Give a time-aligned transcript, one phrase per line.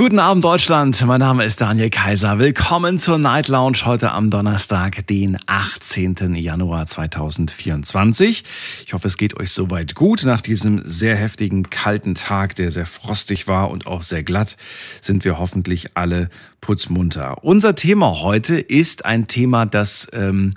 [0.00, 2.38] Guten Abend Deutschland, mein Name ist Daniel Kaiser.
[2.38, 6.36] Willkommen zur Night Lounge heute am Donnerstag, den 18.
[6.36, 8.42] Januar 2024.
[8.86, 10.24] Ich hoffe, es geht euch soweit gut.
[10.24, 14.56] Nach diesem sehr heftigen, kalten Tag, der sehr frostig war und auch sehr glatt,
[15.02, 16.30] sind wir hoffentlich alle
[16.62, 17.44] putzmunter.
[17.44, 20.08] Unser Thema heute ist ein Thema, das...
[20.14, 20.54] Ähm,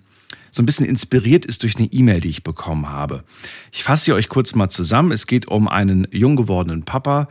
[0.56, 3.24] so ein bisschen inspiriert ist durch eine E-Mail, die ich bekommen habe.
[3.72, 5.12] Ich fasse sie euch kurz mal zusammen.
[5.12, 7.28] Es geht um einen jung gewordenen Papa,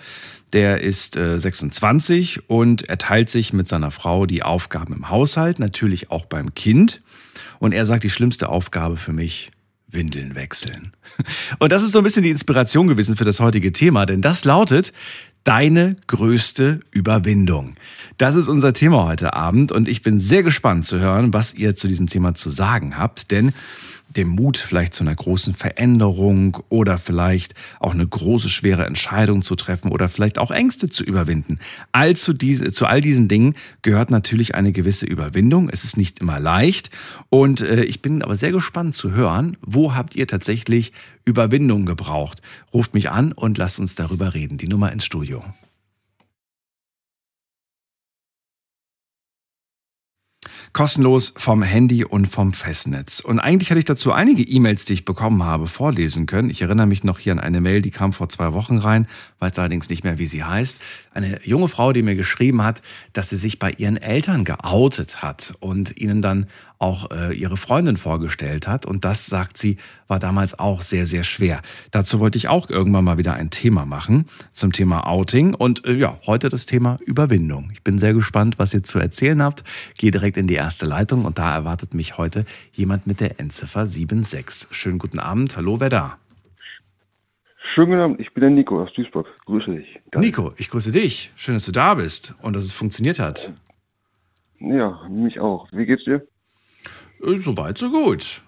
[0.53, 5.59] der ist äh, 26 und er teilt sich mit seiner Frau die Aufgaben im Haushalt,
[5.59, 7.01] natürlich auch beim Kind.
[7.59, 9.51] Und er sagt, die schlimmste Aufgabe für mich,
[9.89, 10.93] Windeln wechseln.
[11.59, 14.45] Und das ist so ein bisschen die Inspiration gewesen für das heutige Thema, denn das
[14.45, 14.93] lautet,
[15.45, 17.75] deine größte Überwindung.
[18.17, 21.75] Das ist unser Thema heute Abend und ich bin sehr gespannt zu hören, was ihr
[21.75, 23.53] zu diesem Thema zu sagen habt, denn
[24.17, 29.57] dem Mut vielleicht zu einer großen Veränderung oder vielleicht auch eine große, schwere Entscheidung zu
[29.57, 31.59] treffen oder vielleicht auch Ängste zu überwinden.
[31.93, 35.69] All zu, diese, zu all diesen Dingen gehört natürlich eine gewisse Überwindung.
[35.69, 36.91] Es ist nicht immer leicht
[37.31, 40.93] und äh, ich bin aber sehr gespannt zu hören, wo habt ihr tatsächlich
[41.25, 42.43] Überwindung gebraucht?
[42.73, 44.59] Ruft mich an und lasst uns darüber reden.
[44.59, 45.45] Die Nummer ins Studio.
[50.73, 53.21] Kostenlos vom Handy und vom Festnetz.
[53.21, 56.49] Und eigentlich hatte ich dazu einige E-Mails, die ich bekommen habe, vorlesen können.
[56.49, 59.07] Ich erinnere mich noch hier an eine Mail, die kam vor zwei Wochen rein,
[59.39, 60.81] weiß allerdings nicht mehr, wie sie heißt.
[61.15, 62.83] Eine junge Frau, die mir geschrieben hat,
[63.13, 66.47] dass sie sich bei ihren Eltern geoutet hat und ihnen dann
[66.79, 68.87] auch äh, ihre Freundin vorgestellt hat.
[68.87, 69.77] Und das, sagt sie,
[70.09, 71.63] war damals auch sehr, sehr schwer.
[71.91, 75.55] Dazu wollte ich auch irgendwann mal wieder ein Thema machen zum Thema Outing.
[75.55, 77.71] Und äh, ja, heute das Thema Überwindung.
[77.73, 79.63] Ich bin sehr gespannt, was ihr zu erzählen habt.
[79.97, 83.87] Gehe direkt in die erste Leitung und da erwartet mich heute jemand mit der Endziffer
[83.87, 84.69] 76.
[84.71, 85.57] Schönen guten Abend.
[85.57, 86.22] Hallo, wer da?
[87.65, 89.27] Schönen guten Abend, ich bin der Nico aus Duisburg.
[89.47, 90.01] Grüße dich.
[90.11, 90.27] Danke.
[90.27, 91.33] Nico, ich grüße dich.
[91.37, 93.53] Schön, dass du da bist und dass es funktioniert hat.
[94.59, 95.69] Ja, mich auch.
[95.73, 96.27] Wie geht's dir?
[97.23, 98.43] Äh, Soweit, so gut.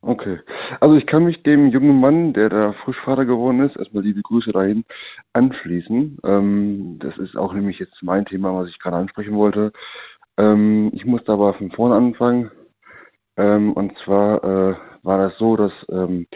[0.00, 0.38] Okay.
[0.80, 4.22] Also ich kann mich dem jungen Mann, der da frisch Vater geworden ist, erstmal liebe
[4.22, 4.84] Grüße dahin,
[5.32, 6.18] anschließen.
[6.24, 9.72] Ähm, das ist auch nämlich jetzt mein Thema, was ich gerade ansprechen wollte.
[10.38, 12.50] Ähm, ich musste aber von vorne anfangen.
[13.36, 16.26] Ähm, und zwar äh, war das so, dass ähm,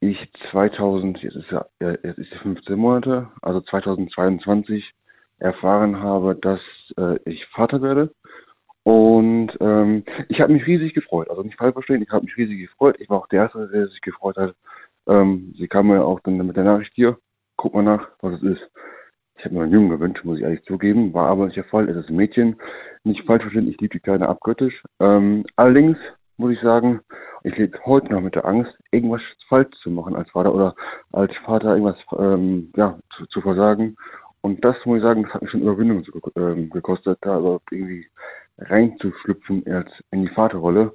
[0.00, 4.92] ich 2000, jetzt ist ja, jetzt ist die 15 Monate, also 2022
[5.38, 6.60] erfahren habe, dass
[6.96, 8.12] äh, ich Vater werde.
[8.82, 11.28] Und ähm, ich habe mich riesig gefreut.
[11.28, 12.96] Also nicht falsch verstehen, ich habe mich riesig gefreut.
[13.00, 14.54] Ich war auch der Erste, der sich gefreut hat.
[15.08, 17.18] Ähm, sie kam mir auch dann mit der Nachricht hier,
[17.56, 18.70] guck mal nach, was es ist.
[19.38, 21.88] Ich habe mir einen Jungen gewünscht, muss ich ehrlich zugeben, war aber nicht der Fall.
[21.88, 22.56] Es ist ein Mädchen.
[23.04, 24.82] Nicht falsch verstehen, ich liebe die Kleine abgöttisch.
[25.00, 25.98] Ähm, allerdings
[26.36, 27.00] muss ich sagen,
[27.46, 30.74] ich lebe heute noch mit der Angst, irgendwas falsch zu machen als Vater oder
[31.12, 33.96] als Vater irgendwas ähm, ja, zu, zu versagen.
[34.40, 36.04] Und das muss ich sagen, das hat mich schon Überwindung
[36.34, 38.06] ähm, gekostet, da also irgendwie
[38.58, 39.62] reinzuschlüpfen
[40.10, 40.92] in die Vaterrolle.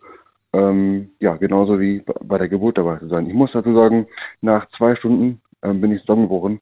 [0.52, 3.28] Ähm, ja, genauso wie bei der Geburt dabei zu sein.
[3.28, 4.08] Ich muss dazu sagen,
[4.42, 6.60] nach zwei Stunden ähm, bin ich zusammengeboren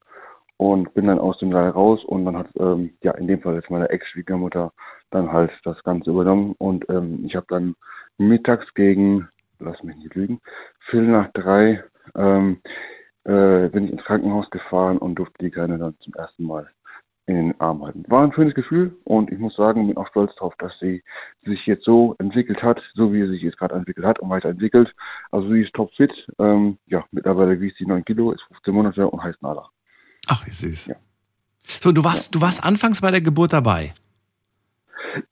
[0.58, 3.56] und bin dann aus dem Saal raus und dann hat, ähm, ja, in dem Fall
[3.56, 4.72] jetzt meine Ex-Schwiegermutter
[5.10, 7.76] dann halt das Ganze übernommen und ähm, ich habe dann
[8.20, 9.28] mittags gegen,
[9.60, 10.40] lass mich nicht lügen,
[10.90, 11.84] Viertel nach drei
[12.16, 12.62] ähm,
[13.24, 16.70] äh, bin ich ins Krankenhaus gefahren und durfte die Kleine dann zum ersten Mal
[17.30, 18.04] in den Arm halten.
[18.08, 21.04] War ein schönes Gefühl und ich muss sagen, bin auch stolz darauf, dass sie
[21.44, 24.92] sich jetzt so entwickelt hat, so wie sie sich jetzt gerade entwickelt hat und weiterentwickelt.
[25.30, 26.12] Also sie ist topfit.
[26.40, 29.70] Ähm, ja, mittlerweile wiegt sie 9 Kilo, ist 15 Monate und heißt Nala.
[30.28, 30.88] Ach, wie süß.
[30.88, 30.96] Ja.
[31.68, 32.40] So, du warst, ja.
[32.40, 33.94] du warst anfangs bei der Geburt dabei.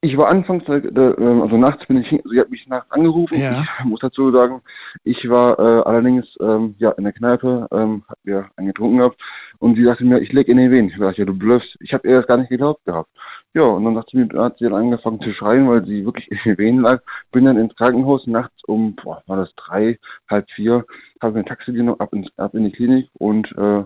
[0.00, 3.40] Ich war anfangs, äh, ähm, also nachts bin ich, sie hat mich nachts angerufen.
[3.40, 3.64] Ja.
[3.78, 4.62] Ich muss dazu sagen,
[5.04, 9.20] ich war äh, allerdings ähm, ja in der Kneipe, ähm, hab wir einen getrunken gehabt
[9.58, 10.90] und sie sagte mir, ich leg in den Venen.
[10.90, 11.76] Ich dachte, ja, du blöffst.
[11.80, 13.10] Ich habe ihr das gar nicht geglaubt gehabt.
[13.54, 16.38] Ja, und dann sie mir, hat sie dann angefangen zu schreien, weil sie wirklich in
[16.44, 17.02] den Venen lag.
[17.32, 19.98] Bin dann ins Krankenhaus nachts um, boah, war das drei,
[20.28, 20.84] halb vier,
[21.20, 23.84] habe mir ein Taxi genommen, ab, ins, ab in die Klinik und äh,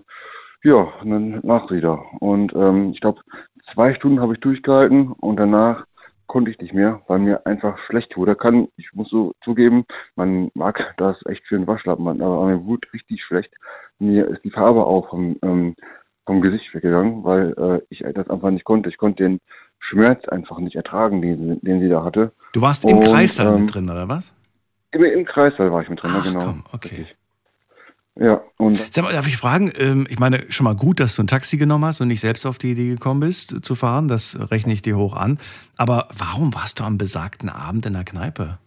[0.62, 2.04] ja, und dann nach wieder.
[2.20, 3.20] Und ähm, ich glaube,
[3.72, 5.86] zwei Stunden habe ich durchgehalten und danach
[6.26, 8.34] konnte ich nicht mehr, weil mir einfach schlecht wurde.
[8.34, 9.84] Kann, ich muss so zugeben,
[10.16, 13.52] man mag das echt für einen Waschlappen, aber mir wurde richtig schlecht.
[13.98, 15.74] Mir ist die Farbe auch vom, ähm,
[16.24, 18.88] vom Gesicht weggegangen, weil äh, ich das einfach nicht konnte.
[18.88, 19.40] Ich konnte den
[19.78, 22.32] Schmerz einfach nicht ertragen, den, den sie da hatte.
[22.52, 24.32] Du warst im Kreißsaal ähm, mit drin, oder was?
[24.92, 26.44] Im, Im Kreißsaal war ich mit drin, Ach, genau.
[26.44, 27.06] Komm, okay.
[28.14, 31.22] Ja, und Sag mal, darf ich fragen, ähm, ich meine, schon mal gut, dass du
[31.22, 34.06] ein Taxi genommen hast und nicht selbst auf die Idee gekommen bist, äh, zu fahren.
[34.06, 35.38] Das rechne ich dir hoch an.
[35.78, 38.58] Aber warum warst du am besagten Abend in der Kneipe?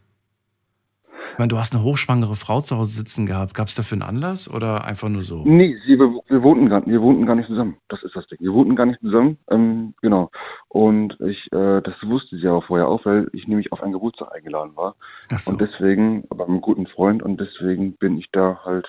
[1.35, 3.53] Ich meine, du hast eine hochschwangere Frau zu Hause sitzen gehabt.
[3.53, 5.43] Gab es dafür einen Anlass oder einfach nur so?
[5.45, 7.75] Nee, sie, wir, wir, wohnten gar, wir wohnten gar nicht zusammen.
[7.89, 8.39] Das ist das Ding.
[8.39, 9.37] Wir wohnten gar nicht zusammen.
[9.51, 10.31] Ähm, genau.
[10.75, 14.35] Und ich, äh, das wusste sie aber vorher auch, weil ich nämlich auf einen Geburtstag
[14.35, 14.97] eingeladen war.
[15.37, 15.51] So.
[15.51, 18.85] Und deswegen, bei einem guten Freund, und deswegen bin ich da halt,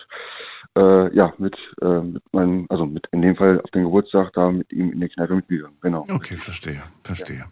[0.76, 4.50] äh, ja, mit, äh, mit meinem, also mit, in dem Fall auf den Geburtstag da
[4.50, 5.76] mit ihm in die Kneipe mitgegangen.
[5.80, 6.04] Genau.
[6.10, 7.44] Okay, verstehe, verstehe.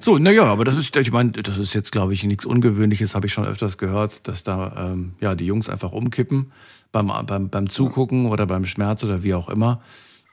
[0.00, 3.26] So, naja, aber das ist, ich meine, das ist jetzt, glaube ich, nichts Ungewöhnliches, habe
[3.26, 6.52] ich schon öfters gehört, dass da ähm, ja, die Jungs einfach umkippen
[6.92, 9.80] beim, beim, beim Zugucken oder beim Schmerz oder wie auch immer.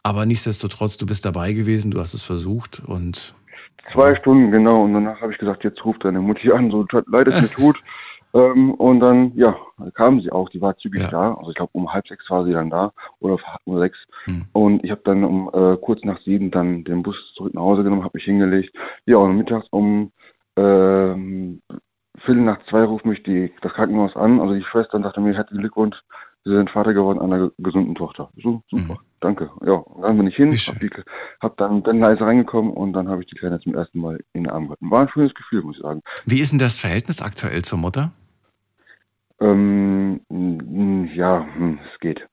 [0.03, 3.33] Aber nichtsdestotrotz, du bist dabei gewesen, du hast es versucht und
[3.93, 4.83] Zwei Stunden, genau.
[4.83, 7.77] Und danach habe ich gesagt, jetzt ruft deine Mutti an, so leid es mir tut.
[8.33, 9.55] Ähm, und dann, ja,
[9.95, 11.09] kam sie auch, die war zügig Ja.
[11.09, 11.33] da.
[11.33, 13.97] Also ich glaube um halb sechs war sie dann da oder um sechs.
[14.25, 14.45] Hm.
[14.53, 17.83] Und ich habe dann um äh, kurz nach sieben dann den Bus zurück nach Hause
[17.83, 18.75] genommen, habe mich hingelegt.
[19.07, 20.11] Ja, und mittags um
[20.55, 21.61] ähm,
[22.25, 24.39] Viertel nach zwei ruft mich die, das Krankenhaus an.
[24.39, 25.97] Also die Schwester sagte mir, herzlichen Glückwunsch,
[26.49, 28.29] Sie sind Vater geworden einer ge- gesunden Tochter.
[28.41, 28.97] So, super, Mhm.
[29.19, 29.51] danke.
[29.65, 30.89] Ja, und dann bin ich hin, hab, die,
[31.41, 34.45] hab dann, dann leise reingekommen und dann habe ich die Kleine zum ersten Mal in
[34.45, 34.89] den Arm gehalten.
[34.89, 36.01] War ein schönes Gefühl, muss ich sagen.
[36.25, 38.11] wie ist denn das Verhältnis aktuell zur Mutter?
[39.41, 40.21] Ähm,
[41.15, 42.27] ja, hm, es geht.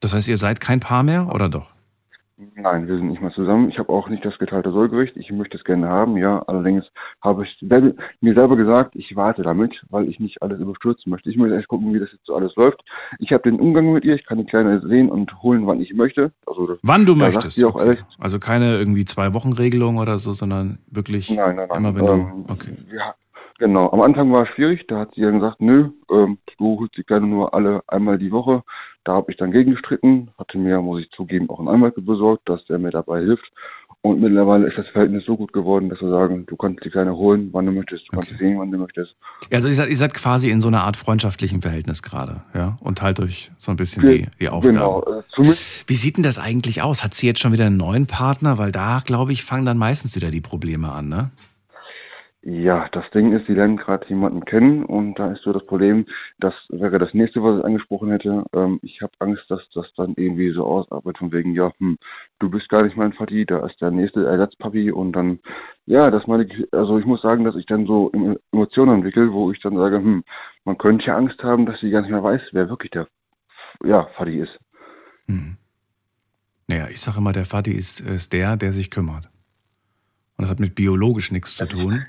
[0.00, 1.73] Das heißt, ihr seid kein Paar mehr oder doch?
[2.36, 3.68] Nein, wir sind nicht mehr zusammen.
[3.68, 5.16] Ich habe auch nicht das geteilte Sollgericht.
[5.16, 6.40] Ich möchte es gerne haben, ja.
[6.48, 6.84] Allerdings
[7.20, 11.30] habe ich selber, mir selber gesagt, ich warte damit, weil ich nicht alles überstürzen möchte.
[11.30, 12.82] Ich möchte erst gucken, wie das jetzt so alles läuft.
[13.20, 14.16] Ich habe den Umgang mit ihr.
[14.16, 16.32] Ich kann die Kleine sehen und holen, wann ich möchte.
[16.46, 17.62] Also das, Wann du möchtest.
[17.64, 17.86] auch okay.
[17.86, 21.78] ehrlich- Also keine irgendwie zwei Wochen Regelung oder so, sondern wirklich nein, nein, nein.
[21.78, 22.52] immer wenn ähm, du.
[22.52, 22.72] Okay.
[22.92, 23.14] ja,
[23.60, 23.90] genau.
[23.90, 24.88] Am Anfang war es schwierig.
[24.88, 28.32] Da hat sie dann gesagt, nö, ähm, du holst die Kleine nur alle einmal die
[28.32, 28.64] Woche.
[29.04, 32.64] Da habe ich dann gegengestritten, hatte mir, muss ich zugeben, auch einen Anwalt besorgt, dass
[32.66, 33.44] der mir dabei hilft.
[34.00, 37.16] Und mittlerweile ist das Verhältnis so gut geworden, dass wir sagen, du kannst die Kleine
[37.16, 38.38] holen, wann du möchtest, du kannst Okay.
[38.38, 39.14] sie sehen, wann du möchtest.
[39.50, 42.76] Also ihr seid, ihr seid quasi in so einer Art freundschaftlichen Verhältnis gerade, ja?
[42.80, 44.74] Und teilt euch so ein bisschen die, die Aufgaben.
[44.74, 45.54] Genau, äh,
[45.86, 47.02] Wie sieht denn das eigentlich aus?
[47.02, 48.58] Hat sie jetzt schon wieder einen neuen Partner?
[48.58, 51.30] Weil da, glaube ich, fangen dann meistens wieder die Probleme an, ne?
[52.46, 56.04] Ja, das Ding ist, sie lernen gerade jemanden kennen und da ist so das Problem,
[56.38, 58.44] das wäre das nächste, was ich angesprochen hätte.
[58.52, 61.96] Ähm, ich habe Angst, dass das dann irgendwie so ausarbeitet von wegen, ja, hm,
[62.40, 65.38] du bist gar nicht mein Vati, da ist der nächste Ersatzpapi und dann,
[65.86, 69.32] ja, das meine ich, also ich muss sagen, dass ich dann so Em- Emotionen entwickle,
[69.32, 70.22] wo ich dann sage, hm,
[70.64, 73.08] man könnte ja Angst haben, dass sie gar nicht mehr weiß, wer wirklich der,
[73.82, 74.58] ja, Vati ist.
[75.28, 75.56] Hm.
[76.66, 79.30] Naja, ich sage immer, der Vati ist, ist der, der sich kümmert.
[80.36, 82.04] Und das hat mit biologisch nichts zu tun.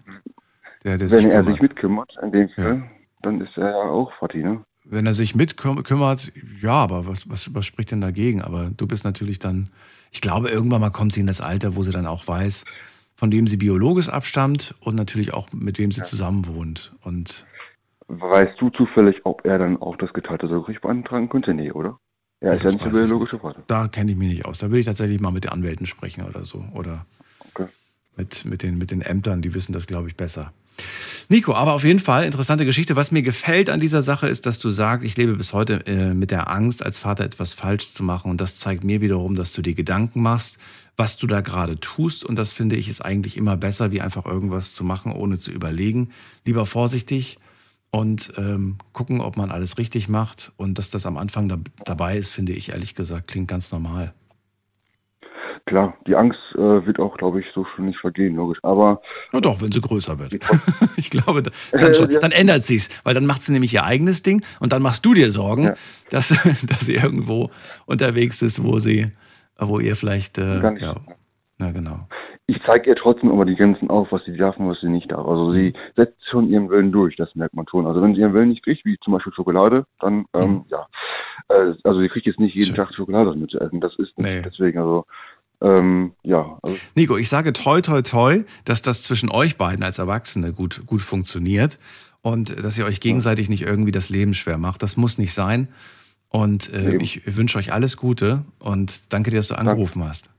[0.84, 1.54] Der, der Wenn er kümmert.
[1.54, 2.64] sich mitkümmert, in dem Ja.
[2.64, 2.84] Fall,
[3.22, 4.64] dann ist er ja auch Vati, ne?
[4.88, 6.32] Wenn er sich mitkümmert,
[6.62, 8.42] ja, aber was, was, was spricht denn dagegen?
[8.44, 9.70] Aber du bist natürlich dann,
[10.12, 12.66] ich glaube, irgendwann mal kommt sie in das Alter, wo sie dann auch weiß,
[13.16, 16.94] von wem sie biologisch abstammt und natürlich auch mit wem sie zusammen wohnt.
[17.04, 17.48] Und
[18.08, 21.56] Weißt du zufällig, ob er dann auch das geteilte Sorgerecht beantragen könnte?
[21.56, 21.98] Nee, oder?
[22.42, 23.64] Er ist ja nicht der biologische Vater.
[23.66, 24.60] da kenne ich mich nicht aus.
[24.60, 26.64] Da würde ich tatsächlich mal mit den Anwälten sprechen oder so.
[26.76, 27.08] Oder.
[28.18, 30.52] Mit, mit, den, mit den Ämtern, die wissen das, glaube ich, besser.
[31.30, 32.96] Nico, aber auf jeden Fall interessante Geschichte.
[32.96, 36.14] Was mir gefällt an dieser Sache ist, dass du sagst, ich lebe bis heute äh,
[36.14, 38.30] mit der Angst, als Vater etwas falsch zu machen.
[38.30, 40.60] Und das zeigt mir wiederum, dass du dir Gedanken machst,
[40.98, 42.24] was du da gerade tust.
[42.24, 45.52] Und das finde ich ist eigentlich immer besser, wie einfach irgendwas zu machen, ohne zu
[45.52, 46.10] überlegen.
[46.46, 47.40] Lieber vorsichtig
[47.90, 50.52] und ähm, gucken, ob man alles richtig macht.
[50.58, 54.14] Und dass das am Anfang da, dabei ist, finde ich ehrlich gesagt, klingt ganz normal.
[55.68, 58.60] Klar, die Angst äh, wird auch, glaube ich, so schon nicht vergehen, logisch.
[58.62, 60.34] Aber Na doch, wenn sie größer wird.
[60.96, 61.42] Ich glaube,
[61.72, 62.20] dann, schon, Ja.
[62.20, 65.16] dann ändert sie's, weil dann macht sie nämlich ihr eigenes Ding und dann machst du
[65.16, 65.74] dir Sorgen, Ja.
[66.12, 66.28] dass,
[66.68, 67.50] dass sie irgendwo
[67.88, 69.12] unterwegs ist, wo sie,
[69.58, 70.84] wo ihr vielleicht, äh, Gar nicht.
[70.84, 70.96] ja,
[71.58, 72.08] na genau.
[72.46, 75.12] ich zeige ihr trotzdem aber die Grenzen auf, was sie darf und was sie nicht
[75.12, 75.26] darf.
[75.28, 77.88] Also sie setzt schon ihren Willen durch, das merkt man schon.
[77.88, 80.66] Also wenn sie ihren Willen nicht kriegt, wie zum Beispiel Schokolade, dann, ähm, Mhm.
[80.70, 80.86] ja.
[81.50, 82.76] Äh, also sie kriegt jetzt nicht jeden Schön.
[82.76, 83.82] Tag Schokolade mit zu essen.
[83.82, 84.42] Das ist nicht Nee.
[84.44, 85.06] deswegen, also,
[85.66, 86.60] ähm, ja.
[86.62, 90.84] Also, Nico, ich sage toi, toi, toi, dass das zwischen euch beiden als Erwachsene gut,
[90.86, 91.80] gut funktioniert
[92.22, 94.84] und dass ihr euch gegenseitig nicht irgendwie das Leben schwer macht.
[94.84, 95.68] Das muss nicht sein.
[96.30, 100.30] Und äh, ich wünsche euch alles Gute und danke dir, dass du angerufen hast.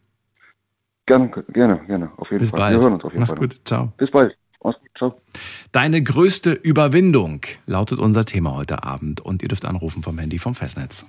[1.07, 2.11] gerne, gerne, gerne.
[2.19, 2.61] Auf jeden Bis Fall.
[2.61, 2.77] bald.
[2.77, 3.39] Wir hören uns auf jeden Mach's Fall.
[3.39, 3.57] gut.
[3.65, 3.93] Ciao.
[3.97, 4.37] Bis bald.
[4.63, 4.91] Mach's gut.
[4.99, 5.21] Ciao.
[5.73, 10.55] Deine größte Überwindung lautet unser Thema heute Abend und ihr dürft anrufen vom Handy vom
[10.55, 11.07] Festnetz.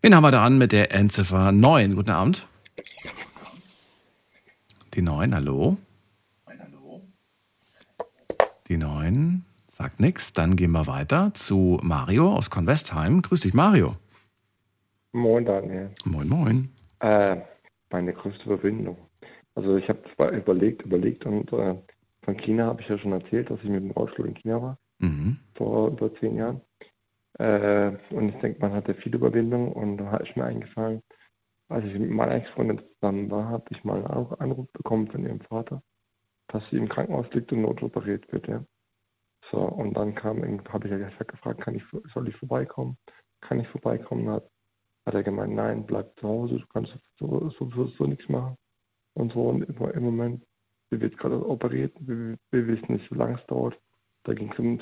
[0.00, 1.94] Wen haben wir da an mit der Endziffer 9?
[1.96, 2.46] Guten Abend.
[4.94, 5.76] Die 9, hallo.
[8.68, 9.44] Die 9.
[9.68, 10.32] Sagt nix.
[10.32, 13.22] Dann gehen wir weiter zu Mario aus Convestheim.
[13.22, 13.96] Grüß dich, Mario.
[15.12, 15.90] Moin, Daniel.
[16.04, 16.68] Moin, moin.
[17.00, 17.36] Äh,
[17.90, 18.98] meine größte Überwindung.
[19.54, 21.74] Also ich habe zwar überlegt, überlegt und äh,
[22.22, 24.78] von China habe ich ja schon erzählt, dass ich mit dem Rollstuhl in China war,
[25.00, 25.38] Mhm.
[25.54, 26.60] vor über zehn Jahren.
[27.38, 31.02] Äh, und ich denke, man hatte viel Überwindung und da ist mir eingefallen,
[31.68, 35.40] als ich mit meiner Ex-Freundin zusammen war, habe ich mal einen Anruf bekommen von ihrem
[35.42, 35.82] Vater,
[36.48, 38.64] dass sie im Krankenhaus liegt und notoperiert wird, ja.
[39.50, 42.98] So, und dann kam, habe ich ja gefragt, kann ich, soll ich vorbeikommen?
[43.40, 44.28] Kann ich vorbeikommen?
[44.28, 44.50] Hat,
[45.06, 48.56] hat er gemeint, nein, bleib zu Hause, du kannst so, so, so, so nichts machen.
[49.14, 50.44] Und so, und im, im Moment,
[50.90, 53.78] sie wird gerade operiert, wir, wir wissen nicht, wie lange es dauert.
[54.28, 54.78] Da ging es um,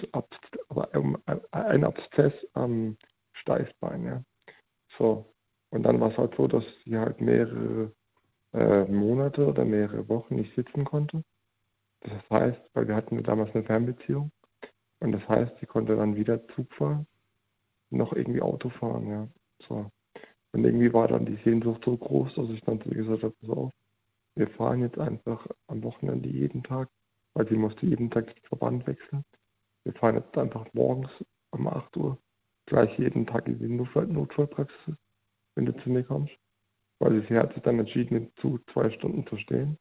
[0.95, 1.19] um
[1.53, 2.97] ein Abszess am
[3.35, 4.23] Steißbein, ja.
[4.99, 5.33] So,
[5.71, 7.93] und dann war es halt so, dass sie halt mehrere
[8.53, 11.23] äh, Monate oder mehrere Wochen nicht sitzen konnte.
[12.00, 14.33] Das heißt, weil wir hatten damals eine Fernbeziehung.
[14.99, 17.07] Und das heißt, sie konnte dann weder Zug fahren,
[17.91, 19.29] noch irgendwie Auto fahren, ja.
[19.69, 19.93] So.
[20.50, 23.73] Und irgendwie war dann die Sehnsucht so groß, dass ich dann gesagt habe, auf,
[24.35, 26.88] wir fahren jetzt einfach am Wochenende jeden Tag,
[27.35, 29.25] weil sie musste jeden Tag den Verband wechseln.
[29.87, 31.09] Wir fahren jetzt einfach morgens
[31.52, 32.19] um 8 Uhr
[32.66, 34.97] gleich jeden Tag in die Notfall Notfallpraxis,
[35.55, 36.35] wenn du zu mir kommst.
[36.99, 39.78] Weil sie hat sich dann entschieden, Zug zwei Stunden zu stehen.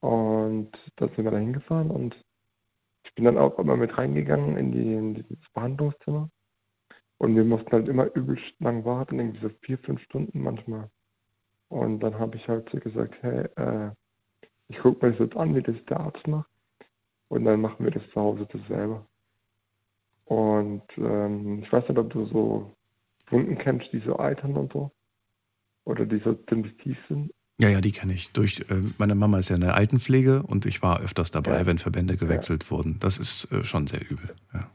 [0.00, 2.16] Und da sind wir da hingefahren und
[3.04, 6.28] ich bin dann auch immer mit reingegangen in, die, in dieses Behandlungszimmer.
[7.18, 10.90] Und wir mussten halt immer übelst lang warten, irgendwie so vier, fünf Stunden manchmal.
[11.68, 13.92] Und dann habe ich halt so gesagt, hey, äh,
[14.66, 16.50] ich gucke mir das jetzt an, wie das der Arzt macht.
[17.28, 19.04] Und dann machen wir das zu Hause das selber.
[20.26, 22.74] Und ähm, ich weiß nicht, ob du so
[23.30, 24.90] Wunden kennst, die so eitern und so.
[25.84, 27.32] Oder die so ziemlich tief sind.
[27.58, 28.32] Ja, ja, die kenne ich.
[28.32, 31.66] Durch, äh, meine Mama ist ja in der Altenpflege und ich war öfters dabei, Ja.
[31.66, 32.98] wenn Verbände gewechselt wurden.
[33.00, 34.34] Das ist äh, schon sehr übel.
[34.52, 34.70] Ja.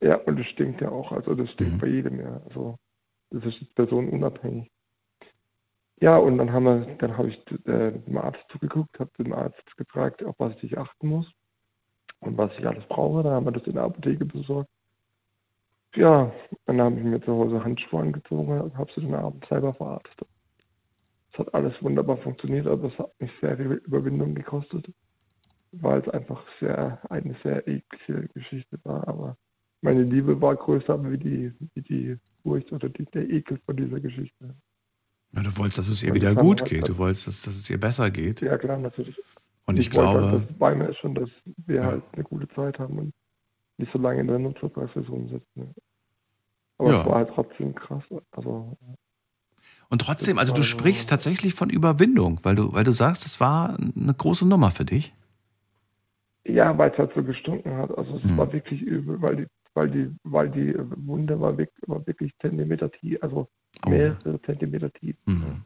[0.00, 1.12] Ja, und das stinkt ja auch.
[1.12, 1.78] Also das stinkt Mhm.
[1.78, 2.40] bei jedem, ja.
[2.44, 2.78] Also
[3.30, 4.70] das ist personenunabhängig.
[6.00, 9.64] Ja, und dann haben wir, dann habe ich äh, dem Arzt zugeguckt, habe dem Arzt
[9.76, 11.26] gefragt, auf was ich achten muss
[12.26, 13.22] und was ich alles brauche.
[13.22, 14.68] Dann haben wir das in der Apotheke besorgt.
[15.94, 16.32] Ja,
[16.66, 20.28] dann habe ich mir zu Hause Handschuhe angezogen und habe sie dann abends selber verarztet.
[21.32, 24.86] Es hat alles wunderbar funktioniert, aber es hat mich sehr viel Überwindung gekostet,
[25.72, 29.06] weil es einfach sehr eine sehr eklige Geschichte war.
[29.06, 29.36] Aber
[29.82, 34.00] meine Liebe war größer wie die, wie die Furcht oder die, der Ekel von dieser
[34.00, 34.54] Geschichte.
[35.32, 36.88] Ja, du wolltest, dass es ihr wieder gut geht.
[36.88, 38.40] Du wolltest, dass, dass es ihr besser geht.
[38.40, 39.16] Ja klar, natürlich.
[39.66, 41.30] Und ich wollte glaube, halt, dass bei mir ist schon, dass
[41.66, 41.82] wir Ja.
[41.84, 43.14] halt eine gute Zeit haben und
[43.78, 45.46] nicht so lange in der Notfallpraxis rumsitzen.
[45.56, 45.66] ja.
[46.78, 47.00] Aber Ja.
[47.00, 48.02] es war halt trotzdem krass.
[48.32, 48.76] Also
[49.90, 53.78] und trotzdem, also du sprichst tatsächlich von Überwindung, weil du, weil du sagst, es war
[53.78, 55.12] eine große Nummer für dich.
[56.46, 57.96] ja, weil es halt so gestunken hat.
[57.96, 58.36] Also es Mhm.
[58.36, 60.74] war wirklich übel, weil die, weil die, weil die
[61.06, 63.48] Wunde war wirklich, war wirklich Zentimeter tief, also
[63.84, 63.88] Oh.
[63.90, 65.16] mehrere Zentimeter tief.
[65.26, 65.62] Mhm.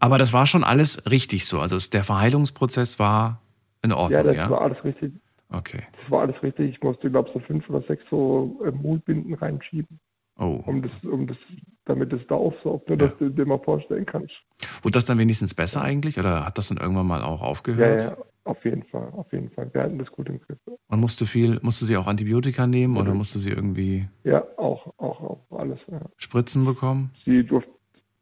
[0.00, 1.60] Aber das war schon alles richtig so.
[1.60, 3.40] Also der Verheilungsprozess war
[3.82, 4.50] in ja, Ordnung, das ja?
[4.50, 5.12] war alles richtig.
[5.50, 5.82] Okay.
[6.00, 6.70] Das war alles richtig.
[6.76, 9.98] Ich musste, glaube ich, so fünf oder sechs so äh, Mullbinden reinschieben,
[10.38, 10.62] Oh.
[10.66, 11.36] um das, um das,
[11.84, 13.08] damit es da aufsaugt, nur Ja.
[13.08, 14.32] dass du dir mal vorstellen kannst.
[14.82, 16.18] Wurde das dann wenigstens besser eigentlich?
[16.18, 18.00] Oder hat das dann irgendwann mal auch Ja, aufgehört?
[18.00, 19.68] ja, auf jeden Fall, auf jeden Fall.
[19.74, 20.58] Wir hatten das gut im Griff.
[20.88, 23.18] Und musste viel, musste sie auch Antibiotika nehmen oder Mhm.
[23.18, 25.78] musste sie irgendwie Ja, auch, auch, auch alles.
[25.90, 26.00] Ja.
[26.16, 27.10] Spritzen bekommen?
[27.26, 27.70] Sie durfte,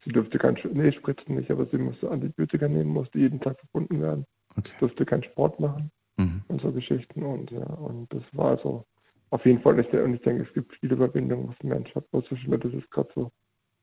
[0.04, 4.00] sie durfte kein, nee, spritzen nicht, aber sie musste Antibiotika nehmen, musste jeden Tag verbunden
[4.00, 4.24] werden,
[4.56, 4.72] Okay.
[4.80, 6.42] durfte keinen Sport machen Mhm.
[6.48, 8.84] und so Geschichten und ja, und das war also
[9.30, 12.10] auf jeden Fall nicht, und ich denke, es gibt viele Überwindungen, was ein Mensch hat,
[12.10, 13.30] bloß zwischen das ist gerade so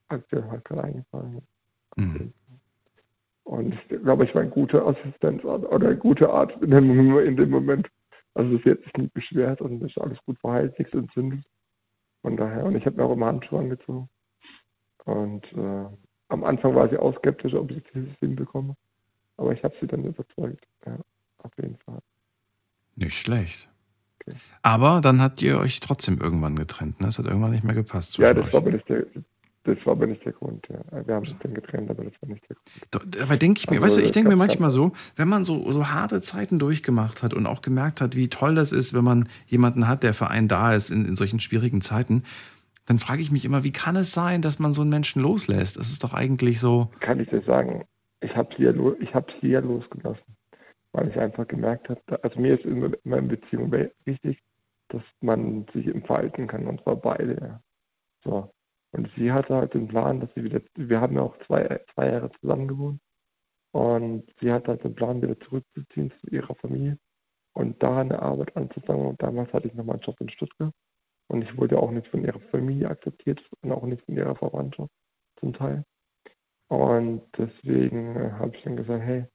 [0.10, 1.42] aktuell halt gerade eingefallen.
[1.96, 2.34] Mhm.
[3.46, 7.38] Und ich glaube, ich war ein guter Assistenzarzt oder ein guter Arzt in dem, in
[7.38, 7.88] dem Moment.
[8.34, 11.46] Also es hat sich nicht beschwert und ist alles gut verheilt, nichts entzündet.
[12.22, 14.10] Von daher, und ich habe mir auch immer Handschuhe angezogen.
[15.06, 15.86] Und äh,
[16.30, 18.76] am Anfang war sie auch skeptisch, ob ich das hinbekomme.
[19.38, 20.66] Aber ich habe sie dann überzeugt.
[20.86, 20.98] Ja,
[21.44, 22.00] auf jeden Fall.
[22.96, 23.70] Nicht schlecht.
[24.22, 24.38] Okay.
[24.64, 27.00] Aber dann habt ihr euch trotzdem irgendwann getrennt.
[27.00, 27.08] Ne?
[27.08, 29.06] Es hat irgendwann nicht mehr gepasst Ja, das war, aber nicht der,
[29.64, 30.68] das war aber nicht der Grund.
[30.70, 31.06] Ja.
[31.06, 32.88] Wir haben uns dann getrennt, aber das war nicht der Grund.
[33.14, 35.28] Da- Dabei denke ich mir, Also, weißt du, ich es denke mir manchmal so, wenn
[35.28, 38.94] man so, so harte Zeiten durchgemacht hat und auch gemerkt hat, wie toll das ist,
[38.94, 42.24] wenn man jemanden hat, der für einen da ist in, in solchen schwierigen Zeiten,
[42.88, 45.78] dann frage ich mich immer, wie kann es sein, dass man so einen Menschen loslässt?
[45.78, 47.86] Das ist doch eigentlich so, kann ich dir sagen,
[48.22, 48.74] ich habe sie, ja
[49.14, 50.36] hab sie ja losgelassen,
[50.94, 53.72] weil ich einfach gemerkt habe, also mir ist in meiner Beziehung
[54.06, 54.42] wichtig,
[54.88, 57.60] dass man sich entfalten kann, und zwar beide.
[58.24, 58.52] So.
[58.92, 62.10] Und sie hatte halt den Plan, dass sie wieder, wir haben ja auch zwei, zwei
[62.10, 63.02] Jahre zusammen gewohnt,
[63.72, 66.98] und sie hatte halt den Plan, wieder zurückzuziehen zu ihrer Familie.
[67.58, 69.08] und da eine Arbeit anzufangen.
[69.08, 70.74] Und damals hatte ich nochmal einen Job in Stuttgart
[71.28, 74.92] und ich wurde auch nicht von ihrer Familie akzeptiert und auch nicht von ihrer Verwandtschaft
[75.40, 75.84] zum Teil.
[76.70, 79.26] Und deswegen äh, habe ich dann gesagt, hey,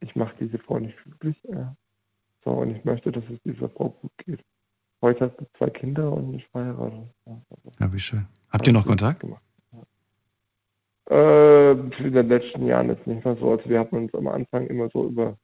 [0.00, 1.36] ich mache diese Frau nicht glücklich.
[1.44, 1.74] Ja.
[2.44, 4.40] So, und ich möchte, dass es dieser Frau gut geht.
[5.02, 7.08] Heute hat sie zwei Kinder und ich verheiratet.
[7.26, 8.26] Ja, also, Ja, wie schön.
[8.50, 9.20] Habt ihr noch Kontakt?
[9.20, 9.42] gemacht.
[11.08, 13.52] Äh, in den letzten Jahren ist nicht mehr so.
[13.52, 15.36] Also wir hatten uns am Anfang immer so über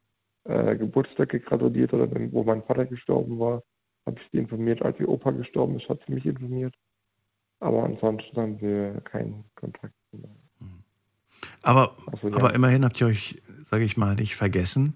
[0.45, 3.63] äh, Geburtstage gratuliert oder dann, wo mein Vater gestorben war,
[4.07, 4.83] habe ich sie informiert.
[4.83, 6.75] Als ihr Opa gestorben ist, hat sie mich informiert.
[7.61, 9.95] Aber ansonsten haben wir keinen Kontakt.
[10.13, 10.29] mehr.
[11.63, 12.37] Aber, Also, ja.
[12.37, 14.95] aber immerhin habt ihr euch, sage ich mal, nicht vergessen.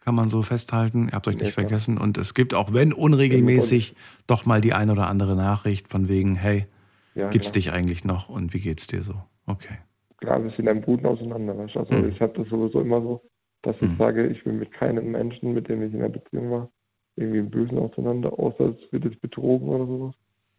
[0.00, 1.08] Kann man so festhalten.
[1.08, 1.66] Ihr habt euch nicht klar.
[1.68, 1.98] vergessen.
[1.98, 3.94] Und es gibt, auch wenn unregelmäßig,
[4.26, 6.66] doch mal die ein oder andere Nachricht von wegen, hey,
[7.14, 7.54] Ja, gibt's klar.
[7.54, 9.14] dich eigentlich noch und wie geht's dir so?
[9.46, 9.78] Okay.
[10.18, 11.54] Klar, wir sind einem Guten auseinander.
[11.58, 12.08] Also Mhm.
[12.10, 13.22] ich habe das sowieso immer so,
[13.62, 13.96] dass ich Mhm.
[13.98, 16.70] sage, ich will mit keinem Menschen, mit dem ich in einer Beziehung war,
[17.18, 20.14] irgendwie im Bösen auseinander, außer es wird jetzt betrogen oder sowas.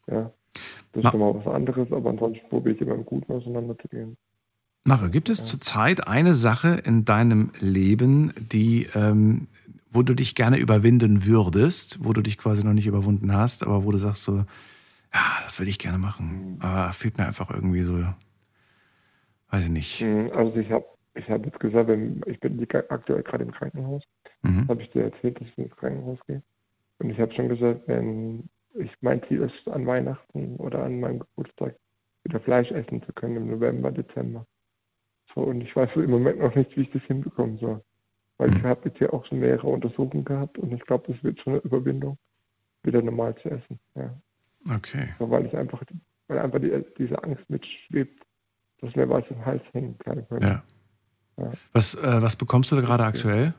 [0.07, 0.33] Ja.
[0.93, 4.17] Das ist schon mal was anderes, aber ansonsten probiere ich immer im Guten auseinanderzugehen.
[4.85, 5.45] Mache, gibt es Ja.
[5.45, 9.47] zurzeit eine Sache in deinem Leben, die, ähm,
[9.91, 13.83] wo du dich gerne überwinden würdest, wo du dich quasi noch nicht überwunden hast, aber
[13.85, 14.37] wo du sagst so,
[15.13, 16.61] ja, das will ich gerne machen, Mhm.
[16.61, 18.03] aber fehlt mir einfach irgendwie so,
[19.51, 20.01] weiß ich nicht.
[20.01, 20.85] Mhm, Also ich habe
[21.15, 21.89] ich hab jetzt gesagt,
[22.27, 24.03] ich bin aktuell gerade im Krankenhaus,
[24.43, 24.67] Mhm.
[24.67, 26.41] habe ich dir erzählt, dass ich ins Krankenhaus gehe.
[26.99, 31.19] Und ich habe schon gesagt, wenn ich mein Ziel ist, an Weihnachten oder an meinem
[31.19, 31.75] Geburtstag
[32.23, 34.45] wieder Fleisch essen zu können im November, Dezember.
[35.33, 37.81] So, und ich weiß so im Moment noch nicht, wie ich das hinbekommen soll.
[38.37, 38.67] Weil ich Mhm.
[38.67, 41.61] habe jetzt hier auch schon mehrere Untersuchungen gehabt und ich glaube, das wird schon eine
[41.61, 42.17] Überwindung,
[42.83, 43.79] wieder normal zu essen.
[43.95, 44.13] Ja.
[44.75, 45.09] Okay.
[45.19, 45.81] So, weil ich einfach,
[46.27, 48.23] weil einfach die, diese Angst mitschwebt,
[48.81, 50.25] dass mir was im Hals hängen kann.
[50.41, 50.63] Ja.
[51.37, 51.51] Ja.
[51.73, 53.53] Was, äh, was bekommst du da gerade aktuell?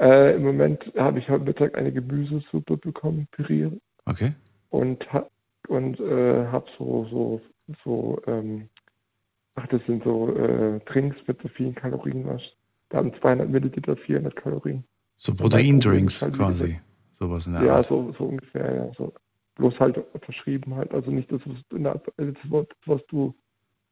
[0.00, 3.74] Äh, Im Moment habe ich heute Mittag eine Gemüsesuppe bekommen, püriert.
[4.06, 4.32] Okay.
[4.70, 5.26] und ha
[5.68, 7.40] und äh, habe so so
[7.84, 8.68] so ähm,
[9.56, 12.40] ach das sind so äh, Drinks mit so vielen Kalorien was
[12.88, 14.84] da haben 200 Milliliter 400 Kalorien
[15.18, 16.80] So Proteindrinks halt, quasi.
[17.18, 17.86] Sowas in der ja Art.
[17.86, 19.12] so so ungefähr ja so
[19.56, 23.34] bloß halt verschrieben halt also nicht das was, in der, das, was- was du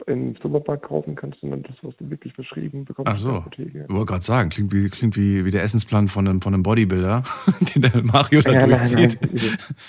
[0.07, 3.29] im Supermarkt kaufen kannst sondern das was du wirklich verschrieben bekommst Ach so.
[3.29, 3.85] in der Apotheke.
[3.89, 6.63] Ich wollte gerade sagen, klingt wie, klingt wie, wie der Essensplan von einem, von einem
[6.63, 7.23] Bodybuilder,
[7.75, 9.19] den der Mario da Ja, durchzieht.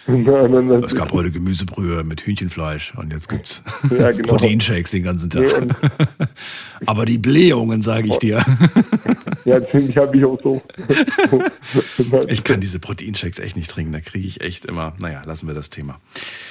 [0.08, 0.24] nein.
[0.52, 0.84] nein, nein.
[0.84, 4.28] Es gab heute Gemüsebrühe mit Hühnchenfleisch und jetzt gibt's Ja, genau.
[4.30, 5.44] Proteinshakes den ganzen Tag.
[5.44, 6.26] Nee,
[6.86, 8.40] Aber die Blähungen, sage ich dir.
[9.46, 10.62] ja deswegen habe ich auch so
[12.28, 13.92] Ich kann diese Proteinshakes echt nicht trinken.
[13.92, 14.94] Da kriege ich echt immer.
[15.00, 16.00] Naja, lassen wir das Thema.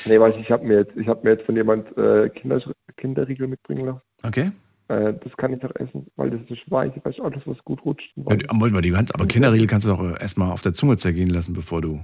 [0.04, 2.60] Nee, weiß ich, ich habe mir jetzt, ich habe mir jetzt von jemand äh, Kinder,
[2.96, 4.02] Kinderriegel mitbringen lassen.
[4.22, 4.50] Okay?
[4.88, 7.84] Äh, das kann ich doch essen, weil das ist weich, weil ich alles, was gut
[7.84, 8.10] rutscht.
[8.16, 10.96] Ja, die- mal, die kannst, aber Kinderriegel kannst du doch äh, erstmal auf der Zunge
[10.96, 12.02] zergehen lassen, bevor du.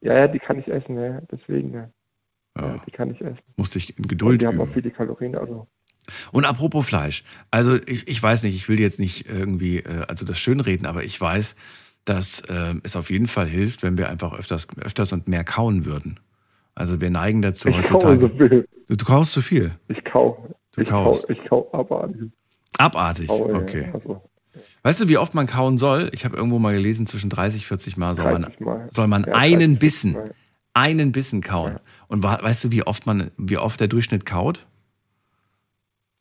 [0.00, 1.90] Ja, ja, die kann ich essen, ja, deswegen, ja.
[2.58, 3.38] ja Ja, die kann ich essen.
[3.56, 4.74] musst dich in Und Geduld die haben auch üben.
[4.74, 5.66] viele Kalorien, also.
[6.32, 7.24] Und apropos Fleisch.
[7.50, 11.04] Also ich, ich weiß nicht, ich will jetzt nicht irgendwie, äh, also das schönreden, aber
[11.04, 11.56] ich weiß,
[12.04, 15.86] dass äh, es auf jeden Fall hilft, wenn wir einfach öfters, öfters und mehr kauen
[15.86, 16.20] würden.
[16.74, 18.28] Also wir neigen dazu Ich kau so heutzutage.
[18.36, 18.68] viel.
[18.88, 19.70] Du, du kaust zu viel.
[19.88, 20.54] Ich kau.
[20.74, 21.30] Du ich kau, kaust.
[21.30, 22.30] ich kau abartig.
[22.78, 23.28] Abartig.
[23.28, 23.90] Kau, ja, Okay.
[23.92, 24.22] Also,
[24.82, 26.10] Weißt du, wie oft man kauen soll?
[26.12, 28.88] Ich habe irgendwo mal gelesen, zwischen 30, 40 Mal soll man, 30 Mal.
[28.92, 30.34] soll man Ja, einen 30 Bissen, Mal.
[30.74, 31.72] einen Bissen kauen.
[31.74, 31.80] Ja.
[32.08, 34.66] Und weißt du, wie oft man, wie oft der Durchschnitt kaut?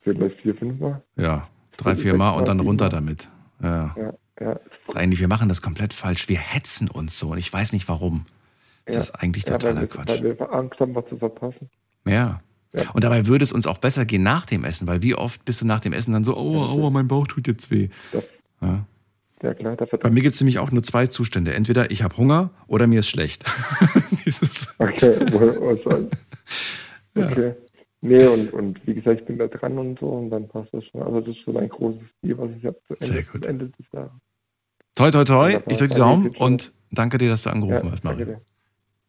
[0.02, 1.04] Vielleicht vier, fünf Mal.
[1.16, 3.30] Ja, drei, vier Mal und dann runter damit.
[3.62, 3.96] Ja.
[3.98, 4.60] Ja, ja.
[4.96, 6.28] Eigentlich, wir machen das komplett falsch.
[6.28, 8.26] Wir hetzen uns so und ich weiß nicht warum.
[8.86, 9.02] Das Ja.
[9.02, 10.10] ist eigentlich ja totaler weil, wir, Quatsch.
[10.10, 11.70] weil wir Angst haben, was zu verpassen.
[12.08, 12.42] Ja.
[12.74, 12.90] Ja.
[12.92, 15.62] Und dabei würde es uns auch besser gehen nach dem Essen, weil wie oft bist
[15.62, 17.90] du nach dem Essen dann so, aua, aua, mein Bauch tut jetzt weh.
[18.62, 18.86] Ja.
[19.44, 19.76] Ja, klar.
[19.76, 21.54] Bei mir gibt es nämlich auch nur zwei Zustände.
[21.54, 23.44] Entweder ich habe Hunger oder mir ist schlecht.
[24.80, 26.10] Okay, was soll.
[27.16, 27.30] Ja.
[27.30, 27.54] Okay.
[28.02, 30.84] Nee, und, und wie gesagt, ich bin da dran und so und dann passt das
[30.86, 31.04] schon.
[31.04, 33.46] Also das ist so mein großes Ziel, was ich habe zu Sehr Ende, gut.
[33.46, 34.12] Ende des Jahres.
[34.96, 35.60] toi, toi, toi.
[35.68, 38.42] Ich drücke die Daumen und danke dir, dass du angerufen hast, danke Mario.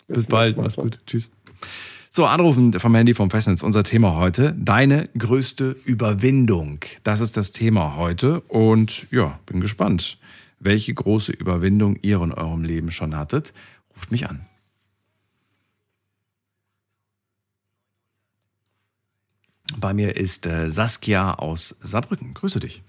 [0.08, 1.00] Bis bald, mach's Mach's gut.
[1.06, 1.30] Tschüss.
[2.16, 3.64] So, anrufen vom Handy vom Festnetz.
[3.64, 6.78] Unser Thema heute, deine größte Überwindung.
[7.02, 8.40] Das ist das Thema heute.
[8.42, 10.20] Und ja, bin gespannt,
[10.60, 13.52] welche große Überwindung ihr in eurem Leben schon hattet.
[13.96, 14.46] Ruft mich an.
[19.76, 22.32] Bei mir ist äh, Saskia aus Saarbrücken.
[22.32, 22.84] Grüße dich.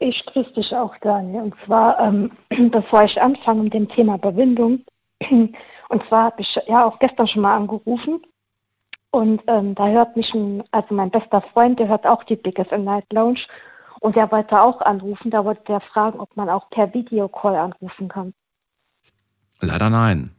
[0.00, 1.42] Ich grüße dich auch, Daniel.
[1.42, 2.32] Und zwar, ähm,
[2.72, 4.80] bevor ich anfange mit dem Thema Überwindung,
[5.92, 8.22] und zwar habe ich ja auch gestern schon mal angerufen.
[9.10, 12.58] Und ähm, da hört mich ein, also mein bester Freund, der hört auch die Big
[12.58, 13.40] FM Night Lounge.
[14.00, 18.08] Und der wollte auch anrufen, da wollte der fragen, ob man auch per Videocall anrufen
[18.08, 18.32] kann.
[19.60, 20.30] Leider nein.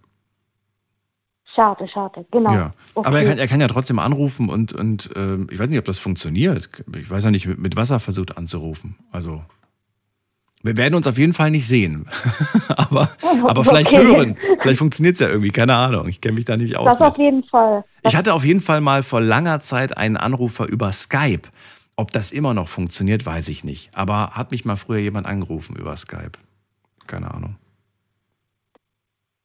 [1.53, 2.51] Schade, schade, genau.
[2.51, 2.71] Ja.
[2.95, 3.07] Okay.
[3.07, 5.85] Aber er kann, er kann ja trotzdem anrufen und, und ähm, ich weiß nicht, ob
[5.85, 6.67] das funktioniert.
[6.97, 8.97] Ich weiß ja nicht, mit, mit was er versucht anzurufen.
[9.11, 9.43] Also,
[10.63, 12.07] wir werden uns auf jeden Fall nicht sehen.
[12.69, 13.09] aber,
[13.47, 14.03] aber vielleicht Okay.
[14.03, 14.37] hören.
[14.59, 16.07] Vielleicht funktioniert es ja irgendwie, keine Ahnung.
[16.07, 16.85] Ich kenne mich da nicht aus.
[16.85, 17.25] Das auf Mit.
[17.25, 17.83] jeden Fall.
[18.03, 21.49] Ich hatte auf jeden Fall mal vor langer Zeit einen Anrufer über Skype.
[21.95, 23.95] Ob das immer noch funktioniert, weiß ich nicht.
[23.95, 26.31] Aber hat mich mal früher jemand angerufen über Skype.
[27.05, 27.57] Keine Ahnung.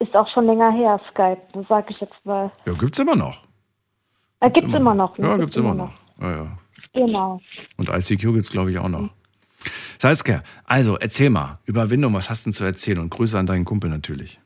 [0.00, 2.52] Ist auch schon länger her, Skype, das sage ich jetzt mal.
[2.64, 3.42] Ja, gibt's immer noch.
[4.40, 5.18] Äh, gibt's immer noch.
[5.18, 5.26] ne?
[5.26, 5.92] Ja, gibt's immer noch.
[6.20, 6.59] Ja, ja.
[6.94, 7.40] Genau.
[7.76, 9.11] Und ICQ gibt's glaube ich, auch noch.
[9.99, 12.99] Saskia, also erzähl mal, Überwindung, was hast du denn zu erzählen?
[12.99, 14.40] Und Grüße an deinen Kumpel natürlich.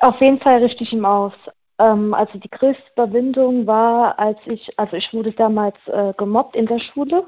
[0.00, 1.32] Auf jeden Fall richtig ihm aus.
[1.78, 6.66] Ähm, also die größte Überwindung war, als ich, also ich wurde damals äh, gemobbt in
[6.66, 7.26] der Schule.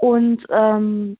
[0.00, 1.16] Und ähm,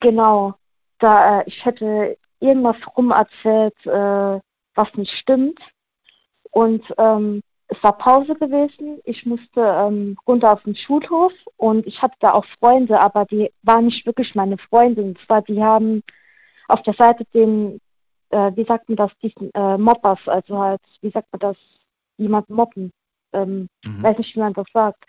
[0.00, 0.54] genau,
[0.98, 4.40] da äh, ich hätte irgendwas rumerzählt, äh,
[4.74, 5.58] was nicht stimmt.
[6.50, 9.00] Und ähm, es war Pause gewesen.
[9.04, 13.50] Ich musste ähm, runter auf den Schulhof und ich hatte da auch Freunde, aber die
[13.62, 15.02] waren nicht wirklich meine Freunde.
[15.02, 16.02] Und zwar, die haben
[16.68, 17.80] auf der Seite den
[18.34, 21.56] äh, wie sagt man das, diesen äh, Mobbers, also halt, wie sagt man das,
[22.16, 22.92] jemand mobben.
[23.32, 24.02] Ähm, Mhm.
[24.02, 25.04] Weiß nicht, wie man das sagt.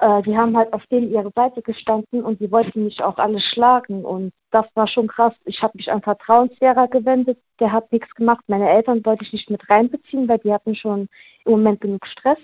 [0.00, 3.40] Äh, die haben halt auf denen ihre Seite gestanden und die wollten mich auch alle
[3.40, 4.04] schlagen.
[4.04, 5.34] Und das war schon krass.
[5.44, 8.44] Ich habe mich an Vertrauenslehrer gewendet, der hat nichts gemacht.
[8.46, 11.08] Meine Eltern wollte ich nicht mit reinbeziehen, weil die hatten schon
[11.44, 12.38] im Moment genug Stress.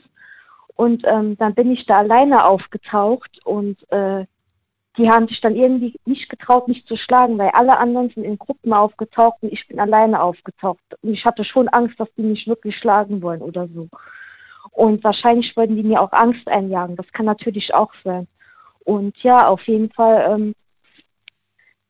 [0.76, 4.26] Und ähm, dann bin ich da alleine aufgetaucht und äh,
[4.96, 8.38] die haben sich dann irgendwie nicht getraut, mich zu schlagen, weil alle anderen sind in
[8.38, 10.82] Gruppen aufgetaucht und ich bin alleine aufgetaucht.
[11.02, 13.88] Und ich hatte schon Angst, dass die mich wirklich schlagen wollen oder so.
[14.78, 16.94] Und wahrscheinlich wollten die mir auch Angst einjagen.
[16.94, 18.28] Das kann natürlich auch sein.
[18.84, 20.54] Und ja, auf jeden Fall, ähm,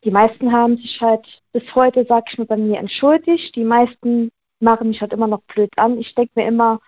[0.05, 3.55] die meisten haben sich halt bis heute, sag ich mal, bei mir entschuldigt.
[3.57, 5.99] Die meisten machen mich halt immer noch blöd an.
[5.99, 6.81] Ich denke mir immer,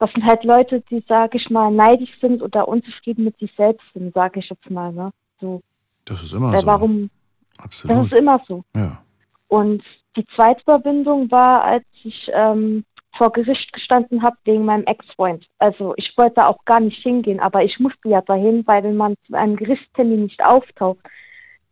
[0.00, 3.86] das sind halt Leute, die, sag ich mal, neidisch sind oder unzufrieden mit sich selbst
[3.94, 4.92] sind, sag ich jetzt mal.
[4.92, 5.12] Ne?
[5.40, 5.62] So.
[6.04, 6.66] Das ist immer Weil so.
[6.66, 7.10] warum?
[7.58, 8.06] Das Absolut.
[8.06, 8.64] ist immer so.
[8.74, 9.00] Ja.
[9.46, 9.84] Und
[10.16, 12.84] die zweite Überwindung war, als ich ähm,
[13.16, 15.46] vor Gericht gestanden habe wegen meinem Ex-Freund.
[15.58, 19.14] Also ich wollte auch gar nicht hingehen, aber ich musste ja dahin, weil wenn man
[19.26, 20.98] zu einem Gerichtstermin nicht auftaucht,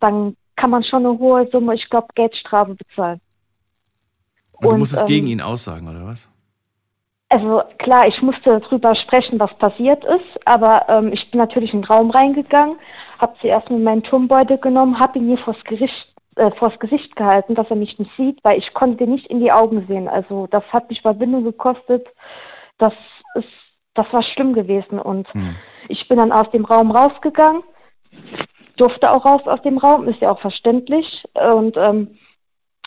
[0.01, 3.21] dann kann man schon eine hohe Summe, ich glaube, Geldstrafe bezahlen.
[4.53, 6.29] Und du Und, musstest ähm, gegen ihn aussagen, oder was?
[7.29, 11.81] Also klar, ich musste darüber sprechen, was passiert ist, aber ähm, ich bin natürlich in
[11.81, 12.77] den Raum reingegangen,
[13.19, 17.55] habe zuerst mit meinen Turmbeutel genommen, habe ihn mir vors Gericht, äh, vors Gesicht gehalten,
[17.55, 20.09] dass er mich nicht sieht, weil ich konnte nicht in die Augen sehen.
[20.09, 22.07] Also das hat mich Überwindung gekostet.
[22.79, 22.95] Das
[23.35, 23.49] ist,
[23.95, 25.57] das war schlimm gewesen und Hm.
[25.89, 27.63] ich bin dann aus dem Raum rausgegangen,
[28.77, 31.25] durfte auch raus aus dem Raum, ist ja auch verständlich.
[31.35, 32.19] Und ähm,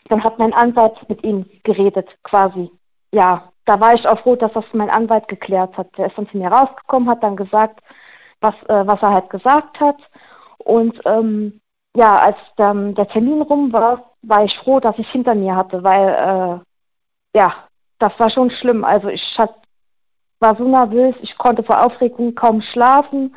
[0.10, 2.69] dann hat mein Anwalt mit ihm geredet, quasi.
[3.12, 5.95] Ja, da war ich auch froh, dass das mein Anwalt geklärt hat.
[5.97, 7.81] Der ist dann zu mir rausgekommen, hat dann gesagt,
[8.41, 9.97] was, äh, was er halt gesagt hat.
[10.58, 11.62] Und ähm,
[11.95, 15.84] ja, als dann der Termin rum war, war ich froh, dass ich hinter mir hatte,
[15.84, 16.10] weil
[17.34, 17.53] äh, ja,
[17.99, 18.84] das war schon schlimm.
[18.84, 19.55] Also ich hat,
[20.39, 23.36] war so nervös, ich konnte vor Aufregung kaum schlafen.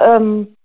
[0.00, 0.56] Ähm,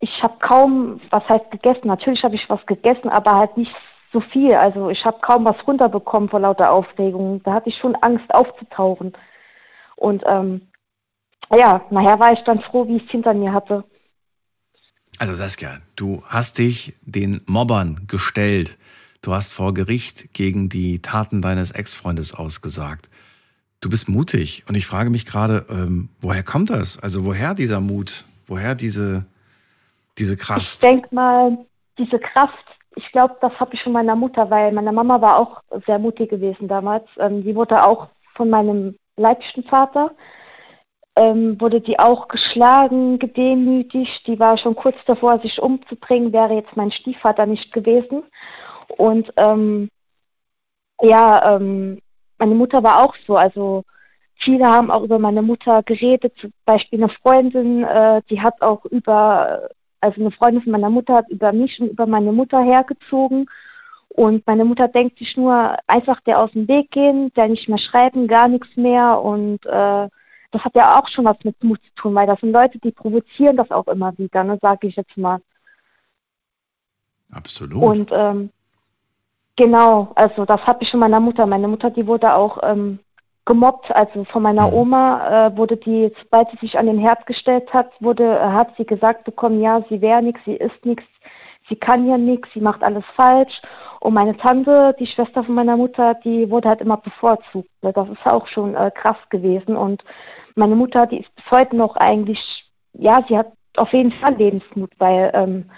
[0.00, 1.88] ich habe kaum, was heißt gegessen?
[1.88, 3.74] Natürlich habe ich was gegessen, aber halt nicht
[4.12, 4.54] so viel.
[4.54, 7.42] Also ich habe kaum was runterbekommen vor lauter Aufregung.
[7.42, 9.12] Da hatte ich schon Angst aufzutauchen.
[9.96, 10.68] Und ähm,
[11.50, 13.84] ja, nachher war ich dann froh, wie ich es hinter mir hatte.
[15.18, 18.76] Also Saskia, du hast dich den Mobbern gestellt.
[19.20, 23.10] Du hast vor Gericht gegen die Taten deines Ex-Freundes ausgesagt.
[23.80, 26.98] Du bist mutig und ich frage mich gerade, ähm, woher kommt das?
[27.00, 28.24] Also woher dieser Mut?
[28.46, 29.24] Woher diese,
[30.18, 30.82] diese Ich Kraft?
[30.82, 31.58] denke mal,
[31.98, 35.62] diese Kraft, ich glaube, das habe ich von meiner Mutter, weil meine Mama war auch
[35.86, 37.04] sehr mutig gewesen damals.
[37.18, 40.12] Ähm, die wurde auch von meinem leiblichen Vater,
[41.18, 44.26] ähm, wurde die auch geschlagen, gedemütigt.
[44.26, 48.22] Die war schon kurz davor, sich umzubringen, wäre jetzt mein Stiefvater nicht gewesen.
[48.96, 49.90] Und ähm,
[51.00, 52.00] ja, ähm,
[52.38, 53.36] meine Mutter war auch so.
[53.36, 53.84] Also
[54.36, 56.34] viele haben auch über meine Mutter geredet.
[56.40, 61.14] Zum Beispiel eine Freundin, äh, die hat auch über also eine Freundin von meiner Mutter
[61.14, 63.46] hat über mich und über meine Mutter hergezogen.
[64.08, 67.78] Und meine Mutter denkt sich nur, einfach der aus dem Weg gehen, der nicht mehr
[67.78, 69.20] schreiben, gar nichts mehr.
[69.20, 70.08] Und äh,
[70.50, 72.90] das hat ja auch schon was mit Mut zu tun, weil das sind Leute, die
[72.92, 75.40] provozieren das auch immer wieder, ne, sage ich jetzt mal.
[77.30, 77.82] Absolut.
[77.82, 78.50] Und ähm,
[79.56, 81.46] genau, also das habe ich von meiner Mutter.
[81.46, 82.98] Meine Mutter, die wurde auch ähm,
[83.44, 83.90] gemobbt.
[83.94, 84.74] Also von meiner Mhm.
[84.74, 88.74] Oma äh, wurde die, sobald sie sich an den Herd gestellt hat, wurde, äh, hat
[88.76, 91.04] sie gesagt bekommen, ja, sie wäre nichts, sie ist nichts,
[91.68, 93.60] sie kann ja nichts, sie macht alles falsch.
[94.00, 97.68] Und meine Tante, die Schwester von meiner Mutter, die wurde halt immer bevorzugt.
[97.82, 99.76] Ne, Das ist auch schon äh, krass gewesen.
[99.76, 100.04] Und
[100.58, 104.90] meine Mutter, die ist bis heute noch eigentlich, ja, sie hat auf jeden Fall Lebensmut,
[104.98, 105.70] weil ähm,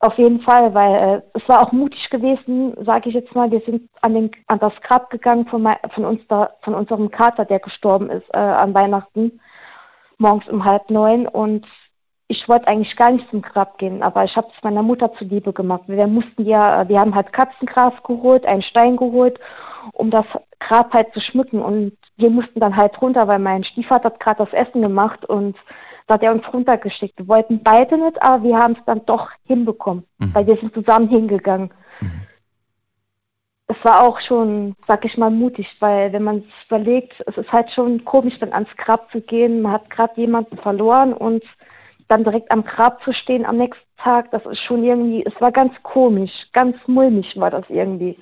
[0.00, 3.50] auf jeden Fall, weil äh, es war auch mutig gewesen, sage ich jetzt mal.
[3.50, 7.10] Wir sind an, den, an das Grab gegangen von, mei- von, uns da, von unserem
[7.10, 9.40] Kater, der gestorben ist äh, an Weihnachten,
[10.18, 11.28] morgens um halb neun.
[11.28, 11.66] Und
[12.26, 15.52] ich wollte eigentlich gar nicht zum Grab gehen, aber ich habe es meiner Mutter zuliebe
[15.52, 15.82] gemacht.
[15.86, 19.38] Wir mussten ja, wir haben halt Katzengras geholt, einen Stein geholt,
[19.92, 20.26] um das
[20.60, 21.60] Grab halt zu schmücken.
[21.60, 25.56] Und wir mussten dann halt runter, weil mein Stiefvater hat gerade das Essen gemacht und
[26.06, 27.18] da hat er uns runtergeschickt.
[27.18, 30.34] Wir wollten beide nicht, aber wir haben es dann doch hinbekommen, Mhm.
[30.34, 31.70] weil wir sind zusammen hingegangen.
[33.68, 37.50] Es war auch schon, sag ich mal, mutig, weil wenn man es überlegt, es ist
[37.52, 39.62] halt schon komisch, dann ans Grab zu gehen.
[39.62, 41.42] Man hat gerade jemanden verloren und
[42.08, 45.52] dann direkt am Grab zu stehen am nächsten Tag, das ist schon irgendwie, es war
[45.52, 48.18] ganz komisch, ganz mulmig war das irgendwie.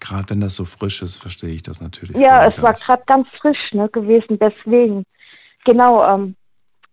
[0.00, 2.16] Gerade wenn das so frisch ist, verstehe ich das natürlich.
[2.16, 2.84] Ja, es war ganz.
[2.84, 5.04] gerade ganz frisch ne, gewesen, deswegen.
[5.64, 6.36] Genau, ähm,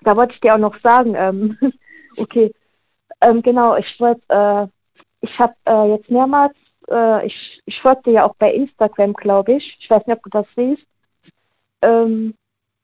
[0.02, 1.58] da wollte ich dir auch noch sagen, ähm,
[2.18, 2.54] okay,
[3.22, 4.68] ähm, genau, ich wollte, äh,
[5.22, 6.56] ich habe äh, jetzt mehrmals,
[6.90, 10.30] äh, ich, ich folgte ja auch bei Instagram, glaube ich, ich weiß nicht, ob du
[10.30, 10.86] das siehst,
[11.82, 12.36] ähm,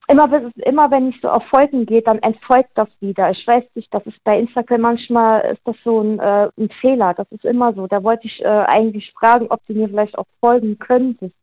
[0.10, 3.32] immer, wenn- immer wenn ich so auf Folgen gehe, dann entfolgt das wieder.
[3.32, 7.14] Ich weiß nicht, das ist bei Instagram manchmal, ist das so ein, äh, ein Fehler,
[7.14, 7.88] das ist immer so.
[7.88, 11.34] Da wollte ich äh, eigentlich fragen, ob du mir vielleicht auch folgen könntest.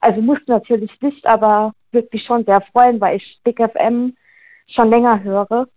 [0.00, 4.16] Also musst du natürlich nicht, aber würde mich schon sehr freuen, weil ich Big FM
[4.68, 5.68] schon länger höre.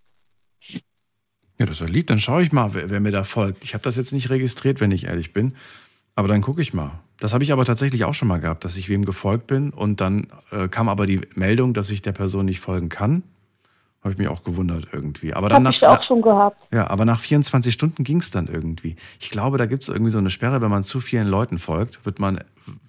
[1.57, 2.07] Ja, das ist ja lieb.
[2.07, 3.63] Dann schaue ich mal, wer, wer mir da folgt.
[3.63, 5.55] Ich habe das jetzt nicht registriert, wenn ich ehrlich bin.
[6.15, 6.91] Aber dann gucke ich mal.
[7.19, 10.02] Das habe ich aber tatsächlich auch schon mal gehabt, dass ich wem gefolgt bin und
[10.02, 13.24] dann äh, kam aber die Meldung, dass ich der Person nicht folgen kann.
[14.04, 15.34] Habe ich mich auch gewundert irgendwie.
[15.36, 16.58] Aber dann Habe ich nach, auch schon gehabt.
[16.74, 18.95] ja, aber nach 24 Stunden ging es dann irgendwie.
[19.19, 22.04] Ich glaube, da gibt es irgendwie so eine Sperre, wenn man zu vielen Leuten folgt,
[22.04, 22.43] wird man,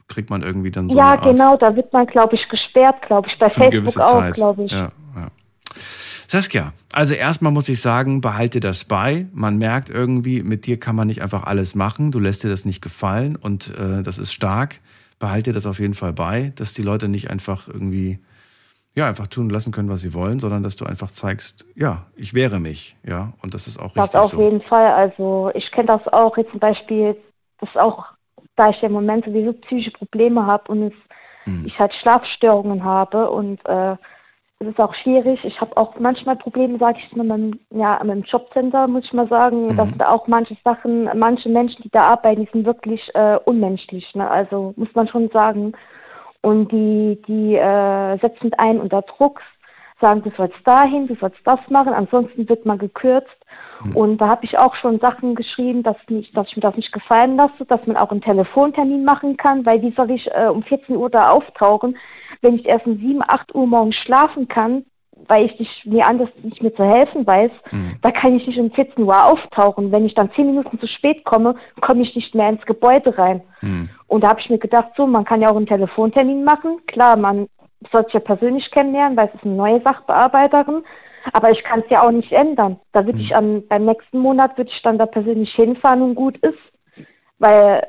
[0.09, 3.39] kriegt man irgendwie dann so ja, genau, da wird man, glaube ich, gesperrt, glaube ich,
[3.39, 4.73] bei für Facebook auch, glaube ich.
[4.73, 5.29] Ja, ja.
[6.33, 9.27] Saskia, also erstmal muss ich sagen, behalte das bei.
[9.35, 12.11] Man merkt irgendwie, mit dir kann man nicht einfach alles machen.
[12.11, 14.81] Du lässt dir das nicht gefallen und äh, das ist stark.
[15.19, 18.19] Behalte das auf jeden Fall bei, dass die Leute nicht einfach irgendwie,
[18.95, 22.33] ja, einfach tun lassen können, was sie wollen, sondern dass du einfach zeigst, ja, ich
[22.33, 24.41] wehre mich, ja, und das ist auch Das richtig auf so.
[24.41, 24.91] jeden Fall.
[24.91, 27.15] Also ich kenne das auch jetzt zum Beispiel,
[27.61, 28.07] das ist auch,
[28.57, 30.95] da ich ja im Moment sowieso psychische Probleme habe und es,
[31.45, 31.67] Hm.
[31.67, 33.97] ich halt Schlafstörungen habe und äh,
[34.63, 35.45] es ist auch schwierig.
[35.45, 39.13] Ich habe auch manchmal Probleme, sage ich mal, mit, ja, mit dem Jobcenter, muss ich
[39.13, 39.77] mal sagen, Mhm.
[39.77, 44.15] dass da auch manche Sachen, manche Menschen, die da arbeiten, die sind wirklich äh, unmenschlich.
[44.15, 44.29] Ne?
[44.31, 45.73] Also muss man schon sagen.
[46.41, 49.41] Und die, die äh, setzen einen unter Druck,
[50.01, 53.29] sagen, du sollst dahin, du sollst das machen, ansonsten wird man gekürzt.
[53.95, 56.93] Und da habe ich auch schon Sachen geschrieben, dass, nicht, dass ich mir das nicht
[56.93, 60.63] gefallen lasse, dass man auch einen Telefontermin machen kann, weil wie soll ich äh, um
[60.63, 61.97] 14 Uhr da auftauchen,
[62.43, 64.85] wenn ich erst um 7, 8 Uhr morgens schlafen kann,
[65.29, 67.97] weil ich nicht, mir anders nicht mehr zu helfen weiß, Mhm.
[68.03, 69.93] da kann ich nicht um 14 Uhr auftauchen.
[69.93, 73.41] Wenn ich dann 10 Minuten zu spät komme, komme ich nicht mehr ins Gebäude rein.
[73.61, 73.89] Hm.
[74.09, 76.79] Und da habe ich mir gedacht, so, man kann ja auch einen Telefontermin machen.
[76.89, 77.47] Klar, man
[77.93, 80.83] soll sich ja persönlich kennenlernen, weil es ist eine neue Sachbearbeiterin.
[81.33, 82.81] Aber ich kann es ja auch nicht ändern.
[82.91, 86.37] Da würde ich am, beim nächsten Monat würde ich dann da persönlich hinfahren und gut
[86.39, 86.59] ist.
[87.39, 87.87] Weil,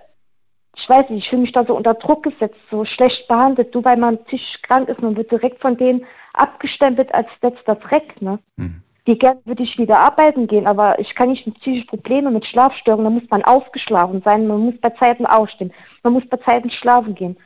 [0.75, 3.73] ich weiß nicht, ich fühle mich da so unter Druck gesetzt, so schlecht behandelt.
[3.73, 8.21] Du, weil man psychisch krank ist, man wird direkt von denen abgestempelt als letzter Dreck,
[8.21, 8.39] ne?
[8.57, 8.81] Hm.
[9.05, 12.45] Die gerne würde ich wieder arbeiten gehen, aber ich kann nicht mit psychischen Problemen, mit
[12.45, 16.71] Schlafstörungen, da muss man ausgeschlafen sein, man muss bei Zeiten aufstehen, man muss bei Zeiten
[16.71, 17.38] schlafen gehen.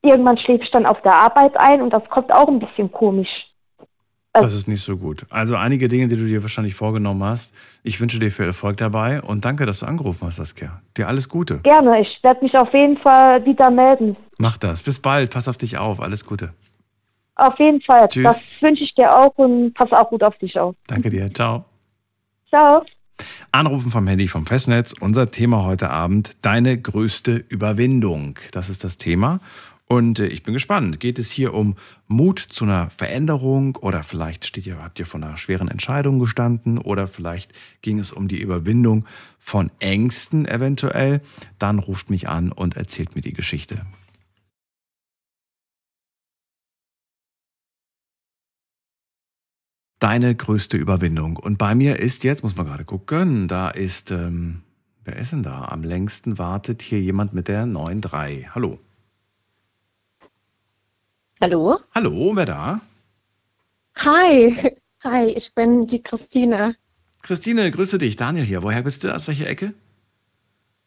[0.00, 3.51] Irgendwann schläfe ich dann auf der Arbeit ein und das kommt auch ein bisschen komisch.
[4.32, 5.26] Das ist nicht so gut.
[5.28, 7.52] Also einige Dinge, die du dir wahrscheinlich vorgenommen hast.
[7.82, 10.80] Ich wünsche dir viel Erfolg dabei und danke, dass du angerufen hast, Saskia.
[10.96, 11.58] Dir alles Gute.
[11.58, 14.16] Gerne, ich werde mich auf jeden Fall wieder melden.
[14.38, 14.82] Mach das.
[14.82, 15.30] Bis bald.
[15.30, 16.00] Pass auf dich auf.
[16.00, 16.54] Alles Gute.
[17.34, 18.08] Auf jeden Fall.
[18.08, 18.24] Tschüss.
[18.24, 20.74] Das wünsche ich dir auch und pass auch gut auf dich auf.
[20.86, 21.32] Danke dir.
[21.34, 21.66] Ciao.
[22.48, 22.84] Ciao.
[23.50, 24.94] Anrufen vom Handy vom Festnetz.
[24.98, 28.38] Unser Thema heute Abend, deine größte Überwindung.
[28.52, 29.40] Das ist das Thema.
[29.92, 31.00] Und äh, ich bin gespannt.
[31.00, 31.74] Geht es hier um
[32.08, 36.78] Mut zu einer Veränderung oder vielleicht steht ihr, habt ihr vor einer schweren Entscheidung gestanden
[36.78, 37.52] oder vielleicht
[37.82, 39.04] ging es um die Überwindung
[39.38, 41.20] von Ängsten eventuell?
[41.58, 43.84] Dann ruft mich an und erzählt mir die Geschichte.
[49.98, 51.36] Deine größte Überwindung.
[51.36, 54.62] Und bei mir ist jetzt, muss man gerade gucken, da ist, ähm,
[55.04, 55.66] wer ist denn da?
[55.66, 58.54] Am längsten wartet hier jemand mit der 9.3.
[58.54, 58.78] Hallo.
[61.42, 61.76] Hallo?
[61.92, 62.80] Hallo, wer da?
[63.98, 64.76] Hi.
[65.02, 66.76] Hi, ich bin die Christine.
[67.22, 68.14] Christine, grüße dich.
[68.14, 68.62] Daniel hier.
[68.62, 69.12] Woher bist du?
[69.12, 69.74] Aus welcher Ecke?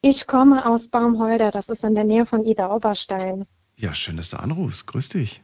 [0.02, 3.46] Ich komme aus Baumholder, das ist in der Nähe von Ida Oberstein.
[3.76, 4.88] Ja, schön, dass du anrufst.
[4.88, 5.44] Grüß dich.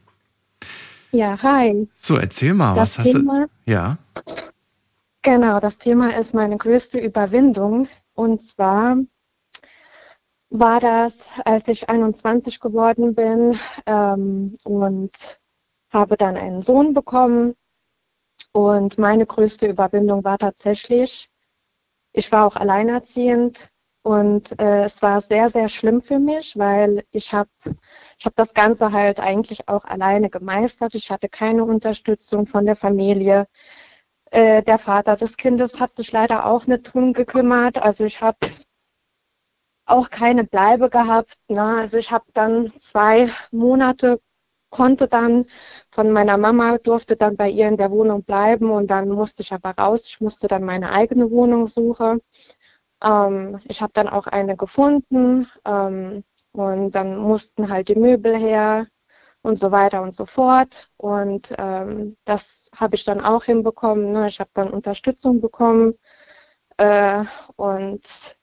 [1.10, 1.86] Ja, hi.
[1.96, 3.70] So, erzähl mal, Das was hast Thema- du.
[3.70, 3.98] Ja.
[5.20, 7.86] Genau, das Thema ist meine größte Überwindung.
[8.14, 8.96] Und zwar
[10.52, 15.40] war das, als ich 21 geworden bin ähm, und
[15.90, 17.54] habe dann einen Sohn bekommen.
[18.52, 21.30] Und meine größte Überwindung war tatsächlich,
[22.12, 23.70] ich war auch alleinerziehend
[24.02, 27.48] und äh, es war sehr, sehr schlimm für mich, weil ich habe
[28.18, 30.94] ich hab das Ganze halt eigentlich auch alleine gemeistert.
[30.94, 33.46] Ich hatte keine Unterstützung von der Familie.
[34.30, 37.82] Äh, der Vater des Kindes hat sich leider auch nicht drum gekümmert.
[37.82, 38.38] Also ich habe
[39.86, 41.38] auch keine Bleibe gehabt.
[41.48, 41.62] Ne?
[41.62, 44.20] Also ich habe dann zwei Monate,
[44.70, 45.46] konnte dann
[45.90, 49.52] von meiner Mama, durfte dann bei ihr in der Wohnung bleiben und dann musste ich
[49.52, 50.04] aber raus.
[50.06, 52.20] Ich musste dann meine eigene Wohnung suchen.
[53.02, 58.86] Ähm, ich habe dann auch eine gefunden ähm, und dann mussten halt die Möbel her
[59.42, 60.90] und so weiter und so fort.
[60.96, 64.12] Und ähm, das habe ich dann auch hinbekommen.
[64.12, 64.26] Ne?
[64.28, 65.94] Ich habe dann Unterstützung bekommen
[66.78, 67.24] äh,
[67.56, 68.36] und,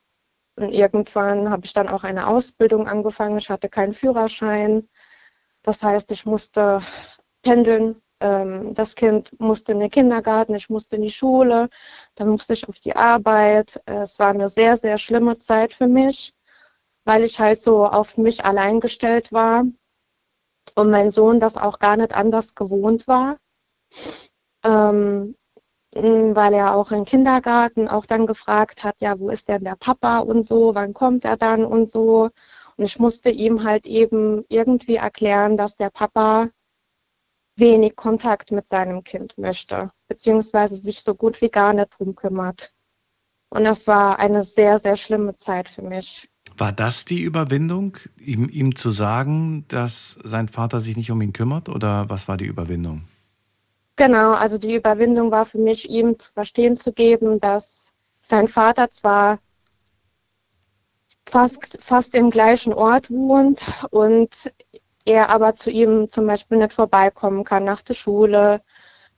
[0.60, 3.38] und irgendwann habe ich dann auch eine Ausbildung angefangen.
[3.38, 4.89] Ich hatte keinen Führerschein.
[5.63, 6.82] Das heißt, ich musste
[7.41, 8.02] pendeln.
[8.19, 11.69] Ähm, das Kind musste in den Kindergarten, ich musste in die Schule,
[12.15, 13.82] dann musste ich auf die Arbeit.
[13.86, 16.34] Es war eine sehr, sehr schlimme Zeit für mich,
[17.06, 19.63] weil ich halt so auf mich allein gestellt war
[20.76, 23.38] und mein Sohn das auch gar nicht anders gewohnt war,
[24.65, 25.36] ähm,
[25.93, 30.19] weil er auch im Kindergarten auch dann gefragt hat, ja, wo ist denn der Papa
[30.19, 32.30] und so, wann kommt er dann und so.
[32.78, 36.49] Und ich musste ihm halt eben irgendwie erklären, dass der Papa
[37.58, 42.71] wenig Kontakt mit seinem Kind möchte, beziehungsweise sich so gut wie gar nicht drum kümmert.
[43.49, 46.30] Und das war eine sehr, sehr schlimme Zeit für mich.
[46.58, 51.34] War das die Überwindung, ihm, ihm zu sagen, dass sein Vater sich nicht um ihn
[51.34, 51.67] kümmert?
[51.69, 53.08] Oder was war die Überwindung?
[53.99, 58.89] Genau, also die Überwindung war für mich, ihm zu verstehen zu geben, dass sein Vater
[58.89, 59.39] zwar
[61.27, 64.53] fast, fast im gleichen Ort wohnt und
[65.03, 68.62] er aber zu ihm zum Beispiel nicht vorbeikommen kann nach der Schule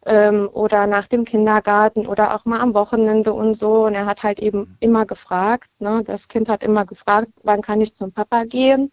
[0.08, 3.86] ähm, oder nach dem Kindergarten oder auch mal am Wochenende und so.
[3.86, 6.02] Und er hat halt eben immer gefragt, ne?
[6.04, 8.92] das Kind hat immer gefragt, wann kann ich zum Papa gehen?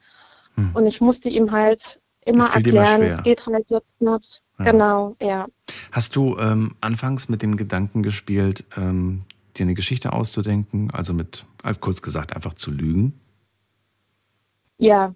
[0.55, 0.73] Hm.
[0.75, 4.43] Und ich musste ihm halt immer erklären, es geht halt jetzt nicht.
[4.59, 4.73] Ja.
[4.73, 5.47] Genau, ja.
[5.93, 9.23] Hast du ähm, anfangs mit dem Gedanken gespielt, ähm,
[9.57, 10.91] dir eine Geschichte auszudenken?
[10.93, 13.21] Also mit, äh, kurz gesagt, einfach zu lügen?
[14.79, 15.15] Ja,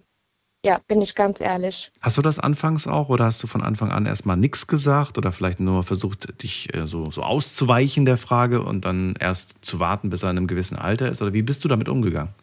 [0.65, 1.91] ja, bin ich ganz ehrlich.
[1.99, 5.33] Hast du das anfangs auch oder hast du von Anfang an erstmal nichts gesagt oder
[5.33, 10.09] vielleicht nur versucht, dich äh, so, so auszuweichen der Frage und dann erst zu warten,
[10.09, 11.21] bis er in einem gewissen Alter ist?
[11.21, 12.33] Oder wie bist du damit umgegangen?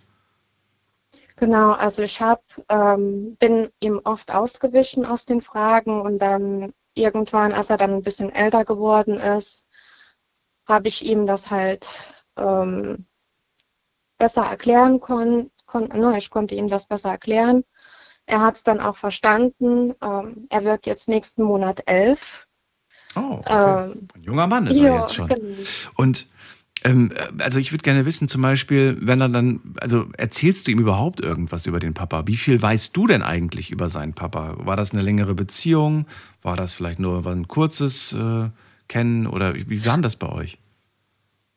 [1.36, 7.52] Genau, also ich hab, ähm, bin ihm oft ausgewichen aus den Fragen und dann irgendwann,
[7.52, 9.66] als er dann ein bisschen älter geworden ist,
[10.66, 11.86] habe ich ihm das halt
[12.36, 13.06] ähm,
[14.18, 15.50] besser erklären können.
[15.66, 17.64] Kon ne, ich konnte ihm das besser erklären.
[18.26, 19.94] Er hat es dann auch verstanden.
[20.02, 22.46] Ähm, er wird jetzt nächsten Monat elf.
[23.16, 23.84] Oh, okay.
[23.90, 25.28] Ähm, Ein junger Mann ist er ja, jetzt schon.
[25.28, 25.68] genau.
[25.96, 26.28] Und
[26.84, 30.78] ähm, also ich würde gerne wissen, zum Beispiel, wenn er dann, also erzählst du ihm
[30.78, 32.26] überhaupt irgendwas über den Papa?
[32.26, 34.54] Wie viel weißt du denn eigentlich über seinen Papa?
[34.58, 36.06] War das eine längere Beziehung?
[36.42, 38.48] War das vielleicht nur ein kurzes äh,
[38.88, 39.26] Kennen?
[39.26, 40.58] Oder wie, wie war das bei euch?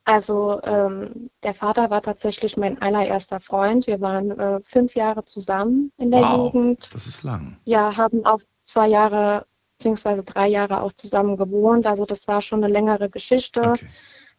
[0.06, 3.86] Also ähm, der Vater war tatsächlich mein allererster Freund.
[3.86, 6.94] Wir waren äh, fünf Jahre zusammen in der wow, Jugend.
[6.94, 7.56] das ist lang.
[7.64, 9.46] Ja, haben auch zwei Jahre
[9.78, 11.86] beziehungsweise drei Jahre auch zusammen gewohnt.
[11.86, 13.62] Also das war schon eine längere Geschichte.
[13.62, 13.86] Okay.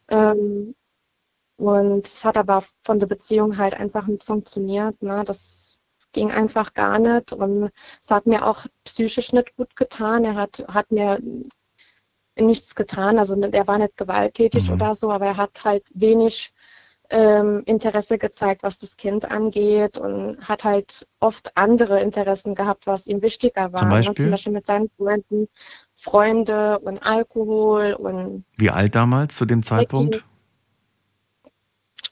[0.08, 0.74] Ähm,
[1.58, 5.00] und es hat aber von der Beziehung halt einfach nicht funktioniert.
[5.02, 5.22] Ne?
[5.24, 5.80] Das
[6.12, 7.32] ging einfach gar nicht.
[7.32, 7.70] Und
[8.02, 10.24] es hat mir auch psychisch nicht gut getan.
[10.24, 11.18] Er hat, hat mir
[12.38, 13.18] nichts getan.
[13.18, 14.74] Also er war nicht gewalttätig Mhm.
[14.74, 16.52] oder so, aber er hat halt wenig
[17.10, 23.06] ähm, Interesse gezeigt, was das Kind angeht und hat halt oft andere Interessen gehabt, was
[23.06, 23.80] ihm wichtiger war.
[23.80, 23.94] Zum ne?
[23.94, 24.24] Beispiel?
[24.24, 25.48] Zum Beispiel mit seinen Freunden,
[26.10, 30.24] Freunde und Alkohol und Wie alt damals zu dem Zeitpunkt?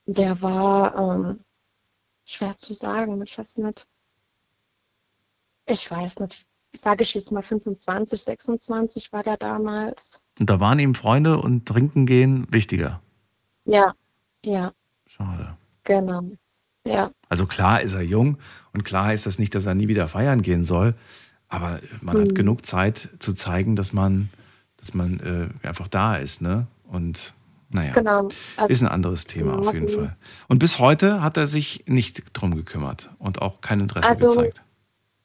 [0.07, 1.41] der war ähm,
[2.25, 3.87] schwer zu sagen, ich weiß nicht.
[5.69, 6.45] Ich weiß nicht.
[6.77, 10.21] Sage ich jetzt mal 25, 26 war der damals.
[10.41, 13.01] Und da waren ihm Freunde und trinken gehen wichtiger.
[13.65, 13.95] Ja,
[14.45, 14.73] ja,
[15.07, 15.57] Schade.
[15.85, 16.23] genau.
[16.87, 18.39] Ja, Also klar ist er jung
[18.75, 20.95] und klar ist das nicht, dass er nie wieder feiern gehen soll.
[21.49, 22.35] Aber man hat Mhm.
[22.35, 24.29] genug Zeit zu zeigen, dass man,
[24.79, 25.21] dass man
[25.63, 26.67] äh, einfach da ist, ne?
[26.91, 27.35] Und
[27.71, 28.29] naja, Genau.
[28.57, 30.17] Also, ist ein anderes Thema auf jeden Fall.
[30.49, 34.63] Und bis heute hat er sich nicht drum gekümmert und auch kein Interesse Also- gezeigt.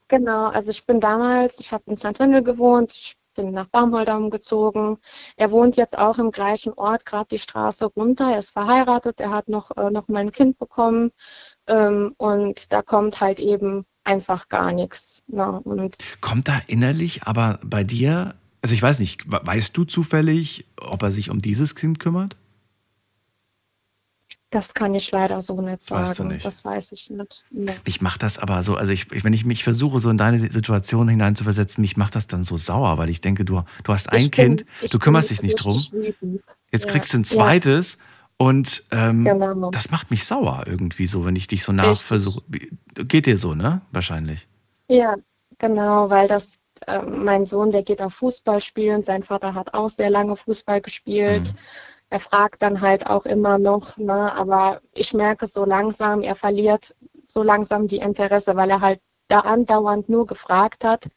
[0.07, 2.17] Genau, also ich bin damals, ich habe in St.
[2.19, 4.97] Wendel gewohnt, ich bin nach Baumholder gezogen.
[5.37, 8.31] Er wohnt jetzt auch im gleichen Ort, gerade die Straße runter.
[8.31, 11.11] Er ist verheiratet, er hat noch, äh, noch mal ein Kind bekommen
[11.67, 15.23] ähm, und da kommt halt eben einfach gar nichts.
[15.27, 15.61] Ne?
[16.21, 21.03] Kommt da innerlich aber bei dir, also ich weiß nicht, we- weißt du zufällig, ob
[21.03, 22.35] er sich um dieses Kind kümmert?
[24.51, 26.07] das kann ich leider so nicht sagen.
[26.07, 26.43] Weißt du nicht.
[26.43, 27.43] Das weiß ich nicht.
[27.51, 27.71] Nee.
[27.85, 31.07] Ich mache das aber so, also ich, wenn ich mich versuche, so in deine Situation
[31.07, 34.31] hineinzuversetzen, mich macht das dann so sauer, weil ich denke, du, du hast ein Ich
[34.31, 35.83] bin- Kind, ich du kümmerst bin dich nicht drum,
[36.71, 37.29] jetzt Ja, kriegst du ein ja.
[38.41, 39.69] Und ähm, Genau.
[39.71, 42.41] das macht mich sauer irgendwie so, wenn ich dich so nachversuche.
[42.95, 43.81] Geht dir so, ne?
[43.91, 44.47] Wahrscheinlich.
[44.89, 45.17] Ja,
[45.57, 49.89] genau, weil das äh, mein Sohn, der geht auf Fußball spielen, sein Vater hat auch
[49.89, 51.53] sehr lange Fußball gespielt.
[51.53, 51.59] Mhm.
[52.11, 56.95] Er fragt dann halt auch immer noch, ne, aber ich merke so langsam, er verliert
[57.25, 61.09] so langsam die Interesse, weil er halt da andauernd nur gefragt hat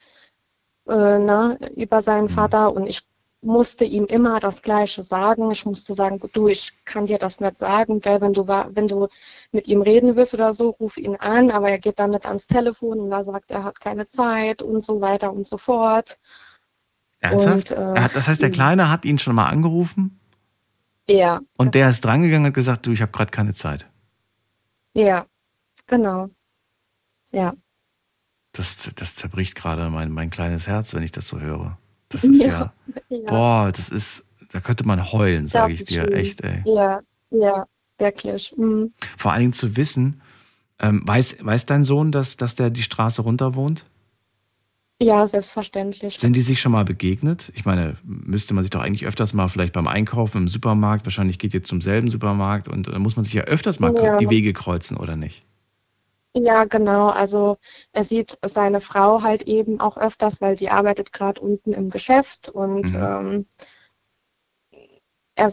[0.88, 2.30] äh, ne, über seinen Mhm.
[2.30, 3.02] Vater und ich
[3.42, 5.50] musste ihm immer das Gleiche sagen.
[5.50, 9.08] Ich musste sagen, du, ich kann dir das nicht sagen, gell, wenn du wenn du
[9.52, 12.46] mit ihm reden willst oder so, ruf ihn an, aber er geht dann nicht ans
[12.46, 16.18] Telefon und er sagt, er hat keine Zeit und so weiter und so fort.
[17.20, 17.70] Ernsthaft?
[17.70, 18.54] Und, äh, hat, das heißt, der mh.
[18.54, 20.20] Kleine hat ihn schon mal angerufen
[21.08, 23.86] Ja, und der ist drangegangen und hat gesagt, du, ich habe gerade keine Zeit.
[24.94, 25.26] ja,
[25.86, 26.30] genau.
[27.32, 27.54] Ja,
[28.52, 31.78] Das, das zerbricht gerade mein, mein kleines Herz, wenn ich das so höre.
[32.12, 32.72] Das ist ja,
[33.08, 36.14] ja, boah, das ist, da könnte man heulen, sage ich dir, schlimm.
[36.14, 36.62] echt, ey.
[36.66, 37.00] ja,
[37.30, 37.66] ja,
[37.98, 38.54] wirklich.
[38.56, 38.92] Mhm.
[39.16, 40.20] Vor allen Dingen zu wissen,
[40.78, 43.84] ähm, weiß, weiß dein Sohn, dass, dass der die Straße runter wohnt?
[45.00, 46.14] Ja, selbstverständlich.
[46.18, 47.50] Sind die sich schon mal begegnet?
[47.56, 51.38] Ich meine, müsste man sich doch eigentlich öfters mal vielleicht beim Einkaufen im Supermarkt, wahrscheinlich
[51.40, 54.16] geht ihr zum selben Supermarkt und da muss man sich ja öfters mal Ja.
[54.16, 55.44] die Wege kreuzen, oder nicht?
[56.34, 57.08] Ja, genau.
[57.08, 57.58] Also
[57.92, 62.48] er sieht seine Frau halt eben auch öfters, weil die arbeitet gerade unten im Geschäft
[62.48, 62.96] und Mhm.
[62.96, 63.46] ähm,
[65.34, 65.52] er,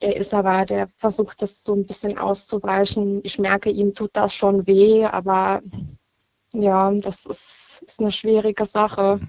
[0.00, 3.20] er ist aber, der versucht das so ein bisschen auszuweichen.
[3.24, 5.62] Ich merke, ihm tut das schon weh, aber
[6.52, 9.20] ja, das ist, ist eine schwierige Sache.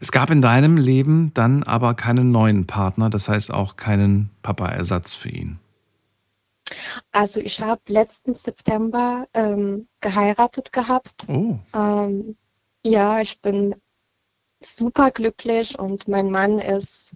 [0.00, 5.14] Es gab in deinem Leben dann aber keinen neuen Partner, das heißt auch keinen Papa-Ersatz
[5.14, 5.58] für ihn.
[7.12, 11.26] Also ich habe letzten September ähm, geheiratet gehabt.
[11.28, 12.36] Oh, Ähm,
[12.84, 13.74] ja, ich bin
[14.62, 17.12] super glücklich und mein Mann ist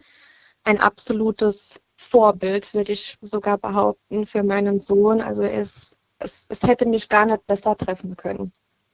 [0.65, 5.21] ein absolutes Vorbild, würde ich sogar behaupten, für meinen Sohn.
[5.21, 8.53] Also ist, es, es hätte mich gar nicht besser treffen können.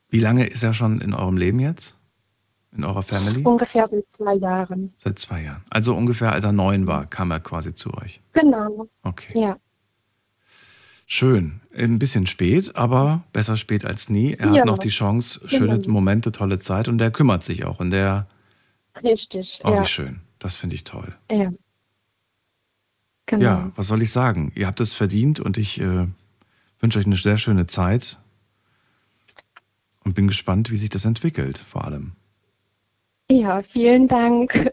[0.09, 1.97] wie lange ist er schon in eurem Leben jetzt?
[2.73, 3.43] In eurer Family?
[3.45, 4.93] Ungefähr seit zwei Jahren.
[4.97, 5.65] Seit zwei Jahren.
[5.71, 8.21] Also ungefähr als er neun war, kam er quasi zu euch.
[8.33, 9.39] Genau, Okay.
[9.39, 9.57] ja.
[11.07, 11.61] Schön.
[11.77, 14.35] Ein bisschen spät, aber besser spät als nie.
[14.35, 14.65] Er hat Ja.
[14.65, 15.91] noch die Chance, schöne Genau.
[15.93, 17.79] Momente, tolle Zeit und der kümmert sich auch.
[17.81, 18.27] Und der,
[19.03, 19.83] Richtig, oh, ja.
[19.83, 20.21] wie schön.
[20.39, 21.15] Das finde ich toll.
[21.31, 21.53] ja.
[23.27, 23.43] Genau.
[23.43, 24.53] Ja, was soll ich sagen?
[24.55, 26.07] Ihr habt es verdient und ich äh,
[26.81, 28.19] wünsche euch eine sehr schöne Zeit
[30.05, 32.13] und bin gespannt, wie sich das entwickelt, vor allem.
[33.31, 34.71] Ja, vielen Dank.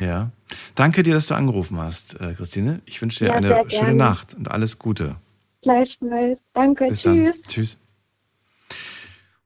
[0.00, 0.30] Ja.
[0.74, 2.82] Danke dir, dass du angerufen hast, äh, Christine.
[2.84, 3.94] Ich wünsche dir Ja, eine schöne.
[3.94, 5.16] Nacht und alles Gute.
[5.64, 6.38] Gleichfalls.
[6.52, 7.42] Danke, Bis tschüss.
[7.42, 7.50] dann.
[7.50, 7.78] Tschüss.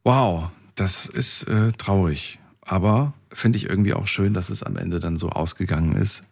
[0.04, 2.38] Wow, das ist äh, traurig.
[2.60, 6.22] Aber finde ich irgendwie auch schön, dass es am Ende dann so ausgegangen ist.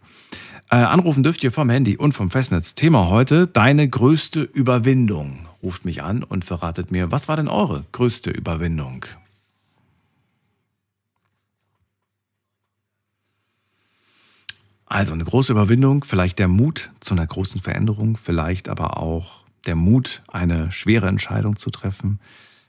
[0.71, 2.75] Äh, anrufen dürft ihr vom Handy und vom Festnetz.
[2.75, 5.49] Thema heute, deine größte Überwindung.
[5.63, 9.07] Ruft mich an und verratet mir, was war denn eure größte Überwindung?
[14.87, 19.77] Also eine große Überwindung, vielleicht der Mut zu einer großen Veränderung, vielleicht aber auch der
[19.77, 22.21] Mut, eine schwere Entscheidung zu treffen,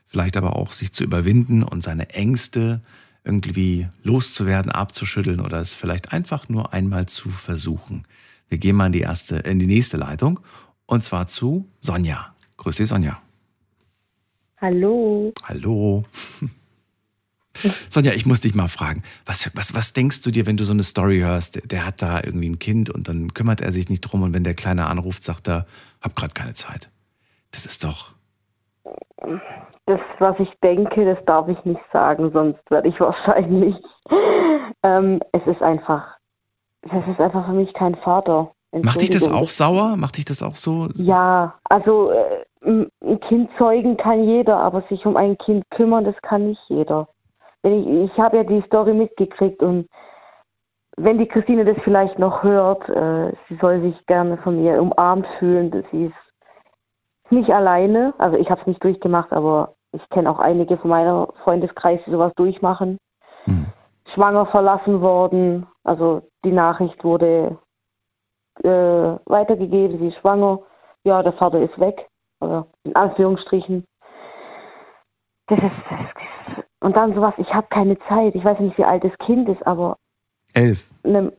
[0.06, 2.80] vielleicht aber auch sich zu überwinden und seine Ängste
[3.24, 8.04] irgendwie loszuwerden, abzuschütteln oder es vielleicht einfach nur einmal zu versuchen.
[8.48, 10.40] Wir gehen mal in die erste, in die nächste Leitung
[10.86, 12.34] und zwar zu Sonja.
[12.56, 13.20] Grüß dich, Sonja.
[14.56, 15.32] Hallo.
[15.44, 16.04] Hallo.
[17.90, 20.72] Sonja, ich muss dich mal fragen, was, was, was denkst du dir, wenn du so
[20.72, 23.88] eine Story hörst, der, der hat da irgendwie ein Kind und dann kümmert er sich
[23.88, 25.66] nicht drum und wenn der Kleine anruft, sagt er,
[26.02, 26.90] hab gerade keine Zeit.
[27.50, 28.12] Das ist doch,
[29.86, 33.76] Das, was ich denke, das darf ich nicht sagen, sonst werde ich wahrscheinlich.
[34.82, 36.06] Ähm, es ist einfach,
[36.82, 38.52] das ist einfach für mich kein Vater.
[38.72, 39.96] macht dich das auch sauer?
[39.96, 40.88] Macht dich das auch so?
[40.94, 46.16] Ja, also äh, ein Kind zeugen kann jeder, aber sich um ein Kind kümmern, das
[46.22, 47.08] kann nicht jeder.
[47.62, 49.88] ich, ich habe ja die Story mitgekriegt und
[50.98, 55.26] wenn die Christine das vielleicht noch hört, äh, sie soll sich gerne von mir umarmt
[55.38, 55.70] fühlen.
[55.70, 58.14] dass Sie ist nicht alleine.
[58.18, 62.10] Also ich habe es nicht durchgemacht, aber ich kenne auch einige von meiner Freundeskreis, die
[62.10, 62.98] sowas durchmachen.
[63.44, 63.66] Hm.
[64.14, 65.66] Schwanger verlassen worden.
[65.84, 67.58] Also die Nachricht wurde
[68.62, 70.60] äh, weitergegeben, sie ist schwanger.
[71.04, 72.08] Ja, der Vater ist weg.
[72.40, 73.84] Also in Anführungsstrichen.
[75.46, 76.28] Das ist, das ist
[76.80, 78.34] und dann sowas, ich habe keine Zeit.
[78.34, 79.96] Ich weiß nicht, wie alt das Kind ist, aber
[80.54, 80.84] Elf.
[81.04, 81.32] einem,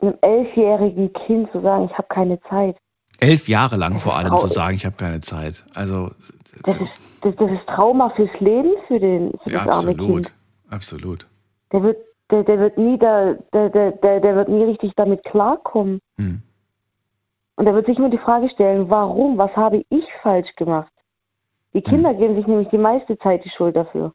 [0.00, 2.76] einem elfjährigen Kind zu sagen, ich habe keine Zeit.
[3.18, 5.64] Elf Jahre lang vor allem zu sagen, ich habe keine Zeit.
[5.74, 6.10] Also,
[6.62, 6.90] Das ist,
[7.22, 10.24] das, das ist Trauma fürs Leben für, den, für ja, das arme absolut.
[10.26, 10.34] Kind.
[10.70, 11.26] Absolut.
[11.72, 11.98] Der wird,
[12.30, 16.00] der, der wird nie der, der, der, der wird nie richtig damit klarkommen.
[16.16, 16.42] Hm.
[17.56, 20.90] Und er wird sich nur die Frage stellen, warum, was habe ich falsch gemacht?
[21.74, 24.12] Die Kinder geben sich nämlich die meiste Zeit die Schuld dafür.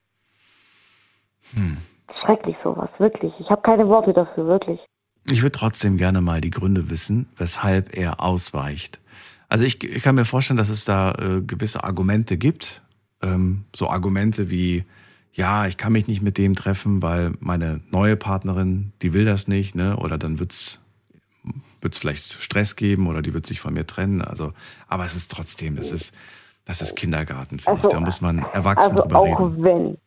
[1.54, 1.78] Hm.
[2.22, 3.34] Schrecklich sowas, wirklich.
[3.40, 4.80] Ich habe keine Worte dafür, wirklich.
[5.32, 9.00] Ich würde trotzdem gerne mal die Gründe wissen, weshalb er ausweicht.
[9.50, 12.84] Also ich, ich kann mir vorstellen, dass es da äh, gewisse Argumente gibt.
[13.22, 14.86] Ähm, so Argumente wie,
[15.34, 19.48] ja, ich kann mich nicht mit dem treffen, weil meine neue Partnerin, die will das
[19.48, 19.98] nicht, ne?
[19.98, 20.80] Oder dann wird's
[21.82, 24.22] wird's vielleicht Stress geben oder die wird sich von mir trennen.
[24.24, 24.54] Also,
[24.88, 26.16] aber es ist trotzdem, das ist,
[26.66, 27.94] das ist Kindergarten, finde Also- ich.
[27.94, 29.64] Da muss man erwachsen Also drüber auch reden.
[29.64, 29.98] wenn,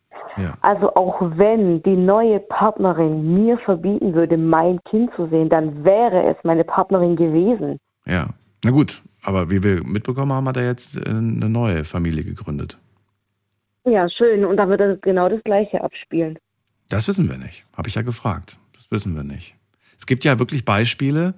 [0.41, 0.55] Ja.
[0.61, 6.23] also auch wenn die neue Partnerin mir verbieten würde, mein Kind zu sehen, dann wäre
[6.31, 7.79] es meine Partnerin gewesen.
[8.07, 8.29] ja.
[8.65, 12.77] Na gut, aber wie wir mitbekommen haben, hat er jetzt äh, eine neue Familie gegründet.
[13.85, 14.45] Ja, schön.
[14.45, 16.37] Und dann wird er genau das Gleiche abspielen.
[16.89, 17.65] Das wissen wir nicht.
[17.77, 18.59] Habe ich ja gefragt.
[18.75, 19.55] Das wissen wir nicht.
[19.97, 21.35] Es gibt ja wirklich Beispiele,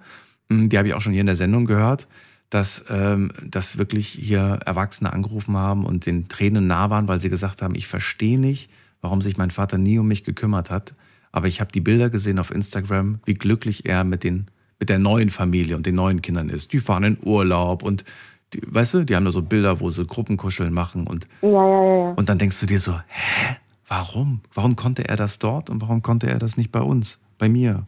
[0.48, 2.08] mh, die habe ich auch schon hier in der Sendung gehört,
[2.48, 7.28] dass, ähm, dass wirklich hier Erwachsene angerufen haben und den Tränen nah waren, weil sie
[7.28, 8.70] gesagt haben, ich verstehe nicht,
[9.00, 10.94] warum sich mein Vater nie um mich gekümmert hat.
[11.32, 14.46] Aber ich habe die Bilder gesehen auf Instagram, wie glücklich er mit, den,
[14.78, 16.72] mit der neuen Familie und den neuen Kindern ist.
[16.72, 18.04] Die fahren in Urlaub und
[18.52, 21.84] die, weißt du, die haben da so Bilder, wo sie Gruppenkuscheln machen und Ja, ja,
[21.84, 23.56] ja, und dann denkst du dir so, hä?
[23.86, 24.40] Warum?
[24.54, 27.86] Warum konnte er das dort und warum konnte er das nicht bei uns, bei mir?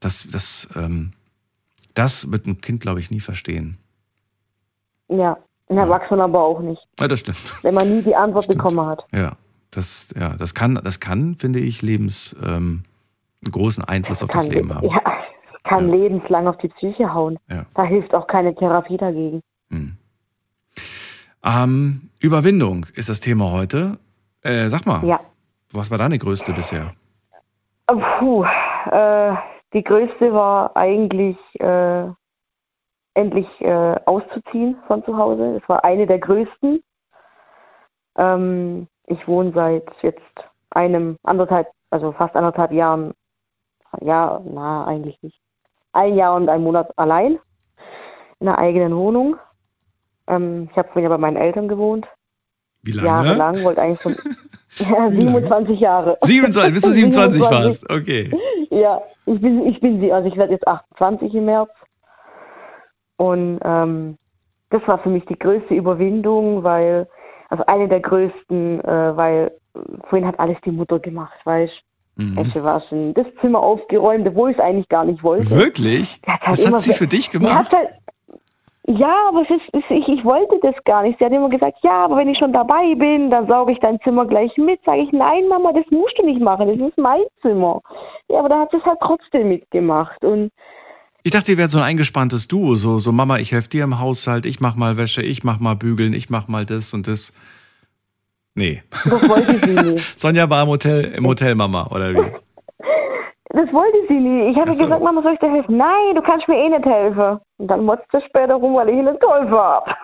[0.00, 1.12] Das, das, ähm,
[1.94, 3.76] das wird ein Kind, glaube ich, nie verstehen.
[5.08, 5.36] Ja,
[5.68, 7.38] ein Erwachsener aber auch nicht, Ja, das stimmt.
[7.62, 8.58] wenn man nie die Antwort Stimmt.
[8.58, 9.04] bekommen hat.
[9.12, 9.36] Ja,
[9.70, 12.84] das, ja, das kann, das kann, finde ich, Lebens, ähm,
[13.44, 14.86] einen großen Einfluss auf das Leben haben.
[14.88, 15.00] ja,
[15.64, 15.94] kann Ja.
[15.94, 17.38] lebenslang auf die Psyche hauen.
[17.48, 17.64] Ja.
[17.74, 19.40] Da hilft auch keine Therapie dagegen.
[19.70, 19.96] Hm.
[21.44, 23.98] Ähm, Überwindung ist das Thema heute.
[24.42, 25.20] Äh, sag mal, Ja.
[25.72, 26.92] was war deine größte bisher?
[27.86, 28.44] Puh,
[28.90, 29.34] äh,
[29.72, 32.04] die größte war eigentlich äh,
[33.14, 35.58] endlich äh, auszuziehen von zu Hause.
[35.58, 36.82] Das war eine der größten.
[38.18, 40.20] Ähm, ich wohne seit jetzt
[40.70, 43.12] einem anderthalb, also fast anderthalb Jahren,
[44.00, 45.40] ja, na eigentlich nicht,
[45.92, 47.38] ein Jahr und ein Monat allein
[48.38, 49.36] in einer eigenen Wohnung.
[50.28, 52.06] Ähm, ich habe vorhin ja bei meinen Eltern gewohnt,
[52.82, 53.08] Wie lange?
[53.08, 54.12] jahrelang, wollte eigentlich schon
[54.78, 55.40] ja, Wie lange?
[55.40, 56.18] 27 Jahre.
[56.22, 57.50] 27, bis du 27 27.
[57.50, 57.90] warst.
[57.90, 58.30] Okay.
[58.70, 61.70] Ja, ich bin, ich bin sie, also ich werde jetzt 28 im März.
[63.16, 64.16] Und ähm,
[64.70, 67.08] das war für mich die größte Überwindung, weil,
[67.50, 69.52] also eine der größten, äh, weil
[70.08, 71.82] vorhin hat alles die Mutter gemacht, weißt
[72.16, 72.36] Mhm.
[72.36, 75.48] Wäsche waschen, das Zimmer aufgeräumt, obwohl ich es eigentlich gar nicht wollte.
[75.50, 76.20] Wirklich?
[76.26, 77.72] Hat halt Das hat sie für dich gemacht?
[77.72, 77.90] halt,
[78.86, 81.18] ja, aber es ist, es, ich, ich wollte das gar nicht.
[81.18, 84.00] Sie hat immer gesagt, ja, aber wenn ich schon dabei bin, dann sauge ich dein
[84.00, 84.80] Zimmer gleich mit.
[84.84, 87.80] Sage ich, nein, Mama, das musst du nicht machen, das ist mein Zimmer.
[88.28, 90.24] Ja, aber da hat sie es halt trotzdem mitgemacht.
[90.24, 90.50] Und
[91.30, 92.74] Ich dachte, ihr wärt so ein eingespanntes Duo.
[92.74, 95.76] So, so Mama, ich helfe dir im Haushalt, ich mach mal Wäsche, ich mach mal
[95.76, 97.32] Bügeln, ich mach mal das und das.
[98.56, 98.82] Nee.
[99.04, 100.00] das wollte sie nie.
[100.16, 102.32] Sonja war im Hotel, im Hotel Mama, oder wie?
[103.50, 104.50] Das wollte sie nie.
[104.50, 104.82] Ich habe so.
[104.82, 105.76] gesagt, Mama, soll ich dir helfen?
[105.76, 107.38] Nein, du kannst mir eh nicht helfen.
[107.58, 109.88] Und dann motzt sie später rum, weil ich nicht geholfen habe.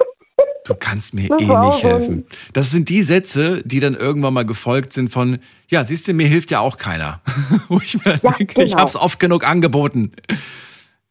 [0.64, 2.27] Du kannst mir Das eh nicht helfen.
[2.53, 6.29] Das sind die Sätze, die dann irgendwann mal gefolgt sind von, ja, siehst du, mir
[6.29, 7.20] hilft ja auch keiner.
[7.68, 8.83] Wo ich mir Ja, denke, ich genau.
[8.83, 10.12] hab's oft genug angeboten.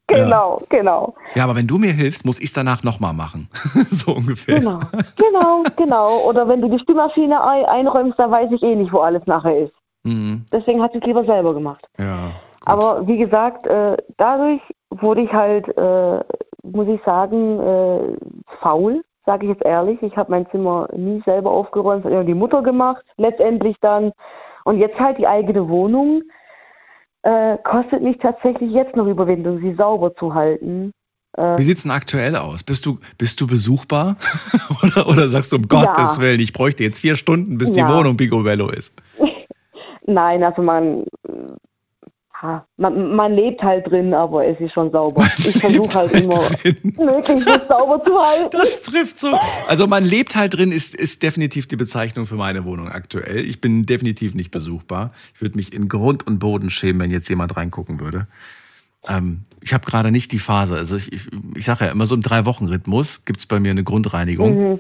[0.08, 1.16] Genau, genau.
[1.34, 3.50] Ja, aber wenn du mir hilfst, muss ich's danach nochmal machen.
[3.90, 4.60] so ungefähr.
[4.60, 4.80] Genau,
[5.16, 6.18] genau, genau.
[6.28, 9.58] Oder wenn du die Spülmaschine ein einräumst, dann weiß ich eh nicht, wo alles nachher
[9.58, 9.74] ist.
[10.04, 10.46] Mhm.
[10.52, 11.84] Deswegen hat sie es lieber selber gemacht.
[11.98, 12.26] Ja.
[12.26, 12.34] Gut.
[12.66, 16.20] Aber wie gesagt, äh, dadurch wurde ich halt, äh,
[16.64, 18.18] muss ich sagen, äh,
[18.62, 20.02] faul, sage ich jetzt ehrlich.
[20.04, 24.12] Ich habe mein Zimmer nie selber aufgeräumt, immer die Mutter gemacht, letztendlich dann.
[24.66, 26.24] Und jetzt halt die eigene Wohnung
[27.26, 30.92] äh, kostet mich tatsächlich jetzt noch Überwindung, sie sauber zu halten.
[31.38, 32.64] Äh, Wie sieht's denn aktuell aus?
[32.64, 34.16] Bist du, bist du besuchbar?
[34.84, 35.86] oder, oder sagst du, um Ja.
[35.86, 37.90] Gottes Willen, ich bräuchte jetzt vier Stunden, bis die Ja.
[37.98, 38.94] Wohnung Picobello ist?
[40.06, 41.04] Nein, also man,
[42.42, 45.26] ha, man, man lebt halt drin, aber es ist schon sauber.
[45.38, 46.42] Ich versuche halt immer
[46.98, 48.50] möglichst sauber zu halten.
[48.52, 49.38] Das trifft so.
[49.68, 53.46] Also man lebt halt drin, ist, ist definitiv die Bezeichnung für meine Wohnung aktuell.
[53.46, 55.12] Ich bin definitiv nicht besuchbar.
[55.34, 58.28] Ich würde mich in Grund und Boden schämen, wenn jetzt jemand reingucken würde.
[59.08, 60.76] Ähm, ich habe gerade nicht die Phase.
[60.76, 63.84] Also ich, ich, ich sage ja immer so im Drei-Wochen-Rhythmus gibt es bei mir eine
[63.84, 64.72] Grundreinigung.
[64.72, 64.80] Mhm.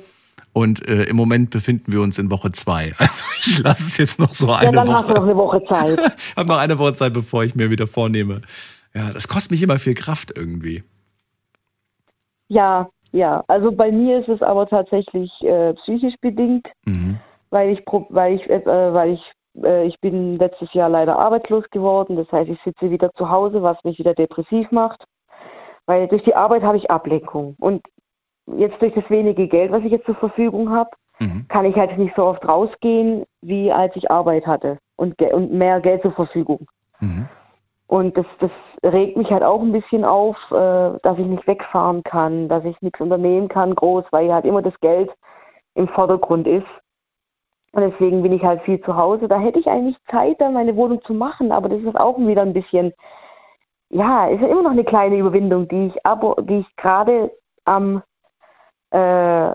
[0.55, 2.93] Und äh, im Moment befinden wir uns in Woche zwei.
[2.97, 5.23] Also ich lasse es jetzt noch so Ja, eine dann hast du noch Woche.
[5.25, 5.99] eine Woche Zeit.
[6.29, 8.39] Ich habe noch eine Woche Zeit, bevor ich mir wieder vornehme.
[8.93, 10.83] Ja, das kostet mich immer viel Kraft irgendwie.
[12.47, 13.43] Ja, ja.
[13.47, 17.17] Also bei mir ist es aber tatsächlich äh, psychisch bedingt, Mhm.
[17.49, 17.79] weil ich,
[18.09, 19.21] weil ich, äh, weil ich,
[19.61, 22.15] äh, ich bin letztes Jahr leider arbeitslos geworden.
[22.15, 25.03] Das heißt, ich sitze wieder zu Hause, was mich wieder depressiv macht.
[25.85, 27.55] Weil durch die Arbeit habe ich Ablenkung.
[27.59, 27.81] Und
[28.57, 31.45] jetzt durch das wenige Geld, was ich jetzt zur Verfügung habe, Mhm.
[31.47, 35.79] kann ich halt nicht so oft rausgehen, wie als ich Arbeit hatte und, und mehr
[35.79, 36.67] Geld zur Verfügung.
[36.99, 37.27] Mhm.
[37.87, 38.51] Und das, das
[38.83, 42.79] regt mich halt auch ein bisschen auf, äh, dass ich nicht wegfahren kann, dass ich
[42.81, 45.11] nichts unternehmen kann, groß, weil halt immer das Geld
[45.75, 46.67] im Vordergrund ist.
[47.73, 49.27] Und deswegen bin ich halt viel zu Hause.
[49.27, 52.41] Da hätte ich eigentlich Zeit, dann meine Wohnung zu machen, aber das ist auch wieder
[52.41, 52.93] ein bisschen,
[53.89, 57.31] ja, ist ja immer noch eine kleine Überwindung, die ich aber, die ich gerade
[57.65, 58.01] am
[58.95, 59.51] äh,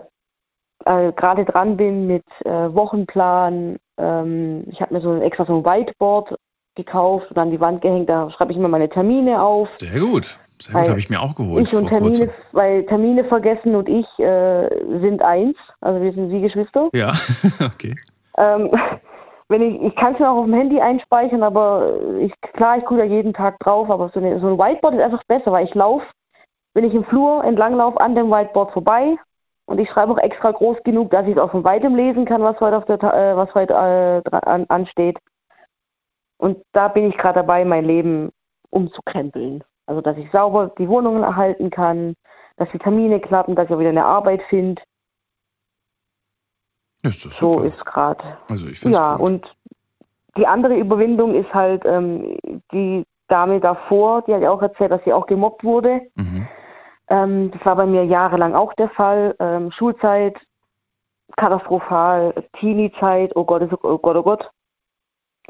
[0.85, 3.77] äh, gerade dran bin mit äh, Wochenplan.
[3.97, 6.35] Ähm, ich habe mir so ein extra so ein Whiteboard
[6.75, 8.09] gekauft und an die Wand gehängt.
[8.09, 9.69] Da schreibe ich immer meine Termine auf.
[9.77, 10.37] Sehr gut.
[10.61, 12.13] Sehr gut, habe ich mir auch geholt Ich und kurzem.
[12.13, 14.69] Termine, weil Termine vergessen und ich äh,
[15.01, 15.57] sind eins.
[15.81, 16.89] Also wir sind wie Geschwister.
[16.93, 17.13] Ja,
[17.65, 17.95] okay.
[18.37, 18.69] Ähm,
[19.49, 22.85] wenn ich, ich kann es mir auch auf dem Handy einspeichern, aber ich, klar, ich
[22.85, 25.65] gucke da jeden Tag drauf, aber so, eine, so ein Whiteboard ist einfach besser, weil
[25.65, 26.05] ich laufe,
[26.75, 29.17] wenn ich im Flur entlang laufe, an dem Whiteboard vorbei
[29.71, 32.43] und ich schreibe auch extra groß genug, dass ich es auch von weitem lesen kann,
[32.43, 35.17] was heute, auf der, äh, was heute äh, an, ansteht.
[36.37, 38.31] Und da bin ich gerade dabei, mein Leben
[38.69, 39.63] umzukrempeln.
[39.85, 42.15] Also, dass ich sauber die Wohnungen erhalten kann,
[42.57, 44.81] dass die Termine klappen, dass ich auch wieder eine Arbeit finde.
[47.03, 47.65] Ist das So super.
[47.65, 48.23] ist gerade.
[48.49, 49.25] Also ich finde Ja, gut.
[49.25, 49.55] und
[50.37, 52.37] die andere Überwindung ist halt ähm,
[52.73, 56.01] die Dame davor, die hat ja auch erzählt, dass sie auch gemobbt wurde.
[56.15, 56.47] Mhm.
[57.11, 59.35] Ähm, das war bei mir jahrelang auch der Fall.
[59.39, 60.37] Ähm, Schulzeit,
[61.35, 64.49] katastrophal, Teenie-Zeit, oh Gott, oh Gott, oh Gott.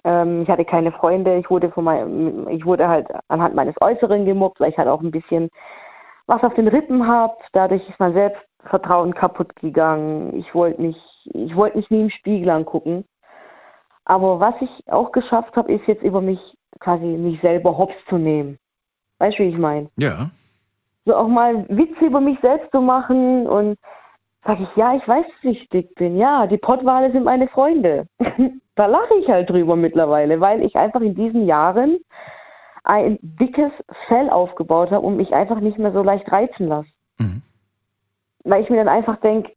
[0.03, 4.26] Ähm, ich hatte keine Freunde, ich wurde von meinem, ich wurde halt anhand meines Äußeren
[4.26, 5.49] gemobbt, weil ich halt auch ein bisschen
[6.26, 7.36] was auf den Rippen habe.
[7.53, 10.36] Dadurch ist mein Selbstvertrauen kaputt gegangen.
[10.36, 13.05] Ich wollte nicht, ich wollte mich nie im Spiegel angucken.
[14.05, 16.39] Aber was ich auch geschafft habe, ist jetzt über mich
[16.80, 18.57] quasi mich selber hops zu nehmen.
[19.20, 19.89] Weißt du, wie ich meine?
[19.97, 20.32] Ja.
[21.06, 23.78] So auch mal Witze über mich selbst zu machen und
[24.45, 26.18] sag ich, ja, ich weiß, dass ich dick bin.
[26.18, 28.08] Ja, die Pottwale sind meine Freunde.
[28.76, 31.99] da lache ich halt drüber mittlerweile, weil ich einfach in diesen Jahren
[32.84, 33.72] ein dickes
[34.08, 36.89] Fell aufgebaut habe und mich einfach nicht mehr so leicht reizen lasse.
[37.20, 37.41] Mhm.
[38.43, 39.52] Weil ich mir dann einfach denke,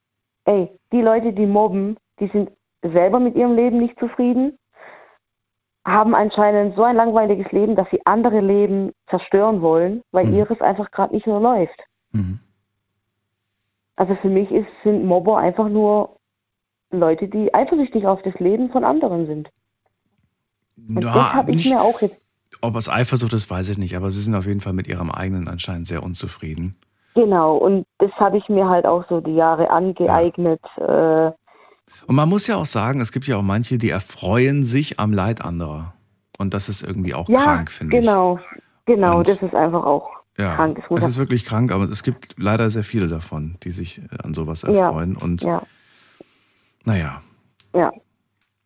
[0.45, 2.51] ey, die Leute, die mobben, die sind
[2.83, 4.59] selber mit ihrem Leben nicht zufrieden,
[5.87, 10.35] haben anscheinend so ein langweiliges Leben, dass sie andere Leben zerstören wollen, weil Mhm.
[10.35, 11.79] ihres einfach gerade nicht mehr läuft.
[12.13, 12.41] Mhm.
[13.97, 16.17] Also für mich ist, sind Mobber einfach nur
[16.91, 19.51] Leute, die eifersüchtig auf das Leben von anderen sind.
[20.77, 22.17] Und das Ja, habe ich mir auch jetzt.
[22.63, 25.11] ob es Eifersucht ist, weiß ich nicht, aber sie sind auf jeden Fall mit ihrem
[25.11, 26.77] eigenen anscheinend sehr unzufrieden.
[27.15, 30.61] Genau, und das habe ich mir halt auch so die Jahre angeeignet.
[30.77, 31.31] Äh,
[32.07, 35.13] Und man muss ja auch sagen, es gibt ja auch manche, die erfreuen sich am
[35.13, 35.95] Leid anderer.
[36.39, 38.05] Und das ist irgendwie auch ja, krank, finde ich.
[38.05, 38.39] genau,
[38.87, 40.83] genau, das ist einfach auch Ja, krank.
[40.91, 44.23] Das es ist wirklich krank, aber es gibt leider sehr viele davon, die sich äh,
[44.23, 45.17] an sowas Ja, erfreuen.
[45.17, 45.63] Und ja,
[46.85, 47.23] naja,
[47.75, 47.93] ja.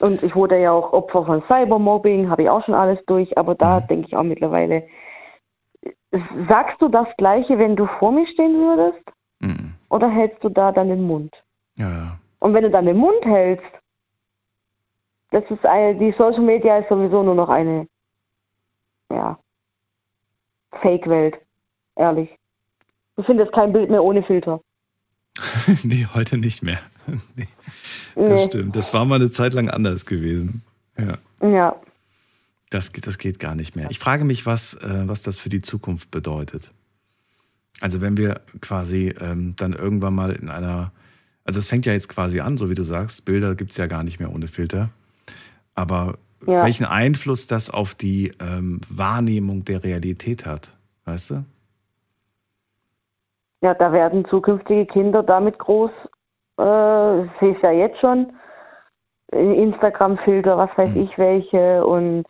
[0.00, 3.54] Und ich wurde ja auch Opfer von Cybermobbing, habe ich auch schon alles durch, aber
[3.54, 3.86] da Mhm.
[3.88, 4.84] denke ich auch mittlerweile,
[6.48, 9.04] sagst du das Gleiche, wenn du vor mir stehen würdest,
[9.40, 9.74] mhm.
[9.90, 11.34] oder hältst du da dann den Mund?
[11.76, 12.18] ja, ja.
[12.40, 13.64] Und wenn du dann den Mund hältst,
[15.30, 17.86] das ist eine, die Social Media ist sowieso nur noch eine,
[19.10, 19.38] ja,
[20.82, 21.36] Fake-Welt,
[21.96, 22.30] ehrlich.
[23.16, 24.60] Du findest kein Bild mehr ohne Filter.
[25.82, 26.78] nee, heute nicht mehr.
[27.36, 27.48] nee,
[28.14, 28.46] das Nee.
[28.46, 28.76] stimmt.
[28.76, 30.62] Das war mal eine Zeit lang anders gewesen.
[30.96, 31.18] Ja,
[31.48, 31.76] Ja,
[32.70, 33.90] das, geht- das geht gar nicht mehr.
[33.90, 36.70] Ich frage mich, was, äh, was das für die Zukunft bedeutet.
[37.80, 40.92] Also wenn wir quasi ähm, dann irgendwann mal in einer,
[41.48, 43.86] also es fängt ja jetzt quasi an, so wie du sagst, Bilder gibt es ja
[43.86, 44.90] gar nicht mehr ohne Filter.
[45.74, 46.62] Aber Ja.
[46.62, 50.68] welchen Einfluss das auf die ähm, Wahrnehmung der Realität hat,
[51.06, 51.44] weißt du?
[53.60, 55.90] ja, da werden zukünftige Kinder damit groß,
[56.60, 58.32] äh, ich sehe es ja jetzt schon,
[59.32, 61.02] Instagram-Filter, was weiß Hm.
[61.02, 62.24] ich welche und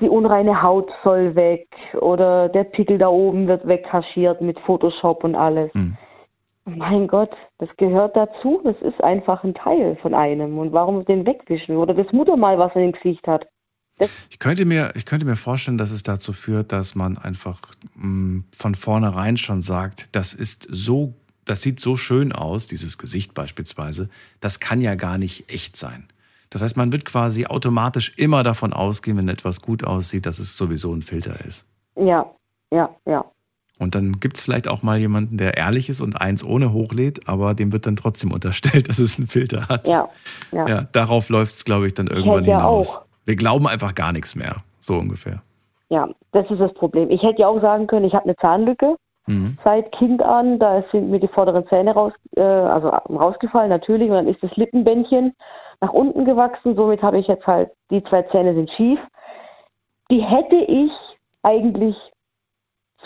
[0.00, 1.68] die unreine Haut soll weg
[2.00, 5.72] oder der Pickel da oben wird wegkaschiert mit Photoshop und alles.
[5.74, 5.96] Hm.
[6.66, 8.60] Mein Gott, das gehört dazu.
[8.64, 10.58] Das ist einfach ein Teil von einem.
[10.58, 11.76] Und warum den wegwischen?
[11.76, 13.46] Oder das Muttermal, was er im Gesicht hat.
[14.28, 17.60] Ich könnte, mir, ich könnte mir vorstellen, dass es dazu führt, dass man einfach
[17.94, 21.14] mh, von vornherein schon sagt, das ist so,
[21.46, 24.10] das sieht so schön aus, dieses Gesicht beispielsweise,
[24.40, 26.08] das kann ja gar nicht echt sein.
[26.50, 30.56] Das heißt, man wird quasi automatisch immer davon ausgehen, wenn etwas gut aussieht, dass es
[30.56, 31.66] sowieso ein Filter ist.
[31.96, 32.30] Ja,
[32.70, 33.24] ja, ja.
[33.78, 37.28] Und dann gibt es vielleicht auch mal jemanden, der ehrlich ist und eins ohne hochlädt,
[37.28, 39.86] aber dem wird dann trotzdem unterstellt, dass es einen Filter hat.
[39.86, 40.08] Ja,
[40.52, 40.66] ja.
[40.68, 42.96] Ja, darauf läuft es, glaube ich, dann irgendwann hätte ja hinaus.
[42.96, 43.02] auch.
[43.26, 44.56] Wir glauben einfach gar nichts mehr.
[44.78, 45.42] So ungefähr.
[45.88, 47.10] Ja, das ist das Problem.
[47.10, 48.96] Ich hätte ja auch sagen können, ich habe eine Zahnlücke
[49.28, 49.58] Mhm.
[49.64, 50.58] seit Kind an.
[50.60, 54.08] Da sind mir die vorderen Zähne raus, äh, also rausgefallen natürlich.
[54.08, 55.34] Und dann ist das Lippenbändchen
[55.80, 56.76] nach unten gewachsen.
[56.76, 59.00] Somit habe ich jetzt halt, die zwei Zähne sind schief.
[60.12, 60.92] Die hätte ich
[61.42, 61.96] eigentlich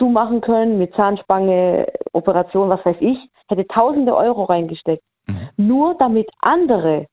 [0.00, 3.18] zumachen können mit Zahnspange, Operation, was weiß ich.
[3.46, 5.02] Hätte tausende Euro reingesteckt.
[5.26, 5.48] Mhm.
[5.56, 7.06] Nur damit andere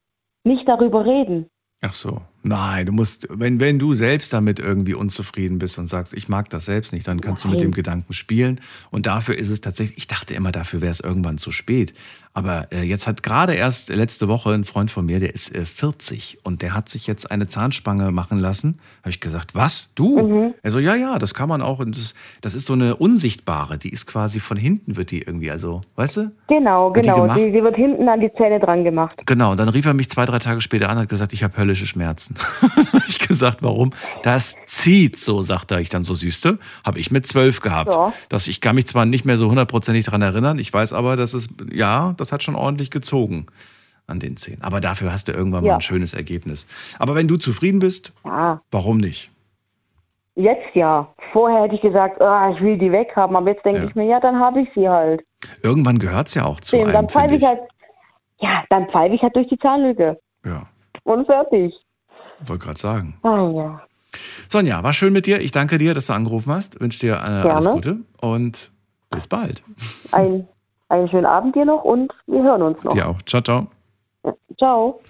[0.43, 1.49] nicht darüber reden.
[1.81, 2.21] Ach so.
[2.41, 6.49] Nein, du musst, wenn, wenn du selbst damit irgendwie unzufrieden bist und sagst, ich mag
[6.49, 7.69] das selbst nicht, dann kannst du mit Nein.
[7.69, 8.61] dem Gedanken spielen.
[8.89, 11.93] Und dafür ist es tatsächlich, ich dachte immer, dafür wäre es irgendwann zu spät.
[12.37, 15.65] Aber äh, jetzt hat gerade erst letzte Woche ein Freund von mir, der ist äh,
[15.65, 18.77] 40 und der hat sich jetzt eine Zahnspange machen lassen.
[19.01, 19.89] Habe ich gesagt, was?
[19.95, 20.21] Du?
[20.21, 20.53] Mhm.
[20.61, 21.79] Er so, ja, ja, das kann man auch.
[21.79, 25.49] Und das, das ist so eine unsichtbare, die ist quasi von hinten, wird die irgendwie,
[25.49, 26.31] also, weißt du?
[26.47, 27.21] Genau, die genau.
[27.21, 27.39] gemacht?
[27.39, 29.15] Die, die wird hinten an die Zähne dran gemacht.
[29.25, 31.43] Genau, und dann rief er mich zwei, drei Tage später an und hat gesagt, ich
[31.43, 32.35] habe höllische Schmerzen.
[32.61, 33.93] Hab ich gesagt, warum?
[34.21, 37.89] Das zieht so, sagte ich dann so, siehste, habe ich mit zwölf gehabt.
[37.89, 38.13] Ja.
[38.29, 41.33] Das, ich kann mich zwar nicht mehr so hundertprozentig daran erinnern, ich weiß aber, dass
[41.33, 43.47] es, ja, das hat schon ordentlich gezogen
[44.07, 44.61] an den Zähnen.
[44.63, 45.75] Aber dafür hast du irgendwann mal Ja.
[45.75, 46.67] ein schönes Ergebnis.
[46.99, 49.31] Aber wenn du zufrieden bist, Ja, warum nicht?
[50.35, 51.13] jetzt ja.
[51.33, 53.87] Vorher hätte ich gesagt, ah, ich will die weghaben, aber jetzt denke Ja.
[53.87, 55.21] ich mir, ja, dann habe ich sie halt.
[55.61, 57.47] Irgendwann gehört es ja auch zu Dann einem, pfeife finde ich ich.
[57.47, 57.59] halt,
[58.39, 60.19] ja, dann pfeife ich halt durch die Zahnlücke.
[60.45, 60.67] Ja,
[61.03, 61.73] Und fertig.
[62.45, 63.17] wollte gerade sagen.
[63.23, 63.81] Ah ja.
[64.49, 65.41] Sonja, war schön mit dir.
[65.41, 66.79] Ich danke dir, dass du angerufen hast.
[66.79, 67.65] Wünsche dir äh, alles.
[67.73, 68.71] Gute und
[69.09, 69.61] bis bald.
[70.11, 70.47] Ein,
[70.89, 72.93] einen schönen Abend dir noch und wir hören uns noch.
[72.93, 73.21] Dir auch.
[73.23, 73.67] Ciao, ciao.
[74.57, 75.01] Ciao.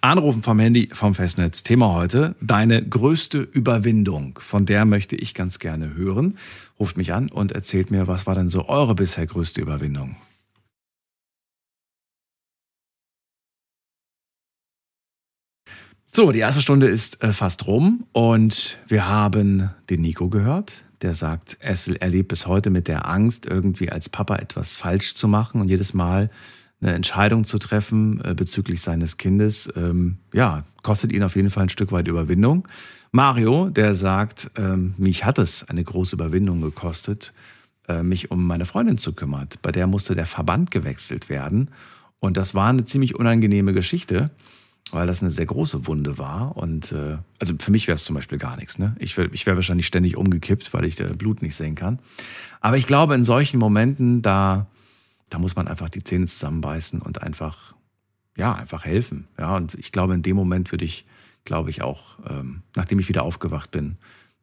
[0.00, 1.62] Anrufen vom Handy, vom Festnetz.
[1.62, 4.38] Thema heute, deine größte Überwindung.
[4.40, 6.38] Von der möchte ich ganz gerne hören.
[6.78, 10.16] Ruft mich an und erzählt mir, was war denn so eure bisher größte Überwindung?
[16.12, 20.85] So, die erste Stunde ist äh, fast rum und wir haben den Nico gehört.
[21.06, 25.28] Der sagt, es erlebt bis heute mit der Angst, irgendwie als Papa etwas falsch zu
[25.28, 26.30] machen und jedes Mal
[26.80, 31.62] eine Entscheidung zu treffen äh, bezüglich seines Kindes, ähm, ja, kostet ihn auf jeden Fall
[31.62, 32.66] ein Stück weit Überwindung.
[33.12, 37.32] Mario, der sagt, ähm, mich hat es eine große Überwindung gekostet,
[37.86, 39.46] äh, mich um meine Freundin zu kümmern.
[39.62, 41.70] Bei der musste der Verband gewechselt werden.
[42.18, 44.32] Und das war eine ziemlich unangenehme Geschichte,
[44.92, 46.56] weil das eine sehr große Wunde war.
[46.56, 48.78] Und äh, also für mich wäre es zum Beispiel gar nichts.
[48.78, 48.94] Ne?
[48.98, 51.98] Ich wäre ich wär wahrscheinlich ständig umgekippt, weil ich äh, Blut nicht sehen kann.
[52.60, 54.66] Aber ich glaube, in solchen Momenten, da,
[55.28, 57.74] da muss man einfach die Zähne zusammenbeißen und einfach,
[58.36, 59.26] ja, einfach helfen.
[59.38, 61.04] Ja, und ich glaube, in dem Moment würde ich,
[61.44, 63.96] glaube ich, auch, ähm, nachdem ich wieder aufgewacht bin,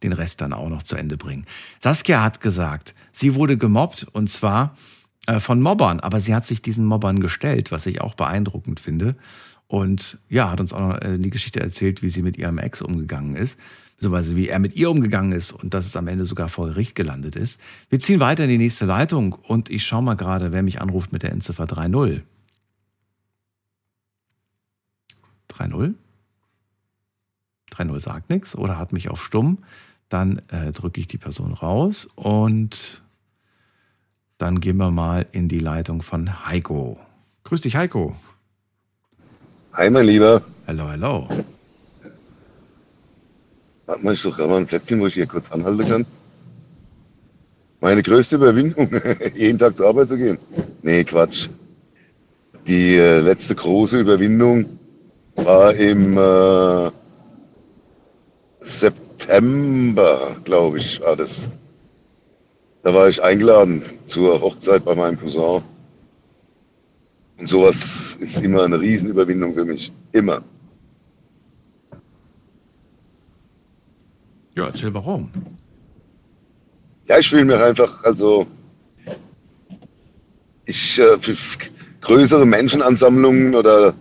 [0.04, 1.46] den Rest dann auch noch zu Ende bringen.
[1.80, 4.76] Saskia hat gesagt, sie wurde gemobbt und zwar
[5.26, 9.16] äh, von Mobbern, aber sie hat sich diesen Mobbern gestellt, was ich auch beeindruckend finde.
[9.74, 12.84] Und ja, hat uns auch noch äh, die Geschichte erzählt, wie sie mit ihrem Ex
[12.84, 13.58] umgegangen ist,
[13.96, 16.94] beziehungsweise wie er mit ihr umgegangen ist und dass es am Ende sogar vor Gericht
[16.94, 17.60] gelandet ist.
[17.90, 21.12] Wir ziehen weiter in die nächste Leitung und ich schaue mal gerade, wer mich anruft
[21.12, 22.22] mit der Endziffer 3.0.
[25.50, 25.96] 3.0?
[27.72, 29.58] 3.0 sagt nichts oder hat mich auf stumm.
[30.08, 33.02] Dann äh, drücke ich die Person raus und
[34.38, 37.00] dann gehen wir mal in die Leitung von Heiko.
[37.44, 38.16] Grüß dich, Heiko.
[39.76, 40.44] Hi, mein Lieber.
[40.68, 41.28] Hallo, hallo.
[43.88, 46.06] Warte mal, ich suche mal ein Plätzchen, wo ich hier kurz anhalten kann.
[47.82, 48.88] Meine größte Überwindung,
[49.36, 50.38] jeden Tag zur Arbeit zu gehen.
[50.84, 51.50] Nee, Quatsch.
[52.68, 54.78] Die äh, letzte große Überwindung
[55.38, 56.92] war im äh,
[58.62, 61.50] September, glaube ich, war das.
[62.84, 65.64] Da war ich eingeladen zur Hochzeit bei meinem Cousin.
[67.44, 69.92] Und sowas ist immer eine Riesenüberwindung für mich.
[70.14, 70.42] Immer.
[74.56, 75.30] Ja, erzähl warum.
[77.10, 78.48] Ja, ich will mir einfach, also
[80.64, 81.36] ich äh, für
[82.00, 83.94] größere Menschenansammlungen oder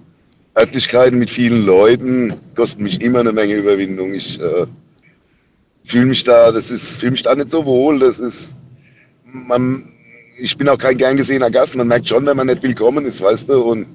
[0.57, 4.15] Örtlichkeiten mit vielen Leuten kosten mich immer eine Menge Überwindung.
[4.15, 4.67] Ich äh,
[5.83, 7.99] fühle mich da, das ist, fühle mich da nicht so wohl.
[7.99, 8.57] Das ist,
[9.25, 9.92] man,
[10.39, 11.77] ich bin auch kein gern gesehener Gast.
[11.77, 13.87] Man merkt schon, wenn man nicht willkommen ist, weißt du, und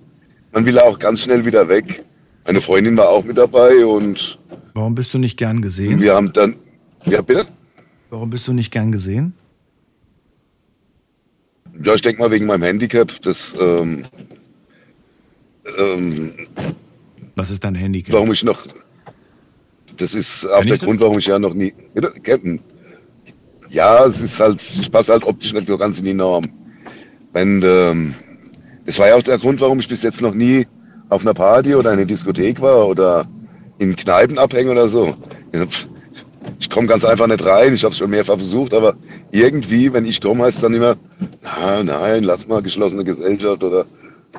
[0.52, 2.04] man will auch ganz schnell wieder weg.
[2.46, 4.40] Meine Freundin war auch mit dabei und.
[4.74, 6.02] Warum bist du nicht gern gesehen?
[6.02, 6.56] Wir haben dann,
[7.06, 7.46] ja bitte.
[8.10, 9.34] Warum bist du nicht gern gesehen?
[11.84, 13.22] Ja, ich denke mal wegen meinem Handicap.
[13.22, 14.06] Das, ähm,
[15.78, 16.34] ähm,
[17.36, 18.14] Was ist dein Handicap?
[18.14, 18.66] warum ich noch.
[19.98, 20.86] Das ist auch ich der das?
[20.86, 21.74] Grund, warum ich ja noch nie.
[21.94, 22.60] Bitte, Captain.
[23.70, 26.45] Ja, es ist halt, ich passe halt optisch nicht so ganz in die Norm.
[27.34, 28.15] Wenn, ähm,
[28.86, 30.65] das war ja auch der Grund, warum ich bis jetzt noch nie
[31.09, 33.26] auf einer Party oder in einer Diskothek war oder
[33.80, 35.15] in Kneipen abhänge oder so.
[36.59, 37.74] Ich komme ganz einfach nicht rein.
[37.74, 38.95] Ich habe es schon mehrfach versucht, aber
[39.32, 40.95] irgendwie, wenn ich komme, heißt es dann immer,
[41.41, 43.86] na, nein, lass mal geschlossene Gesellschaft oder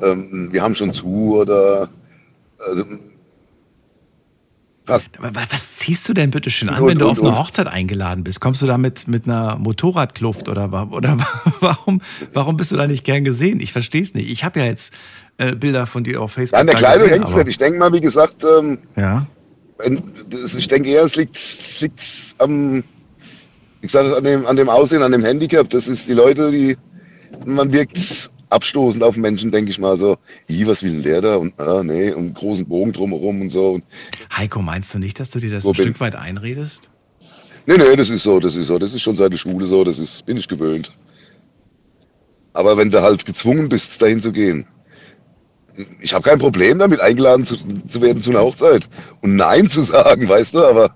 [0.03, 1.89] ähm, wir haben schon zu oder
[2.59, 2.85] also,
[5.19, 7.37] Aber wa- Was ziehst du denn bitte schön an, Und, wenn du und, auf eine.
[7.39, 8.41] Hochzeit eingeladen bist?
[8.41, 11.19] Kommst du da mit, mit einer Motorradkluft oder, oder
[11.61, 12.01] warum,
[12.33, 13.61] warum bist du da nicht gern gesehen?
[13.61, 14.29] Ich verstehe es nicht.
[14.29, 14.93] Ich habe ja jetzt
[15.39, 16.57] äh, Bilder von dir auf Facebook.
[16.57, 17.49] Ja, an der Kleidung hängt es nicht.
[17.49, 19.27] Ich denke mal, wie gesagt, ähm, Ja.
[20.57, 22.83] ich denke eher, es liegt, es liegt am,
[23.81, 25.71] ich sage an dem, an dem Aussehen, an dem Handicap.
[25.71, 26.77] Das ist die Leute, die,
[27.47, 30.17] man wirkt abstoßend auf Menschen, denke ich mal so,
[30.49, 31.37] i, was will denn der da?
[31.37, 33.73] Und ah, nee, und einen großen Bogen drumherum und so.
[33.73, 33.85] Und,
[34.37, 36.89] Heiko, meinst du nicht, dass du dir das Wo ein bin- Stück weit einredest?
[37.67, 39.85] nee, nee, das ist so, das ist so, das ist schon seit der Schule so,
[39.85, 40.93] das ist, bin ich gewöhnt.
[42.55, 44.67] Aber wenn du halt gezwungen bist, dahin zu gehen,
[46.01, 47.57] ich habe kein Problem damit, eingeladen zu,
[47.89, 48.89] zu werden zu einer Hochzeit
[49.21, 50.95] und Nein zu sagen, weißt du, aber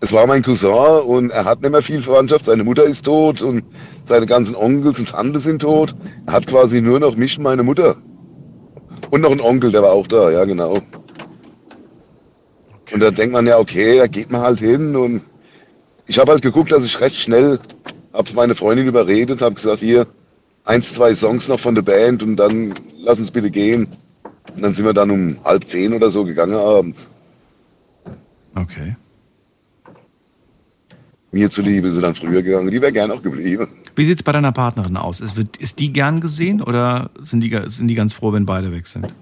[0.00, 2.44] es war mein Cousin und er hat nicht mehr viel Verwandtschaft.
[2.44, 3.64] Seine Mutter ist tot und
[4.04, 5.94] seine ganzen Onkels und Tanten sind tot.
[6.26, 7.96] Er hat quasi nur noch mich und meine Mutter.
[9.10, 10.80] Und noch einen Onkel, der war auch da, ja genau.
[12.92, 15.22] Und da denkt man ja, okay, da geht man halt hin und
[16.06, 17.58] ich habe halt geguckt, dass ich recht schnell
[18.12, 20.06] habe meine Freundin überredet, habe gesagt, hier,
[20.64, 23.88] eins, zwei Songs noch von der Band und dann lass uns bitte gehen.
[24.54, 27.10] Und dann sind wir dann um halb zehn oder so gegangen abends.
[28.54, 28.96] Okay.
[31.30, 32.70] Mir zuliebe sind dann früher gegangen.
[32.70, 33.68] Die wäre gern auch geblieben.
[33.94, 35.20] Wie sieht es bei deiner Partnerin aus?
[35.20, 38.72] Ist, wird, ist die gern gesehen oder sind die, sind die ganz froh, wenn beide
[38.72, 39.14] weg sind?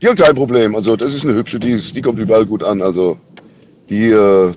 [0.00, 0.74] Ja, kein Problem.
[0.74, 2.82] Also das ist eine hübsche, die, ist, die kommt überall gut an.
[2.82, 3.18] Also
[3.88, 4.52] die äh,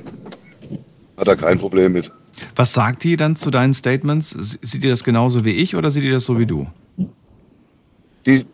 [1.18, 2.12] hat da kein Problem mit.
[2.56, 4.32] Was sagt die dann zu deinen Statements?
[4.62, 6.68] Sieht die das genauso wie ich oder sieht die das so wie du?
[8.26, 8.46] Die,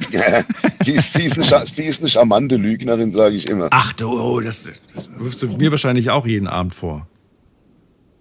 [0.86, 3.68] die, ist, die, ist eine, die ist eine charmante Lügnerin, sage ich immer.
[3.70, 7.06] Ach du, oh, das, das wirfst du mir wahrscheinlich auch jeden Abend vor.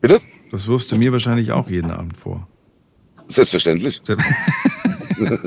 [0.01, 0.21] Bitte?
[0.51, 2.47] Das wirfst du mir wahrscheinlich auch jeden Abend vor.
[3.27, 4.01] Selbstverständlich.
[4.03, 4.17] Sehr,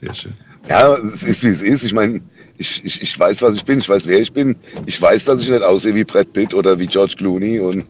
[0.00, 0.34] Sehr schön.
[0.68, 1.84] Ja, es ist wie es ist.
[1.84, 2.20] Ich meine,
[2.58, 4.54] ich, ich, ich weiß, was ich bin, ich weiß, wer ich bin.
[4.86, 7.60] Ich weiß, dass ich nicht aussehe wie Brad Pitt oder wie George Clooney.
[7.60, 7.84] Und,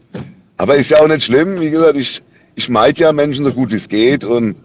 [0.57, 1.59] aber ist ja auch nicht schlimm.
[1.59, 2.21] Wie gesagt, ich,
[2.55, 4.23] ich meide ja Menschen so gut wie es geht.
[4.23, 4.55] Und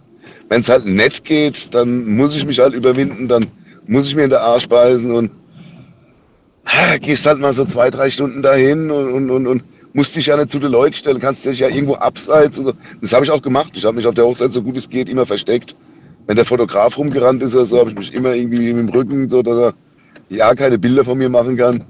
[0.49, 3.45] wenn es halt nett geht, dann muss ich mich halt überwinden, dann
[3.87, 5.31] muss ich mir in den Arsch beißen und
[6.65, 10.27] ah, gehst halt mal so zwei, drei Stunden dahin und, und, und, und musst dich
[10.27, 12.59] ja nicht zu den Leuten stellen, kannst dich ja irgendwo abseits.
[12.59, 12.73] Und so.
[13.01, 13.71] Das habe ich auch gemacht.
[13.75, 15.75] Ich habe mich auf der Hochzeit so gut es geht immer versteckt.
[16.27, 19.29] Wenn der Fotograf rumgerannt ist oder so, habe ich mich immer irgendwie mit dem Rücken,
[19.29, 19.73] so dass er
[20.29, 21.85] ja keine Bilder von mir machen kann.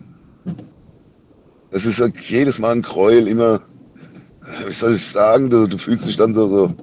[1.71, 3.61] Das ist jedes Mal ein Gräuel, immer,
[4.67, 6.73] wie soll ich sagen, du, du fühlst dich dann so, so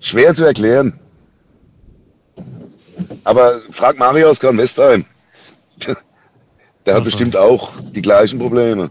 [0.00, 0.98] schwer zu erklären.
[3.24, 5.04] Aber frag Mario aus Kornwestheim.
[6.86, 8.90] Der hat Was bestimmt auch die gleichen Probleme.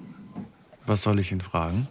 [0.86, 1.88] Was soll ich ihn fragen?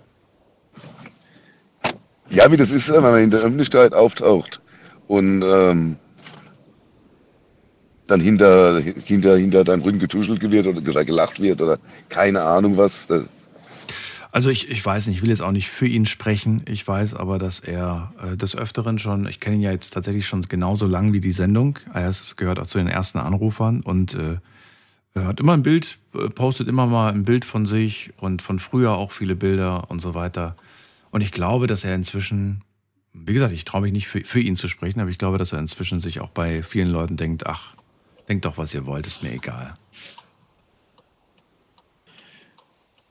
[2.30, 4.60] Ja, wie das ist, wenn man in der Öffentlichkeit auftaucht
[5.08, 5.96] und ähm,
[8.06, 13.06] dann hinter, hinter, hinter deinem Rücken getuschelt wird oder, gelacht wird oder keine Ahnung was.
[13.06, 13.24] Das,
[14.30, 16.62] Also ich, ich weiß nicht, ich will jetzt auch nicht für ihn sprechen.
[16.66, 20.26] Ich weiß aber, dass er äh, des Öfteren schon, ich kenne ihn ja jetzt tatsächlich
[20.26, 21.78] schon genauso lang wie die Sendung.
[21.94, 24.36] Er ist, gehört auch zu den ersten Anrufern und äh,
[25.14, 28.58] er hat immer ein Bild, äh, postet immer mal ein Bild von sich und von
[28.58, 30.56] früher auch viele Bilder und so weiter.
[31.10, 32.62] Und ich glaube, dass er inzwischen,
[33.14, 35.52] wie gesagt, ich traue mich nicht für, für ihn zu sprechen, aber ich glaube, dass
[35.52, 37.74] er inzwischen sich auch bei vielen Leuten denkt, ach,
[38.28, 39.74] denkt doch, was ihr wollt, ist mir egal.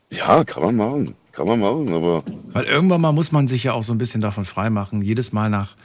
[0.09, 1.15] Ja, kann man machen.
[1.31, 4.21] Kann man machen, aber Weil irgendwann mal muss man sich ja auch so ein bisschen
[4.21, 5.75] davon freimachen, jedes Mal nach,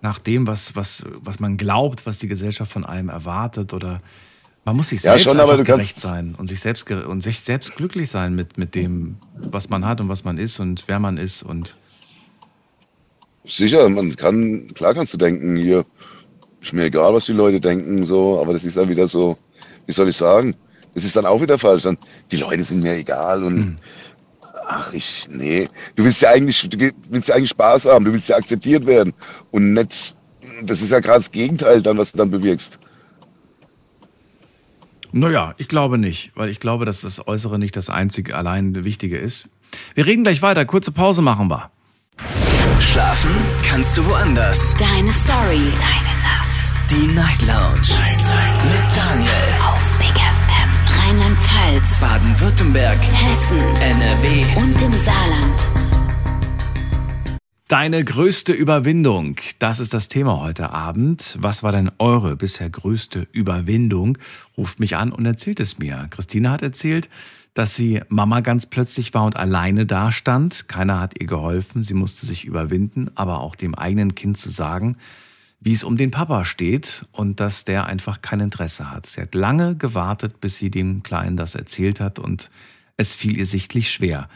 [0.00, 4.00] nach dem, was, was, was man glaubt, was die Gesellschaft von einem erwartet oder
[4.64, 7.40] man muss sich Ja, selbst schon, du kannst- gerecht sein und sich selbst und sich
[7.40, 10.98] selbst glücklich sein mit, mit dem, was man hat und was man ist und wer
[10.98, 11.76] man ist und
[13.44, 15.84] Sicher, man kann, klar kannst du denken, hier,
[16.60, 19.36] ist mir egal, was die Leute denken, so, aber das ist dann wieder so,
[19.86, 20.54] wie soll ich sagen,
[20.94, 21.84] das ist dann auch wieder falsch.
[21.84, 21.98] Dann,
[22.30, 23.78] die Leute sind mir egal und Hm.
[24.68, 25.68] ach ich, nee.
[25.96, 29.12] Du willst ja eigentlich, du willst ja eigentlich Spaß haben, du willst ja akzeptiert werden
[29.50, 30.16] und nicht,
[30.62, 32.78] das ist ja gerade das Gegenteil dann, was du dann bewirkst.
[35.14, 39.18] Naja, ich glaube nicht, weil ich glaube, dass das Äußere nicht das einzige allein Wichtige
[39.18, 39.46] ist.
[39.94, 40.64] Wir reden gleich weiter.
[40.64, 41.70] Kurze Pause machen wir.
[42.80, 43.30] Schlafen
[43.62, 44.74] kannst du woanders.
[44.74, 45.70] Deine Story.
[45.78, 46.72] Deine Nacht.
[46.90, 47.88] Die Night Lounge.
[48.70, 49.30] Mit Daniel.
[49.66, 49.81] Auf.
[51.72, 52.00] Rheinland-Pfalz.
[52.00, 52.98] Baden-Württemberg.
[52.98, 53.60] Hessen.
[53.80, 54.44] NRW.
[54.56, 55.68] Und im Saarland.
[57.68, 61.38] Deine größte Überwindung, das ist das Thema heute Abend.
[61.40, 64.18] Was war denn eure bisher größte Überwindung?
[64.58, 66.08] Ruft mich an und erzählt es mir.
[66.10, 67.08] Christine hat erzählt,
[67.54, 70.68] dass sie Mama ganz plötzlich war und alleine dastand.
[70.68, 71.82] Keiner hat ihr geholfen.
[71.82, 74.98] Sie musste sich überwinden, aber auch dem eigenen Kind zu sagen,
[75.64, 79.06] wie es um den Papa steht und dass der einfach kein Interesse hat.
[79.06, 82.50] Sie hat lange gewartet, bis sie dem Kleinen das erzählt hat und
[82.96, 84.28] es fiel ihr sichtlich schwer.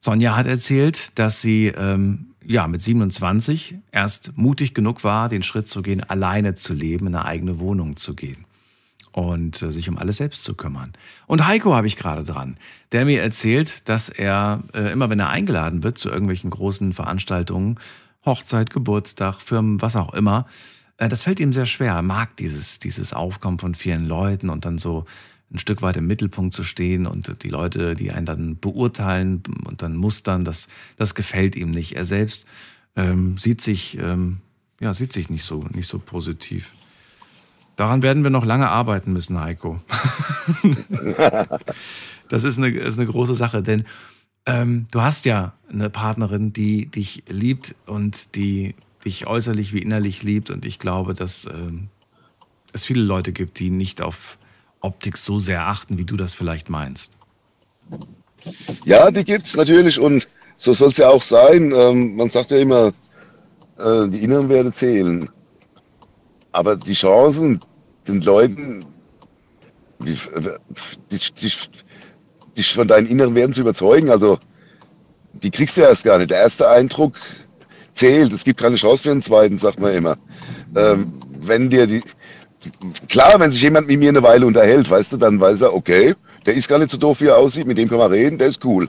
[0.00, 5.68] Sonja hat erzählt, dass sie ähm, ja mit 27 erst mutig genug war, den Schritt
[5.68, 8.44] zu gehen, alleine zu leben, in eine eigene Wohnung zu gehen
[9.12, 10.92] und äh, sich um alles selbst zu kümmern.
[11.26, 12.56] Und Heiko habe ich gerade dran,
[12.90, 17.78] der mir erzählt, dass er äh, immer, wenn er eingeladen wird zu irgendwelchen großen Veranstaltungen,
[18.24, 20.46] Hochzeit, Geburtstag, Firmen, was auch immer,
[21.02, 21.94] äh, das fällt ihm sehr schwer.
[21.94, 25.04] Er mag dieses, dieses Aufkommen von vielen Leuten und dann so
[25.52, 29.82] ein Stück weit im Mittelpunkt zu stehen und die Leute, die einen dann beurteilen und
[29.82, 31.94] dann mustern, das, das gefällt ihm nicht.
[31.94, 32.46] Er selbst
[32.96, 34.38] ähm, sieht sich, ähm,
[34.80, 36.72] ja, sieht sich nicht so, nicht so positiv.
[37.76, 39.80] Daran werden wir noch lange arbeiten müssen, Heiko.
[42.28, 43.84] das ist eine, ist eine große Sache, denn
[44.46, 48.74] ähm, du hast ja eine Partnerin, die dich liebt und die
[49.04, 50.50] dich äußerlich wie innerlich liebt.
[50.50, 51.88] Und ich glaube, dass ähm,
[52.72, 54.38] es viele Leute gibt, die nicht auf
[54.80, 57.16] Optik so sehr achten, wie du das vielleicht meinst.
[58.84, 61.72] Ja, die gibt's natürlich und so soll es ja auch sein.
[61.74, 62.92] Ähm, man sagt ja immer,
[63.78, 65.28] äh, die inneren Werte zählen.
[66.52, 67.60] Aber die Chancen,
[68.06, 68.84] den Leuten,
[70.00, 70.18] die,
[71.10, 71.52] die, die,
[72.56, 74.38] dich von deinen inneren Werten zu überzeugen, also
[75.32, 76.30] die kriegst du erst gar nicht.
[76.30, 77.14] Der erste Eindruck
[77.94, 78.32] zählt.
[78.32, 80.16] Es gibt keine Chance für einen zweiten, sagt man immer.
[80.76, 82.02] Ähm, wenn dir die,
[83.08, 86.14] klar, wenn sich jemand mit mir eine Weile unterhält, weißt du, dann weiß er, okay,
[86.46, 88.48] der ist gar nicht so doof, wie er aussieht, mit dem kann man reden, der
[88.48, 88.88] ist cool.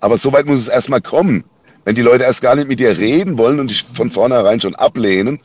[0.00, 1.44] Aber so weit muss es erstmal kommen.
[1.84, 4.74] Wenn die Leute erst gar nicht mit dir reden wollen und dich von vornherein schon
[4.74, 5.40] ablehnen,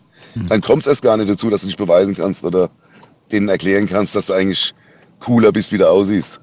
[0.49, 2.69] dann kommt es erst gar nicht dazu, dass du dich beweisen kannst oder
[3.31, 4.73] denen erklären kannst, dass du eigentlich
[5.19, 6.39] cooler bist, wie du aussiehst.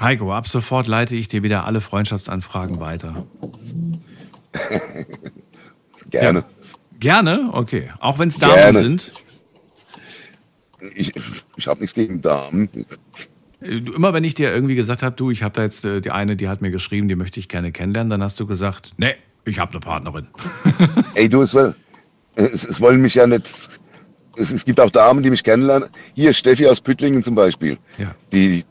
[0.00, 3.26] Heiko, ab sofort leite ich dir wieder alle Freundschaftsanfragen weiter.
[6.10, 6.40] Gerne.
[6.40, 6.44] Ja.
[6.98, 7.50] Gerne?
[7.52, 7.90] Okay.
[8.00, 8.78] Auch wenn es Damen Gerne.
[8.78, 9.12] sind?
[10.94, 11.12] Ich,
[11.56, 12.68] ich habe nichts gegen Damen.
[13.60, 16.10] Äh, Immer wenn ich dir irgendwie gesagt habe, du, ich habe da jetzt äh, die
[16.10, 19.14] eine, die hat mir geschrieben, die möchte ich gerne kennenlernen, dann hast du gesagt, nee,
[19.44, 20.26] ich habe eine Partnerin.
[21.14, 21.74] Ey, du, es, will,
[22.34, 23.80] es, es wollen mich ja nicht.
[24.36, 25.88] Es, es gibt auch Damen, die mich kennenlernen.
[26.14, 27.78] Hier, Steffi aus Püttlingen zum Beispiel.
[27.98, 28.14] Ja.
[28.32, 28.64] Die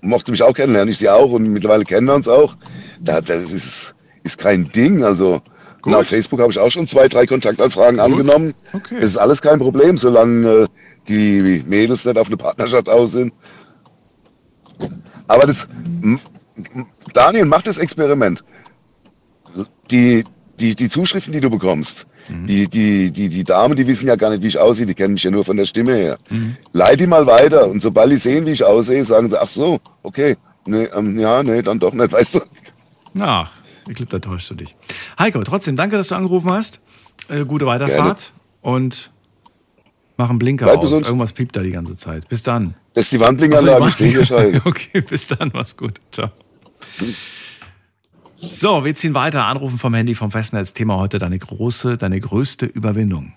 [0.00, 2.56] mochte mich auch kennenlernen, ich sie auch und mittlerweile kennen wir uns auch.
[3.00, 5.04] Da, das ist, ist kein Ding.
[5.04, 5.40] Also
[5.82, 5.94] Gut.
[5.94, 8.54] auf Facebook habe ich auch schon zwei, drei Kontaktanfragen angenommen.
[8.72, 9.00] Okay.
[9.00, 10.66] Das ist alles kein Problem, solange äh,
[11.08, 13.32] die Mädels nicht auf eine Partnerschaft aus sind.
[15.28, 15.66] Aber das,
[17.12, 18.44] Daniel, mach das Experiment.
[19.90, 20.24] Die,
[20.58, 24.30] die, die Zuschriften, die du bekommst, die, die, die, die Damen, die wissen ja gar
[24.30, 26.18] nicht, wie ich aussehe, die kennen mich ja nur von der Stimme her.
[26.72, 29.78] Leite die mal weiter und sobald die sehen, wie ich aussehe, sagen sie, ach so,
[30.02, 30.36] okay,
[30.66, 32.40] nee, ähm, ja, nee, dann doch nicht, weißt du.
[33.20, 33.50] Ach,
[33.88, 34.74] ich glaube, da täuschst du dich.
[35.18, 36.80] Heiko, trotzdem danke, dass du angerufen hast.
[37.28, 39.10] Äh, gute Weiterfahrt und
[40.16, 40.84] mach einen Blinker Bleib aus.
[40.84, 41.06] gesund.
[41.06, 42.28] Irgendwas piept da die ganze Zeit.
[42.28, 42.74] Bis dann.
[42.94, 44.62] Das ist die Wandlinganlage, Ach ich stehe hier.
[44.64, 46.00] Okay, bis dann, mach's gut.
[46.10, 46.30] Ciao.
[48.50, 49.44] So, wir ziehen weiter.
[49.44, 50.72] Anrufen vom Handy vom Festnetz.
[50.72, 53.32] Thema heute deine große, deine größte Überwindung.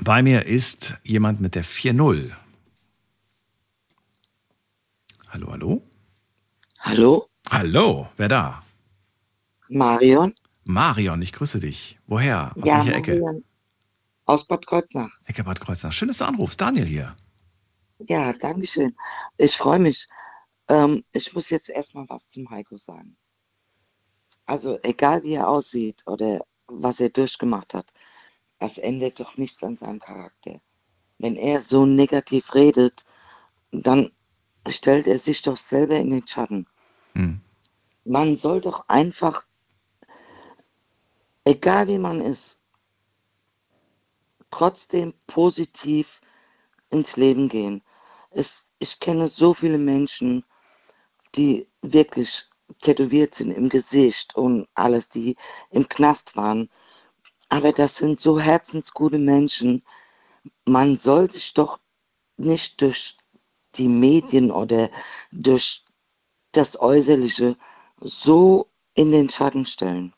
[0.00, 2.30] Bei mir ist jemand mit der 4-0.
[5.28, 5.82] Hallo, hallo?
[6.80, 8.62] Hallo, Hallo, wer da?
[9.68, 10.34] Marion?
[10.64, 11.98] Marion, ich grüße dich.
[12.06, 12.52] Woher?
[12.56, 13.20] Aus ja, welcher Ecke?
[13.20, 13.44] Marion.
[14.26, 15.10] Aus Bad Kreuznach.
[15.24, 15.92] Ecke Bad Kreuznach.
[15.92, 16.60] Schön, dass du anrufst.
[16.60, 17.16] Daniel hier.
[17.98, 18.96] Ja, danke schön.
[19.36, 20.08] Ich freue mich.
[20.68, 23.16] Ähm, ich muss jetzt erstmal was zum Heiko sagen.
[24.46, 27.92] Also, egal wie er aussieht oder was er durchgemacht hat,
[28.58, 30.60] das ändert doch nichts an seinem Charakter.
[31.18, 33.04] Wenn er so negativ redet,
[33.72, 34.10] dann
[34.68, 36.66] stellt er sich doch selber in den Schatten.
[37.14, 37.40] Hm.
[38.04, 39.44] Man soll doch einfach,
[41.44, 42.60] egal wie man ist,
[44.50, 46.20] trotzdem positiv
[46.90, 47.82] ins Leben gehen.
[48.30, 50.44] Es, ich kenne so viele Menschen,
[51.34, 52.46] die wirklich
[52.80, 55.36] tätowiert sind im Gesicht und alles, die
[55.70, 56.68] im Knast waren.
[57.48, 59.82] Aber das sind so herzensgute Menschen.
[60.66, 61.78] Man soll sich doch
[62.36, 63.16] nicht durch
[63.74, 64.90] die Medien oder
[65.32, 65.84] durch
[66.52, 67.56] das Äußerliche
[68.00, 70.12] so in den Schatten stellen.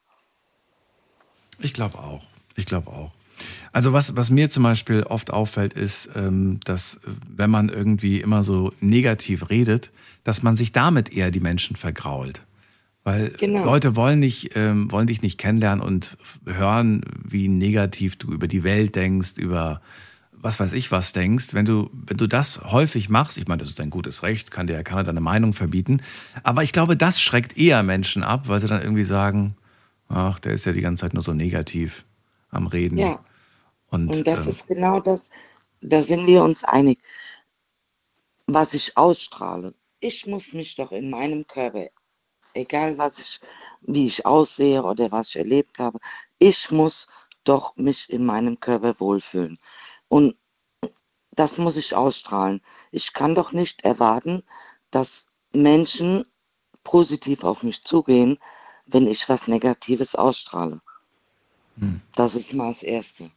[1.58, 2.22] Ich glaube auch.
[2.56, 3.12] Ich glaube auch.
[3.72, 8.20] Also was, was mir zum Beispiel oft auffällt, ist, ähm, dass äh, wenn man irgendwie
[8.20, 9.90] immer so negativ redet,
[10.24, 12.42] dass man sich damit eher die Menschen vergrault.
[13.04, 13.64] Weil Genau.
[13.64, 16.16] Leute wollen, nicht, ähm, wollen dich nicht kennenlernen und
[16.46, 19.80] hören, wie negativ du über die Welt denkst, über
[20.42, 21.54] was weiß ich was denkst.
[21.54, 24.66] Wenn du, wenn du das häufig machst, ich meine, das ist dein gutes Recht, kann
[24.66, 26.02] dir ja keiner deine Meinung verbieten.
[26.42, 29.54] Aber ich glaube, das schreckt eher Menschen ab, weil sie dann irgendwie sagen,
[30.08, 32.04] ach, der ist ja die ganze Zeit nur so negativ
[32.50, 32.98] am Reden.
[32.98, 33.18] Ja.
[33.90, 35.30] Und, Und das ähm, ist genau das,
[35.80, 37.00] da sind wir uns einig,
[38.46, 39.74] was ich ausstrahle.
[40.00, 41.88] Ich muss mich doch in meinem Körper,
[42.54, 43.40] egal was ich,
[43.82, 45.98] wie ich aussehe oder was ich erlebt habe,
[46.38, 47.06] ich muss
[47.44, 49.58] doch mich in meinem Körper wohlfühlen.
[50.08, 50.36] Und
[51.32, 52.60] das muss ich ausstrahlen.
[52.90, 54.42] Ich kann doch nicht erwarten,
[54.90, 56.24] dass Menschen
[56.84, 58.38] positiv auf mich zugehen,
[58.86, 60.80] wenn ich was Negatives ausstrahle.
[61.78, 62.00] hm.
[62.14, 63.30] Das ist mal das Erste.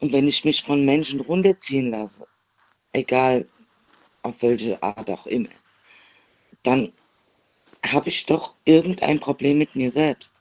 [0.00, 2.26] Und wenn ich mich von Menschen runterziehen lasse,
[2.92, 3.46] egal
[4.22, 5.48] auf welche Art auch immer,
[6.62, 6.92] dann
[7.84, 10.34] habe ich doch irgendein Problem mit mir selbst.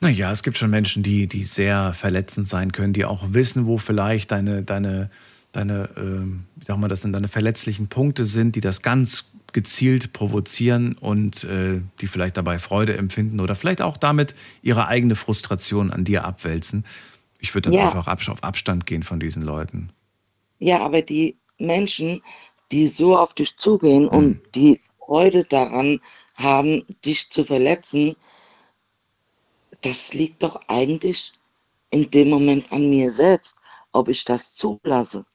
[0.00, 3.78] Naja, es gibt schon Menschen, die, die sehr verletzend sein können, die auch wissen, wo
[3.78, 5.10] vielleicht deine, deine,
[5.52, 10.12] deine, ähm, wie sag mal, das sind deine verletzlichen Punkte sind, die das ganz gezielt
[10.12, 15.90] provozieren und äh, die vielleicht dabei Freude empfinden oder vielleicht auch damit ihre eigene Frustration
[15.90, 16.84] an dir abwälzen.
[17.44, 17.88] Ich würde dann Ja.
[17.88, 19.90] einfach auf Abstand gehen von diesen Leuten.
[20.60, 22.22] Ja, aber die Menschen,
[22.72, 26.00] die so auf dich zugehen und die Freude daran
[26.36, 28.16] haben, dich zu verletzen,
[29.82, 31.34] das liegt doch eigentlich
[31.90, 33.56] in dem Moment an mir selbst,
[33.92, 35.26] ob ich das zulasse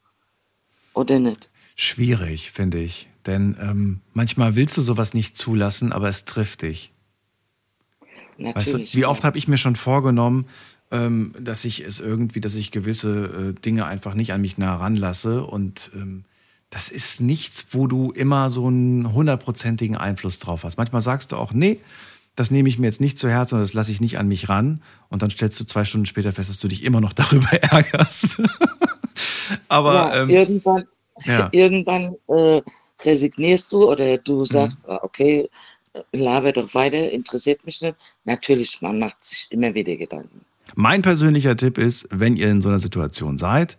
[0.95, 1.51] oder nicht.
[1.75, 3.07] Schwierig, finde ich.
[3.27, 6.91] Denn ähm, manchmal willst du sowas nicht zulassen, aber es trifft dich.
[8.39, 8.95] Weißt du, Natürlich.
[8.95, 10.47] wie oft habe ich mir schon vorgenommen,
[10.91, 14.75] ähm, dass ich es irgendwie, dass ich gewisse äh, Dinge einfach nicht an mich nah
[14.75, 15.43] ranlasse.
[15.43, 16.25] Und ähm,
[16.69, 20.77] das ist nichts, wo du immer so einen hundertprozentigen Einfluss drauf hast.
[20.77, 21.79] Manchmal sagst du auch, nee,
[22.35, 24.49] das nehme ich mir jetzt nicht zu Herzen und das lasse ich nicht an mich
[24.49, 24.81] ran.
[25.09, 28.41] Und dann stellst du zwei Stunden später fest, dass du dich immer noch darüber ärgerst.
[29.67, 30.85] Aber ja, ähm, irgendwann,
[31.25, 31.49] ja.
[31.53, 32.61] irgendwann äh,
[33.03, 34.19] resignierst du oder Mhm.
[34.23, 35.49] du sagst, ah, okay,
[35.93, 37.97] äh, laber doch weiter, interessiert mich nicht.
[38.25, 40.41] Natürlich, man macht sich immer wieder Gedanken.
[40.75, 43.77] Mein persönlicher Tipp ist, wenn ihr in so einer Situation seid,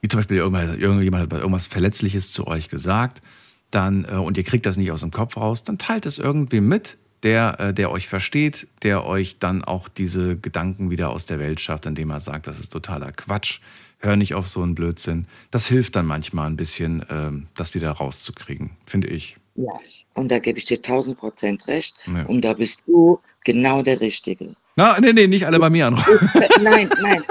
[0.00, 3.22] wie zum Beispiel irgendjemand hat irgendwas Verletzliches zu euch gesagt,
[3.70, 6.60] dann, äh, und ihr kriegt das nicht aus dem Kopf raus, dann teilt es irgendwie
[6.60, 11.38] mit, der, äh, der euch versteht, der euch dann auch diese Gedanken wieder aus der
[11.38, 13.60] Welt schafft, indem er sagt, das ist totaler Quatsch,
[13.98, 15.26] hör nicht auf so einen Blödsinn.
[15.50, 19.36] Das hilft dann manchmal ein bisschen, ähm, das wieder rauszukriegen, finde ich.
[19.56, 19.72] Ja,
[20.14, 21.96] und da gebe ich dir tausend Prozent recht.
[22.06, 22.24] Ja.
[22.26, 24.54] Und da bist du genau der Richtige.
[24.78, 26.30] Na, nee, nee, nicht alle bei mir anrufen.
[26.62, 27.24] nein, nein.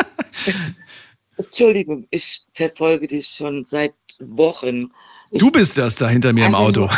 [1.37, 4.91] Entschuldigung, ich verfolge dich schon seit Wochen.
[5.31, 6.89] Du bist das da hinter mir im Auto.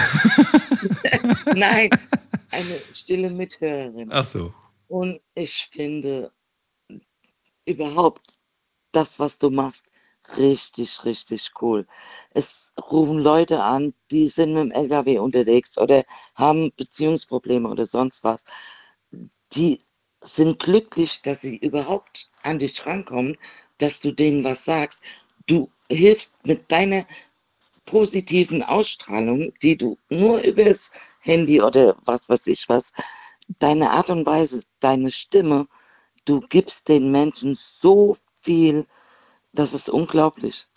[1.54, 1.92] Nein,
[2.50, 4.10] eine stille Mithörerin.
[4.12, 4.52] Ach so.
[4.88, 6.32] Und ich finde
[7.66, 8.40] überhaupt
[8.92, 9.86] das, was du machst,
[10.38, 11.86] richtig, richtig cool.
[12.32, 16.04] Es rufen Leute an, die sind mit dem LKW unterwegs oder
[16.34, 18.44] haben Beziehungsprobleme oder sonst was.
[19.54, 19.78] Die
[20.22, 23.38] sind glücklich, dass sie überhaupt an dich rankommen,
[23.78, 25.02] dass du denen was sagst.
[25.48, 27.06] Du hilfst mit deiner
[27.86, 30.91] positiven Ausstrahlung, die du nur übers
[31.22, 32.94] Handy oder was weiß ich was,
[33.60, 35.68] deine Art und Weise, deine Stimme,
[36.26, 38.86] du gibst den Menschen so viel,
[39.54, 40.68] das ist unglaublich.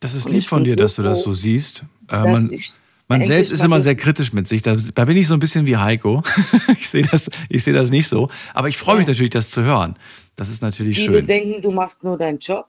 [0.00, 1.84] Das ist lieb von dir, so dass du das so siehst.
[2.08, 2.72] Äh, man ich
[3.08, 4.62] man endlich selbst ist immer sehr kritisch mit sich.
[4.62, 6.22] Da, da bin ich so ein bisschen wie Heiko.
[6.78, 8.28] ich sehe das, ich sehe das nicht so.
[8.54, 9.98] Aber ich freue mich natürlich, das zu hören.
[10.36, 11.26] Das ist natürlich Viele schön.
[11.26, 12.68] denken, du machst nur deinen Job,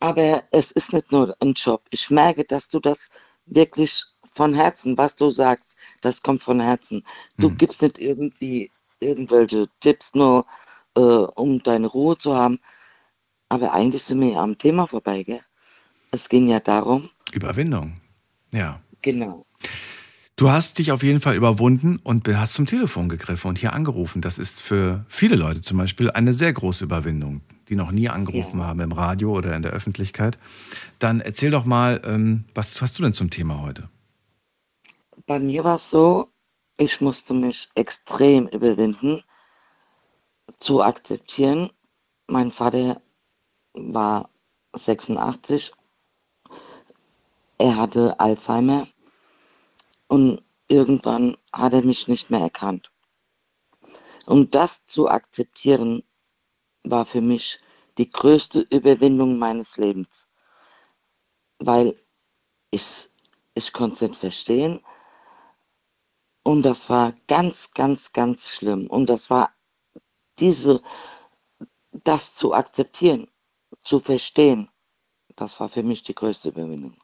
[0.00, 1.82] aber es ist nicht nur ein Job.
[1.90, 3.08] Ich merke, dass du das
[3.46, 4.02] wirklich
[4.32, 5.66] von Herzen, was du sagst,
[6.00, 7.04] das kommt von Herzen.
[7.38, 7.56] Du Hm.
[7.58, 10.46] gibst nicht irgendwie irgendwelche Tipps nur,
[10.96, 12.60] äh, um deine Ruhe zu haben.
[13.48, 15.40] Aber eigentlich sind wir ja am Thema vorbei, gell?
[16.12, 18.00] Es ging ja darum, Überwindung.
[18.52, 18.80] Ja.
[19.02, 19.44] genau.
[20.36, 24.22] Du hast dich auf jeden Fall überwunden und hast zum Telefon gegriffen und hier angerufen.
[24.22, 28.60] Das ist für viele Leute zum Beispiel eine sehr große Überwindung, die noch nie angerufen
[28.60, 28.66] ja.
[28.66, 30.38] haben im Radio oder in der Öffentlichkeit.
[30.98, 33.88] Dann erzähl doch mal, ähm, was hast du denn zum Thema heute?
[35.26, 36.28] Bei mir war es so,
[36.78, 39.22] ich musste mich extrem überwinden,
[40.58, 41.70] zu akzeptieren.
[42.26, 43.02] Mein Vater
[43.74, 44.30] war
[44.74, 45.72] 86.
[47.58, 48.88] Er hatte Alzheimer
[50.12, 52.92] und irgendwann hat er mich nicht mehr erkannt.
[54.26, 56.02] Und das zu akzeptieren,
[56.84, 57.60] war für mich
[57.96, 60.28] die größte Überwindung meines Lebens.
[61.60, 61.98] Weil
[62.70, 63.08] ich,
[63.54, 64.84] ich konnte es nicht verstehen.
[66.42, 68.88] Und das war ganz, ganz, ganz schlimm.
[68.88, 69.54] Und das war
[70.38, 70.82] diese,
[71.90, 73.30] das zu akzeptieren,
[73.82, 74.68] zu verstehen,
[75.36, 77.01] das war für mich die größte Überwindung.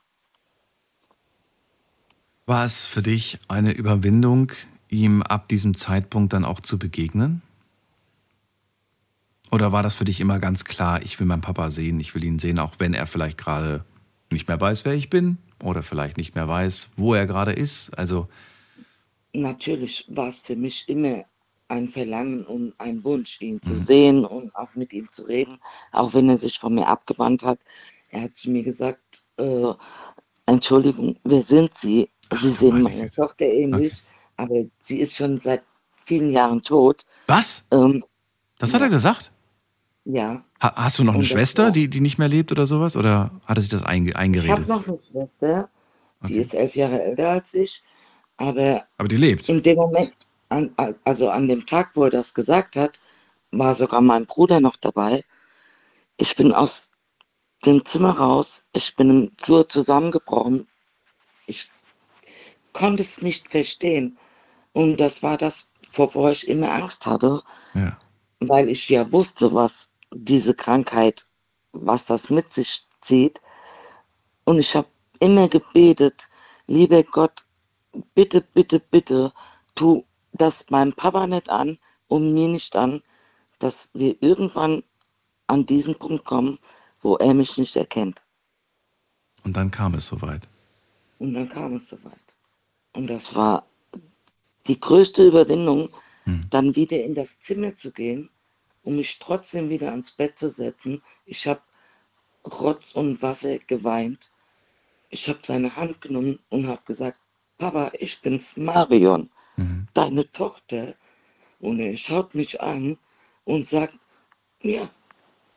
[2.48, 4.52] War es für dich eine Überwindung,
[4.88, 7.42] ihm ab diesem Zeitpunkt dann auch zu begegnen?
[9.52, 12.24] Oder war das für dich immer ganz klar, ich will meinen Papa sehen, ich will
[12.24, 13.84] ihn sehen, auch wenn er vielleicht gerade
[14.30, 17.90] nicht mehr weiß, wer ich bin oder vielleicht nicht mehr weiß, wo er gerade ist?
[17.98, 18.28] Also
[19.34, 21.26] natürlich war es für mich immer
[21.68, 23.78] ein Verlangen und ein Wunsch, ihn zu mhm.
[23.78, 25.58] sehen und auch mit ihm zu reden,
[25.92, 27.58] auch wenn er sich von mir abgewandt hat.
[28.08, 29.74] Er hat zu mir gesagt, äh,
[30.46, 32.08] Entschuldigung, wer sind Sie?
[32.32, 34.02] Sie sehen meiner Tochter ähnlich, okay.
[34.36, 35.62] aber sie ist schon seit
[36.04, 37.06] vielen Jahren tot.
[37.26, 37.64] Was?
[37.72, 38.04] Ähm,
[38.58, 38.86] das hat ja.
[38.86, 39.32] er gesagt?
[40.04, 40.42] Ja.
[40.60, 42.96] Ha hast du noch eine Schwester, die, die nicht mehr lebt oder sowas?
[42.96, 44.46] Oder hat er sich das einge eingeredet?
[44.46, 45.70] Ich habe noch eine Schwester,
[46.22, 46.38] die okay.
[46.38, 47.82] ist elf Jahre älter als ich,
[48.38, 49.48] aber, aber die lebt.
[49.48, 50.14] In dem Moment,
[50.48, 50.74] an,
[51.04, 53.00] also an dem Tag, wo er das gesagt hat,
[53.50, 55.22] war sogar mein Bruder noch dabei.
[56.16, 56.88] Ich bin aus
[57.66, 60.66] dem Zimmer raus, ich bin im Flur zusammengebrochen.
[62.68, 64.18] Ich konnte es nicht verstehen.
[64.72, 67.42] Und das war das, wovor ich immer Angst hatte,
[67.74, 67.98] ja.
[68.40, 71.26] weil ich ja wusste, was diese Krankheit,
[71.72, 73.40] was das mit sich zieht.
[74.44, 74.88] Und ich habe
[75.20, 76.28] immer gebetet,
[76.66, 77.44] lieber Gott,
[78.14, 79.32] bitte, bitte, bitte,
[79.74, 83.02] tu das meinem Papa nicht an und mir nicht an,
[83.58, 84.82] dass wir irgendwann
[85.48, 86.58] an diesen Punkt kommen,
[87.00, 88.22] wo er mich nicht erkennt.
[89.44, 90.46] Und dann kam es soweit.
[91.18, 92.27] Und dann kam es soweit.
[92.98, 93.64] Und das war
[94.66, 95.88] die größte Überwindung,
[96.24, 96.40] hm.
[96.50, 98.28] dann wieder in das Zimmer zu gehen
[98.82, 101.00] und mich trotzdem wieder ans Bett zu setzen.
[101.24, 101.60] Ich habe
[102.44, 104.32] Rotz und Wasser geweint.
[105.10, 107.20] Ich habe seine Hand genommen und habe gesagt,
[107.56, 109.86] Papa, ich bin's Marion, mhm.
[109.94, 110.96] deine Tochter.
[111.60, 112.98] Und er schaut mich an
[113.44, 113.96] und sagt,
[114.60, 114.90] ja,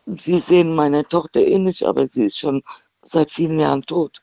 [0.06, 2.62] Sie sehen meine Tochter ähnlich, aber sie ist schon
[3.02, 4.22] seit vielen Jahren tot.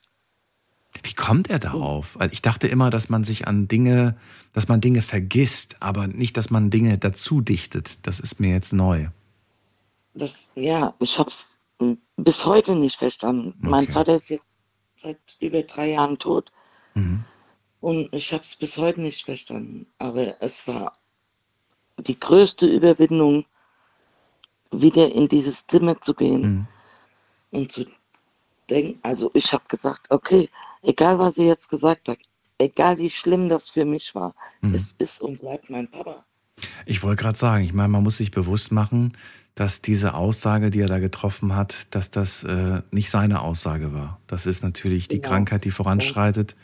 [1.03, 2.15] Wie kommt er darauf?
[2.15, 4.17] Weil ich dachte immer, dass man sich an Dinge,
[4.53, 7.99] dass man Dinge vergisst, aber nicht, dass man Dinge dazu dichtet.
[8.07, 9.09] Das ist mir jetzt neu.
[10.15, 11.57] Das, ja, ich habe es
[12.17, 13.55] bis heute nicht verstanden.
[13.59, 13.71] Okay.
[13.71, 14.57] Mein Vater ist jetzt
[14.97, 16.51] seit über drei Jahren tot.
[16.95, 17.25] Mhm.
[17.81, 19.87] Und ich habe es bis heute nicht verstanden.
[19.99, 20.93] Aber es war
[21.99, 23.45] die größte Überwindung,
[24.71, 26.67] wieder in dieses Zimmer zu gehen mhm.
[27.59, 27.87] und zu
[28.69, 28.99] denken.
[29.03, 30.49] Also ich habe gesagt, okay,
[30.83, 32.19] egal was sie jetzt gesagt hat,
[32.59, 34.75] egal wie schlimm das für mich war, mhm.
[34.75, 36.25] es ist und bleibt mein Papa.
[36.87, 39.17] Ich wollte gerade sagen, ich meine, man muss sich bewusst machen,
[39.55, 44.21] dass diese Aussage, die er da getroffen hat, dass das äh, nicht seine Aussage war.
[44.27, 45.31] Das ist natürlich die genau.
[45.31, 46.57] Krankheit, die voranschreitet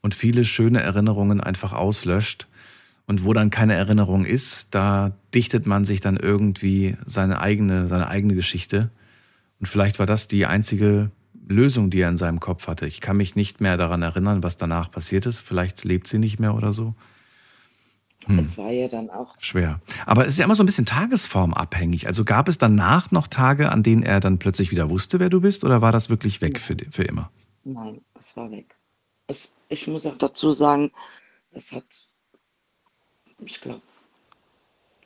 [0.00, 2.48] und viele schöne Erinnerungen einfach auslöscht.
[3.06, 8.08] Und wo dann keine Erinnerung ist, da dichtet man sich dann irgendwie seine eigene, seine
[8.08, 8.90] eigene Geschichte.
[9.60, 11.10] Und vielleicht war das die einzige
[11.46, 12.86] Lösung, die er in seinem Kopf hatte.
[12.86, 15.38] Ich kann mich nicht mehr daran erinnern, was danach passiert ist.
[15.38, 16.94] Vielleicht lebt sie nicht mehr oder so.
[18.26, 18.38] Hm.
[18.38, 19.36] Es war ja dann auch.
[19.38, 19.80] Schwer.
[20.06, 22.06] Aber es ist ja immer so ein bisschen tagesformabhängig.
[22.06, 25.40] Also gab es danach noch Tage, an denen er dann plötzlich wieder wusste, wer du
[25.40, 27.30] bist, oder war das wirklich weg für, für immer?
[27.64, 28.76] Nein, es war weg.
[29.26, 30.90] Es, ich muss auch dazu sagen,
[31.50, 31.84] es hat,
[33.38, 33.82] ich glaube,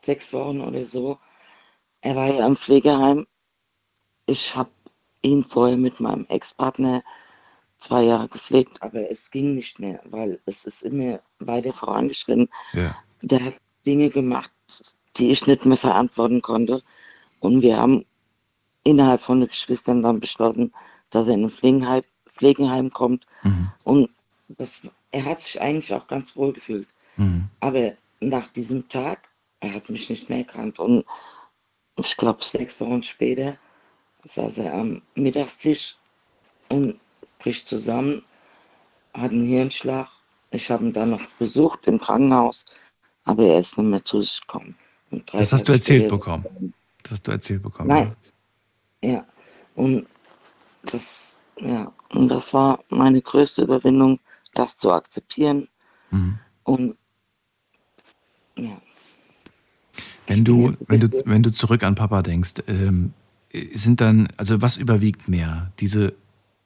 [0.03, 1.19] sechs Wochen oder so.
[2.01, 3.27] Er war ja im Pflegeheim.
[4.27, 4.71] Ich habe
[5.29, 7.03] ihn vorher mit meinem Ex-Partner
[7.79, 12.49] zwei Jahre gepflegt, aber es ging nicht mehr, weil es ist immer weiter vorangeschritten.
[12.73, 12.97] Ja.
[13.23, 13.55] Der hat
[13.87, 14.51] Dinge gemacht,
[15.17, 16.83] die ich nicht mehr verantworten konnte.
[17.41, 18.05] Und wir haben
[18.83, 20.73] innerhalb von den Geschwistern dann beschlossen,
[21.11, 23.27] dass er in ein Pflegeheim, Pflegeheim kommt.
[23.43, 23.71] Mhm.
[23.85, 24.11] Und
[24.49, 24.83] das,
[25.13, 26.89] er hat sich eigentlich auch ganz wohl gefühlt.
[27.17, 27.49] Mhm.
[27.61, 29.29] Aber nach diesem Tag,
[29.61, 30.79] er hat mich nicht mehr erkannt.
[30.79, 31.05] Und
[31.99, 33.57] ich glaube, sechs Wochen später
[34.25, 35.97] saß er am Mittagstisch
[36.71, 36.99] und
[37.39, 38.23] bricht zusammen,
[39.15, 40.09] hat einen Hirnschlag
[40.51, 42.65] Ich habe ihn dann noch besucht im Krankenhaus,
[43.25, 44.75] aber er ist nicht mehr zu sich gekommen.
[45.33, 46.75] Das hast du erzählt später- bekommen.
[47.03, 47.89] Das hast du erzählt bekommen.
[47.89, 48.17] Nein.
[49.03, 49.25] Ja.
[49.75, 50.07] Und
[50.83, 54.19] das, ja, und das war meine größte Überwindung,
[54.55, 55.69] das zu akzeptieren.
[56.11, 56.39] Mhm.
[56.65, 56.97] Und
[58.57, 58.81] ja,
[60.27, 63.13] Wenn du, wenn du, wenn du zurück an Papa denkst, ähm,
[63.73, 65.73] sind dann, also was überwiegt mehr?
[65.81, 66.15] Diese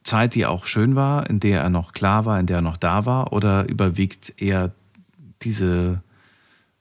[0.04, 2.76] Zeit, die auch schön war, in der er noch klar war, in der er noch
[2.76, 4.72] da war, oder überwiegt eher
[5.42, 6.02] diese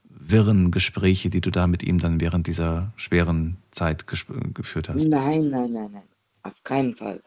[0.03, 5.05] wirren Gespräche, die du da mit ihm dann während dieser schweren Zeit geführt hast?
[5.05, 6.07] nein, nein, nein, nein,
[6.43, 7.21] auf keinen Fall.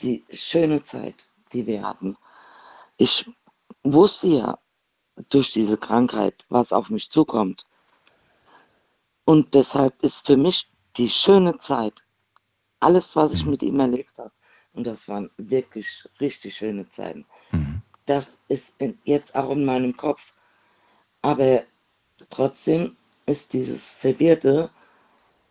[0.00, 2.16] Die schöne Zeit, die wir hatten.
[2.96, 3.28] Ich
[3.82, 4.58] wusste ja
[5.28, 7.66] durch diese Krankheit, was auf mich zukommt.
[9.24, 10.70] Und deshalb ist für mich
[11.00, 12.04] die schöne Zeit,
[12.78, 14.32] alles, was ich mit ihm erlebt habe,
[14.74, 17.24] und das waren wirklich richtig schöne Zeiten,
[18.04, 20.34] das ist in, jetzt auch in meinem Kopf.
[21.22, 21.62] Aber
[22.28, 24.70] trotzdem ist dieses Verwirrte,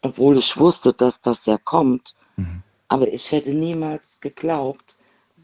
[0.04, 2.16] obwohl ich wusste, dass das ja kommt,
[2.88, 4.98] aber ich hätte niemals geglaubt,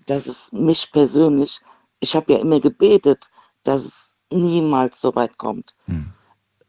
[0.06, 1.60] dass es mich persönlich,
[2.00, 3.28] ich habe ja immer gebetet,
[3.64, 5.74] dass es niemals so weit kommt.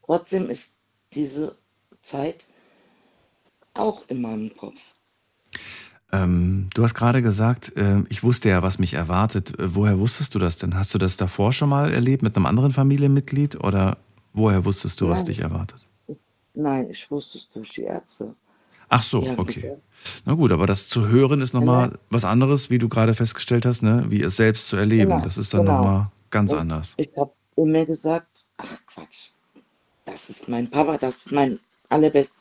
[0.05, 0.73] Trotzdem ist
[1.13, 1.55] diese
[2.01, 2.47] Zeit
[3.77, 4.93] auch in meinem Kopf.
[6.11, 9.59] Ähm, du hast gerade gesagt, äh, ich wusste ja, was mich erwartet.
[9.59, 10.75] Äh, Woher wusstest du das denn?
[10.75, 13.97] Hast du das davor schon mal erlebt mit einem anderen Familienmitglied oder
[14.33, 15.25] woher wusstest du, was Nein.
[15.25, 15.85] dich erwartet?
[16.53, 18.33] Nein, ich wusste es durch die Ärzte.
[18.89, 19.75] Ach so, haben okay.
[20.25, 23.81] Na gut, aber das zu hören ist nochmal was anderes, wie du gerade festgestellt hast,
[23.83, 24.05] ne?
[24.07, 25.11] wie es selbst zu erleben.
[25.11, 25.77] Genau, das ist dann genau.
[25.77, 26.93] nochmal ganz Und anders.
[26.95, 29.31] Ich habe immer gesagt, ach Quatsch,
[30.05, 31.59] das ist mein Papa, das ist mein
[31.89, 32.35] allerbest.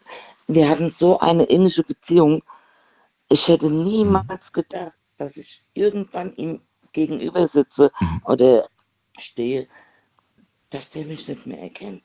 [0.47, 2.43] Wir hatten so eine innige Beziehung.
[3.29, 6.61] Ich hätte niemals gedacht, dass ich irgendwann ihm
[6.93, 7.91] gegenüber sitze
[8.25, 8.67] oder
[9.19, 9.67] stehe,
[10.71, 12.03] dass der mich nicht mehr erkennt.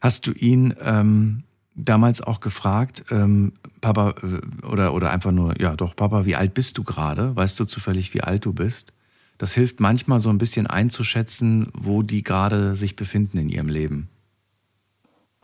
[0.00, 5.76] Hast du ihn ähm, damals auch gefragt, ähm, Papa, äh, oder, oder einfach nur, ja
[5.76, 7.36] doch, Papa, wie alt bist du gerade?
[7.36, 8.92] Weißt du zufällig, wie alt du bist?
[9.38, 14.08] Das hilft manchmal so ein bisschen einzuschätzen, wo die gerade sich befinden in ihrem Leben.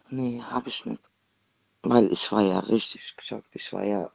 [0.08, 1.02] Nee, habe ich nicht.
[1.82, 3.48] Weil ich war ja richtig geschockt.
[3.52, 4.10] Ich war ja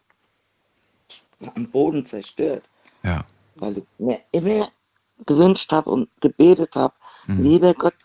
[1.56, 2.64] am Boden zerstört.
[3.04, 3.26] Ja.
[3.56, 4.72] Weil ich mir immer
[5.26, 6.94] gewünscht habe und gebetet habe,
[7.28, 7.44] Mhm.
[7.44, 7.96] lieber Gott,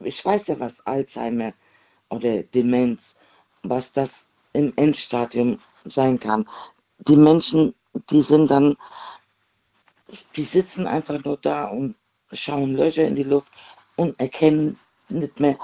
[0.00, 1.52] ich weiß ja, was Alzheimer
[2.08, 3.16] oder Demenz,
[3.62, 6.48] was das im Endstadium sein kann.
[6.98, 7.74] Die Menschen,
[8.10, 8.76] die sind dann,
[10.36, 11.94] die sitzen einfach nur da und
[12.32, 13.52] schauen Löcher in die Luft
[13.96, 15.58] und erkennen nicht mehr,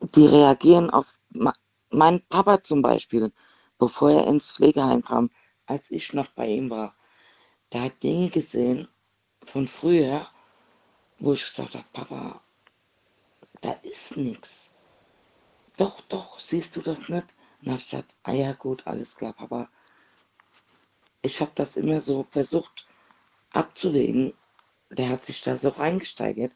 [0.00, 1.52] die reagieren auf ma-
[1.90, 3.32] mein Papa zum Beispiel,
[3.78, 5.30] bevor er ins Pflegeheim kam,
[5.66, 6.94] als ich noch bei ihm war.
[7.72, 8.88] Der hat Dinge gesehen
[9.44, 10.26] von früher,
[11.18, 12.42] wo ich gesagt habe, Papa,
[13.60, 14.70] da ist nichts.
[15.78, 17.28] Doch, doch, siehst du das nicht?
[17.62, 19.68] Und habe ich gesagt, ah ja gut, alles klar, Papa.
[21.20, 22.86] Ich habe das immer so versucht
[23.52, 24.34] abzuwägen.
[24.90, 26.52] Der hat sich da so reingesteigert.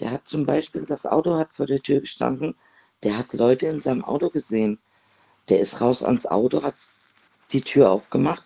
[0.00, 2.56] Der hat zum Beispiel, das Auto hat vor der Tür gestanden,
[3.02, 4.78] der hat Leute in seinem Auto gesehen.
[5.48, 6.76] Der ist raus ans Auto, hat
[7.52, 8.44] die Tür aufgemacht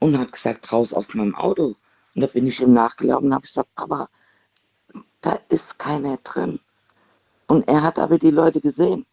[0.00, 1.76] und hat gesagt, raus aus meinem Auto.
[2.14, 4.08] Und da bin ich ihm nachgelaufen und habe gesagt, Papa,
[5.20, 6.60] da ist keiner drin.
[7.46, 9.06] Und er hat aber die Leute gesehen.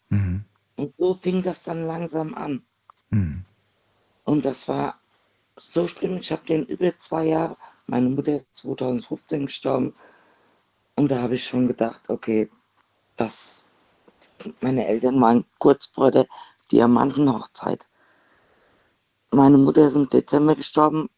[0.75, 2.63] Und so fing das dann langsam an.
[4.25, 4.99] Und das war
[5.55, 6.17] so schlimm.
[6.17, 7.57] Ich habe den über zwei Jahre,
[7.87, 9.93] meine Mutter ist 2015 gestorben.
[10.95, 12.49] Und da habe ich schon gedacht, okay,
[13.17, 13.67] das,
[14.61, 16.27] meine Eltern waren kurz vor der
[16.71, 17.87] Diamantenhochzeit.
[19.31, 21.09] Meine Mutter ist im Dezember gestorben.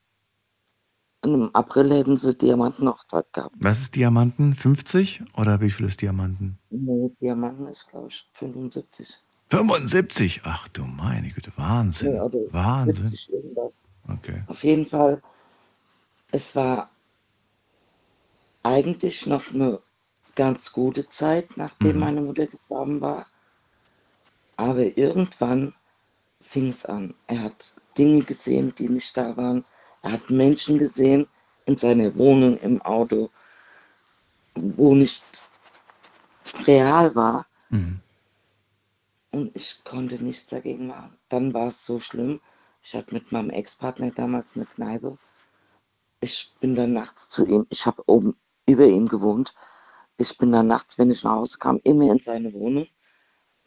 [1.24, 3.56] Und im April hätten sie Diamantenhochzeit gehabt.
[3.60, 4.54] Was ist Diamanten?
[4.54, 6.60] 50 oder wie viel ist Diamanten?
[6.70, 9.22] Nee, Diamanten ist, glaube ich, 75.
[9.50, 10.42] 75?
[10.44, 12.14] Ach du meine Güte, Wahnsinn.
[12.14, 13.08] Nee, oder Wahnsinn.
[13.08, 13.72] 70 irgendwas.
[14.08, 14.44] Okay.
[14.48, 15.22] Auf jeden Fall,
[16.32, 16.92] es war
[18.62, 19.80] eigentlich noch eine
[20.36, 23.26] ganz gute Zeit, nachdem meine Mutter gestorben war.
[24.58, 25.74] Aber irgendwann
[26.42, 27.14] fing es an.
[27.28, 29.66] Er hat Dinge gesehen, die nicht da waren.
[30.04, 31.28] Er hat Menschen gesehen
[31.66, 33.30] in seiner Wohnung, im Auto,
[34.56, 35.24] wo nicht
[36.68, 37.46] real war.
[39.32, 41.18] Und ich konnte nichts dagegen machen.
[41.30, 42.40] Dann war es so schlimm.
[42.84, 45.18] Ich hatte mit meinem Ex-Partner damals eine Kneipe.
[46.22, 48.36] Ich bin dann nachts zu ihm, ich habe oben
[48.68, 49.54] über ihm gewohnt.
[50.18, 52.88] Ich bin dann nachts, wenn ich nach Hause kam, immer in seine Wohnung.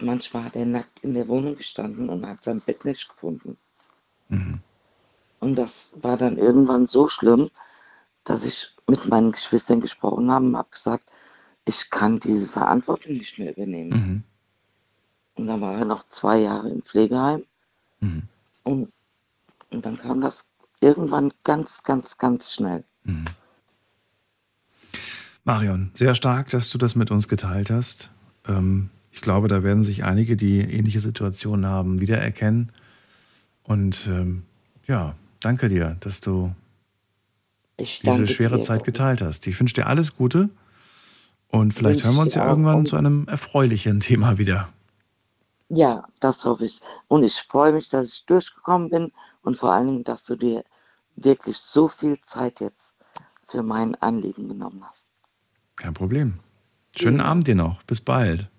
[0.00, 3.58] Manchmal hat er nackt in der Wohnung gestanden und hat sein Bett nicht gefunden.
[5.40, 7.50] Und das war dann irgendwann so schlimm,
[8.24, 11.04] dass ich mit meinen Geschwistern gesprochen habe und habe gesagt,
[11.64, 13.90] ich kann diese Verantwortung nicht mehr übernehmen.
[13.90, 14.24] Mhm.
[15.34, 17.44] Und dann war er noch zwei Jahre im Pflegeheim.
[18.00, 18.22] Mhm.
[18.64, 18.92] Und,
[19.70, 20.46] und dann kam das
[20.80, 22.84] irgendwann ganz, ganz, ganz schnell.
[25.48, 28.10] Marion, sehr stark, dass du das mit uns geteilt hast.
[28.46, 32.70] Ähm, ich glaube, da werden sich einige, die ähnliche Situationen haben, wiedererkennen.
[33.62, 34.42] Und ähm,
[34.86, 36.54] ja, danke dir, dass du
[37.80, 38.62] diese schwere dir.
[38.62, 39.46] Zeit geteilt hast.
[39.46, 40.50] Ich wünsche dir alles Gute
[41.48, 44.68] und vielleicht hören wir uns ja irgendwann zu einem erfreulichen Thema wieder.
[45.70, 46.82] Ja, das hoffe ich.
[47.08, 50.62] Und ich freue mich, dass ich durchgekommen bin und vor allen Dingen, dass du dir
[51.16, 52.94] wirklich so viel Zeit jetzt
[53.46, 55.07] für mein Anliegen genommen hast.
[55.78, 56.34] Kein Problem.
[56.96, 57.82] Schönen Abend dir noch.
[57.84, 58.50] Bis bald.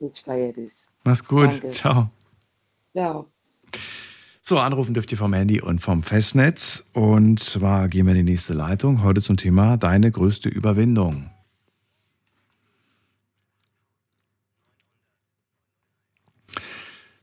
[0.00, 0.72] Ich feiere dich.
[1.04, 1.44] Mach's gut.
[1.44, 1.70] Danke.
[1.70, 2.10] Ciao.
[2.94, 3.30] Ciao.
[4.42, 6.84] So, anrufen dürft ihr vom Handy und vom Festnetz.
[6.92, 9.02] Und zwar gehen wir in die nächste Leitung.
[9.02, 11.30] Heute zum Thema Deine größte Überwindung.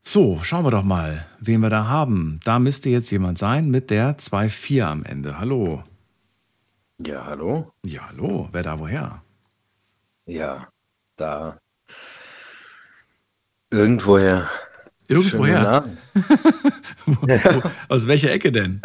[0.02, 2.40] So, schauen wir doch mal, wen wir da haben.
[2.44, 5.40] Da müsste jetzt jemand sein mit der 2-4 am Ende.
[5.40, 5.84] Hallo.
[7.00, 7.74] Ja, hallo?
[7.84, 8.48] Ja, hallo.
[8.52, 9.25] Wer da woher?
[10.26, 10.68] Ja,
[11.18, 11.58] da.
[13.72, 14.50] Irgendwoher.
[15.08, 15.88] Irgendwoher?
[17.06, 18.82] Schönen Aus welcher Ecke denn?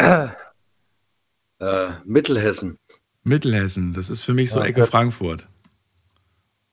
[1.59, 2.79] Äh, Mittelhessen.
[3.23, 3.93] Mittelhessen.
[3.93, 4.91] Das ist für mich so Ja, Ecke Gott.
[4.91, 5.47] Frankfurt.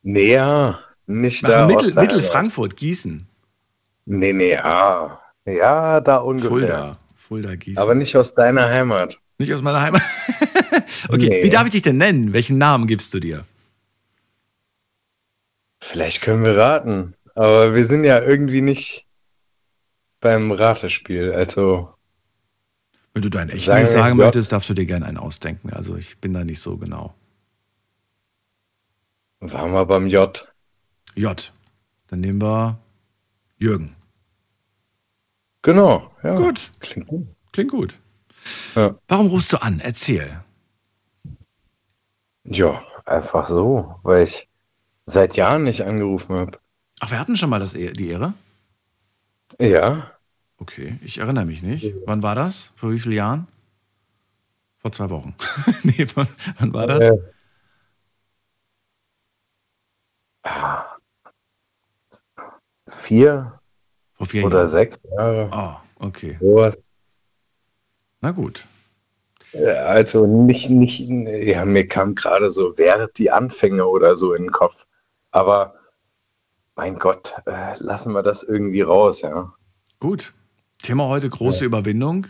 [0.02, 1.65] Näher, nicht Ach, da.
[1.68, 2.31] Mittel, aus der Mittel Heimat.
[2.31, 3.27] Frankfurt, Gießen.
[4.06, 5.22] Nee, nee, ah.
[5.45, 6.49] Ja, da ungefähr.
[6.49, 6.98] Fulda.
[7.15, 7.81] Fulda, Gießen.
[7.81, 9.19] Aber nicht aus deiner Heimat.
[9.38, 10.02] Nicht aus meiner Heimat.
[11.10, 11.44] okay, Nee.
[11.44, 12.34] wie darf ich dich denn nennen?
[12.34, 13.45] Welchen Namen gibst du dir?
[15.88, 17.14] Vielleicht können wir raten.
[17.34, 19.07] Aber wir sind ja irgendwie nicht
[20.19, 21.31] beim Ratespiel.
[21.31, 21.93] Also,
[23.14, 25.72] Wenn du deinen echten Sagen nicht sagen möchtest, darfst du dir gerne einen ausdenken.
[25.72, 27.15] Also ich bin da nicht so genau.
[29.39, 30.51] waren wir beim J.
[31.15, 31.53] J.
[32.07, 32.80] Dann nehmen wir
[33.57, 33.95] Jürgen.
[35.61, 36.35] Genau, ja.
[36.35, 36.69] Gut.
[36.81, 37.27] Klingt gut.
[37.53, 37.97] Klingt gut.
[38.76, 38.99] Ja.
[39.07, 39.80] Warum rufst du an?
[39.80, 40.43] Erzähl.
[42.43, 44.49] Ja, einfach so, weil ich
[45.08, 46.60] seit Jahren nicht angerufen habe.
[47.00, 48.34] Ach, wir hatten schon mal das, E- die Ehre?
[49.60, 50.14] Ja,
[50.60, 51.94] Okay, ich erinnere mich nicht.
[52.06, 52.74] Wann war das?
[52.76, 53.48] Vor wie vielen Jahren?
[54.80, 55.36] Vor zwei Wochen.
[55.84, 56.28] nee, wann,
[56.58, 57.00] wann war das?
[57.04, 57.18] Äh,
[62.90, 63.60] vier
[64.14, 64.70] Vor vier oder Jahren.
[64.70, 65.50] sechs Jahre.
[65.54, 66.38] Oh, okay.
[66.42, 66.78] Sowas.
[68.22, 68.66] Na gut.
[69.54, 74.52] Also nicht, nicht, ja, mir kam gerade so während die Anfänge oder so in den
[74.52, 74.86] Kopf.
[75.32, 75.76] Aber
[76.76, 79.54] mein Gott, äh, lassen wir das irgendwie raus, ja.
[79.99, 80.34] Gut.
[80.82, 82.28] Thema heute große Überwindung.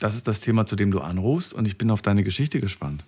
[0.00, 3.04] Das ist das Thema, zu dem du anrufst und ich bin auf deine Geschichte gespannt.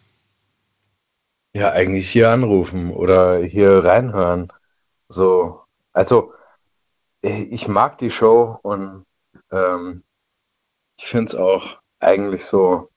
[1.55, 4.52] Ja, eigentlich hier anrufen oder hier reinhören.
[5.09, 5.62] So,
[5.93, 6.32] also
[7.22, 9.05] äh, ich mag die Show und
[9.51, 10.02] ähm,
[10.98, 12.90] ich finde es auch eigentlich so,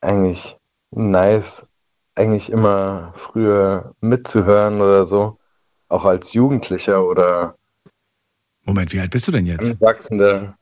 [0.00, 0.58] eigentlich
[0.90, 1.66] nice,
[2.14, 5.38] eigentlich immer früher mitzuhören oder so,
[5.88, 7.56] auch als Jugendlicher oder
[8.64, 9.60] Moment, wie alt bist du denn jetzt?
[9.60, 10.56] Anwachsender.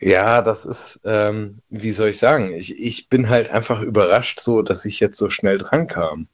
[0.00, 4.62] Ja, das ist, ähm, wie soll ich sagen, ich, ich bin halt einfach überrascht, so,
[4.62, 6.28] dass ich jetzt so schnell dran kam.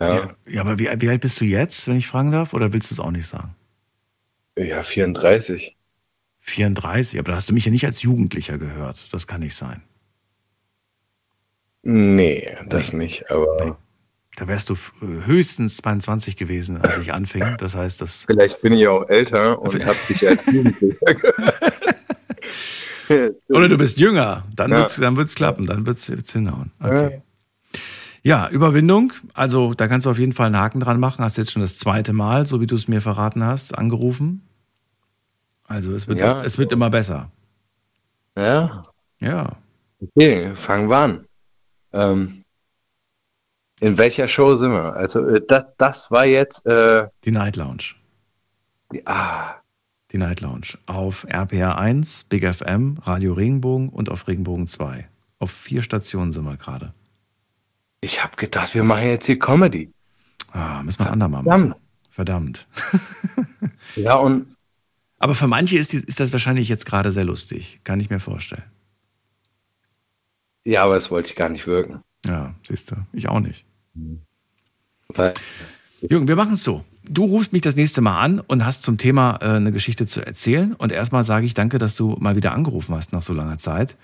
[0.00, 2.52] Ja, Ja, ja aber wie, wie alt bist du jetzt, wenn ich fragen darf?
[2.54, 3.54] Oder willst du es auch nicht sagen?
[4.56, 5.76] ja 34.
[6.40, 9.12] 34, aber da hast du mich ja nicht als Jugendlicher gehört.
[9.12, 9.82] Das kann nicht sein.
[11.88, 13.78] Nee, das nicht, aber
[14.34, 17.56] Da wärst du höchstens 22 gewesen, als ich anfing.
[17.58, 18.24] Das heißt, das.
[18.26, 22.06] vielleicht bin ich auch älter und hab dich als Jugendlicher gehört.
[23.48, 24.42] Oder du bist jünger.
[24.56, 24.78] Dann Ja.
[24.78, 25.64] wird's, dann wird's klappen.
[25.66, 26.72] Dann wird's, wird's hinhauen.
[26.82, 27.22] Okay.
[28.24, 29.12] Ja, Überwindung.
[29.32, 31.24] Also, da kannst du auf jeden Fall einen Haken dran machen.
[31.24, 34.42] Hast jetzt schon das zweite Mal, so wie du es mir verraten hast, angerufen.
[35.68, 36.42] Also, es wird, Ja.
[36.42, 37.30] es wird immer besser.
[38.36, 38.82] Ja,
[39.20, 39.52] Ja.
[40.00, 41.25] okay, fangen wir an.
[41.96, 42.44] Ähm,
[43.80, 44.94] in welcher Show sind wir?
[44.94, 47.94] Also, äh, das, das war jetzt, äh, Die Night Lounge.
[49.04, 49.54] ah,
[50.12, 50.78] Die Night Lounge.
[50.86, 55.08] Auf RPR 1, Big FM, Radio Regenbogen und auf Regenbogen 2.
[55.38, 56.94] Auf vier Stationen sind wir gerade.
[58.00, 59.90] ich habe gedacht, wir machen jetzt hier Comedy.
[60.52, 61.74] Ah, müssen wir andermal machen.
[62.10, 62.66] Verdammt.
[62.66, 62.66] Verdammt.
[63.96, 64.56] Ja, und
[65.18, 67.80] Aber für manche ist, die, ist das wahrscheinlich jetzt gerade sehr lustig.
[67.84, 68.62] Kann ich mir vorstellen.
[70.66, 72.02] Ja, aber das wollte ich gar nicht wirken.
[72.26, 72.96] Ja, siehst du.
[73.12, 73.64] Ich auch nicht.
[75.08, 75.34] Weil,
[76.00, 76.84] Jürgen, wir machen es so.
[77.08, 80.26] Du rufst mich das nächste Mal an und hast zum Thema äh, eine Geschichte zu
[80.26, 80.74] erzählen.
[80.74, 83.96] Und erstmal sage ich danke, dass du mal wieder angerufen hast nach so langer Zeit.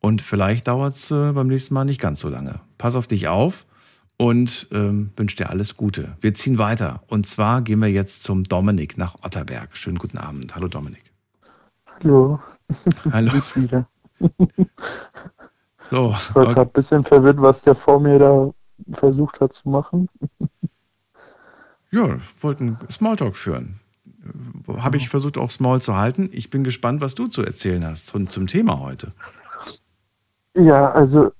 [0.00, 2.60] Und vielleicht dauert es äh, beim nächsten Mal nicht ganz so lange.
[2.78, 3.64] Pass auf dich auf
[4.16, 6.16] und ähm, wünsche dir alles Gute.
[6.20, 7.04] Wir ziehen weiter.
[7.06, 9.76] Und zwar gehen wir jetzt zum Dominik nach Otterberg.
[9.76, 10.56] Schönen guten Abend.
[10.56, 11.12] Hallo Dominik.
[12.00, 12.40] Hallo.
[13.12, 13.32] Hallo.
[13.36, 13.88] Ich wieder.
[15.90, 18.50] So, Ich war gerade ein bisschen verwirrt, was der vor mir da
[18.92, 20.08] versucht hat zu machen.
[21.90, 23.80] ja, wollten Smalltalk führen.
[24.68, 26.28] Habe ich versucht, auch Small zu halten.
[26.32, 29.12] Ich bin gespannt, was du zu erzählen hast zum, zum Thema heute.
[30.56, 31.32] Ja, also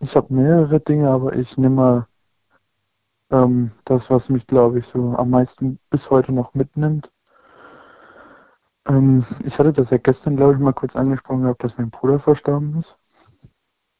[0.00, 2.08] ich habe mehrere Dinge, aber ich nehme mal
[3.30, 7.12] ähm, das, was mich, glaube ich, so am meisten bis heute noch mitnimmt.
[8.88, 12.18] Ähm, ich hatte das ja gestern, glaube ich, mal kurz angesprochen gehabt, dass mein Bruder
[12.18, 12.98] verstorben ist.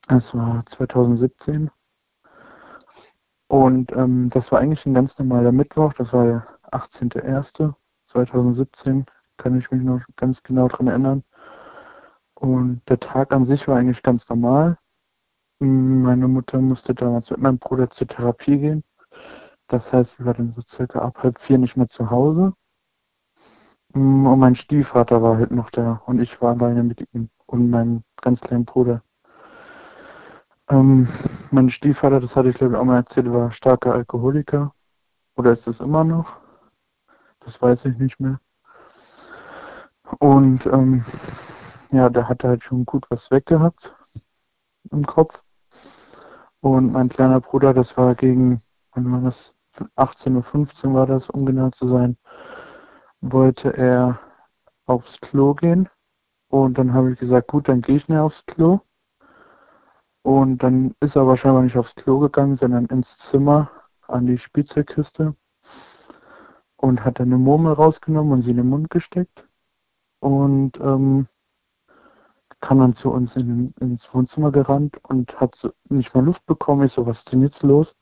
[0.09, 1.71] Das war 2017.
[3.49, 9.07] Und ähm, das war eigentlich ein ganz normaler Mittwoch, das war der 18.01.2017,
[9.37, 11.23] kann ich mich noch ganz genau dran erinnern.
[12.35, 14.79] Und der Tag an sich war eigentlich ganz normal.
[15.61, 18.85] Meine Mutter musste damals mit meinem Bruder zur Therapie gehen.
[19.69, 22.55] Das heißt, sie war dann so circa ab halb vier nicht mehr zu Hause.
[23.93, 28.03] Und mein Stiefvater war halt noch da und ich war alleine mit ihm und meinem
[28.21, 29.04] ganz kleinen Bruder.
[30.69, 31.09] Ähm,
[31.51, 34.75] mein Stiefvater, das hatte ich glaube ich auch mal erzählt, war starker Alkoholiker.
[35.37, 36.41] Oder ist es immer noch?
[37.41, 38.41] Das weiß ich nicht mehr.
[40.19, 41.05] Und ähm,
[41.91, 43.95] ja, der hatte halt schon gut was weggehabt
[44.91, 45.45] im Kopf.
[46.61, 48.63] Und mein kleiner Bruder, das war gegen,
[48.93, 49.55] wann war das?
[49.97, 52.17] 18.15 Uhr war das, um genau zu sein,
[53.21, 54.21] wollte er
[54.87, 55.89] aufs Klo gehen.
[56.49, 58.81] Und dann habe ich gesagt, gut, dann gehe ich nicht aufs Klo.
[60.25, 63.71] Und dann ist er aber scheinbar nicht aufs Klo gegangen, sondern ins Zimmer
[64.09, 65.37] an die Spielzeugkiste
[66.79, 69.47] und hat dann eine Murmel rausgenommen und sie in den Mund gesteckt.
[70.21, 71.27] Und ähm,
[72.63, 76.85] kam dann zu uns in, ins Wohnzimmer gerannt und hat so nicht mal Luft bekommen.
[76.85, 77.95] Ich so, was ist denn jetzt los?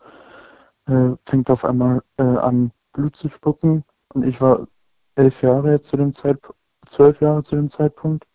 [0.87, 3.83] Äh, fängt auf einmal äh, an, Blut zu spucken.
[4.15, 4.69] Und ich war
[5.17, 8.29] elf Jahre zu dem Zeitpunkt, zwölf Jahre zu dem Zeitpunkt.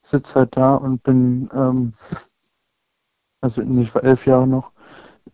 [0.00, 1.92] Sitz halt da und bin, ähm,
[3.44, 4.72] also ich war elf Jahre noch.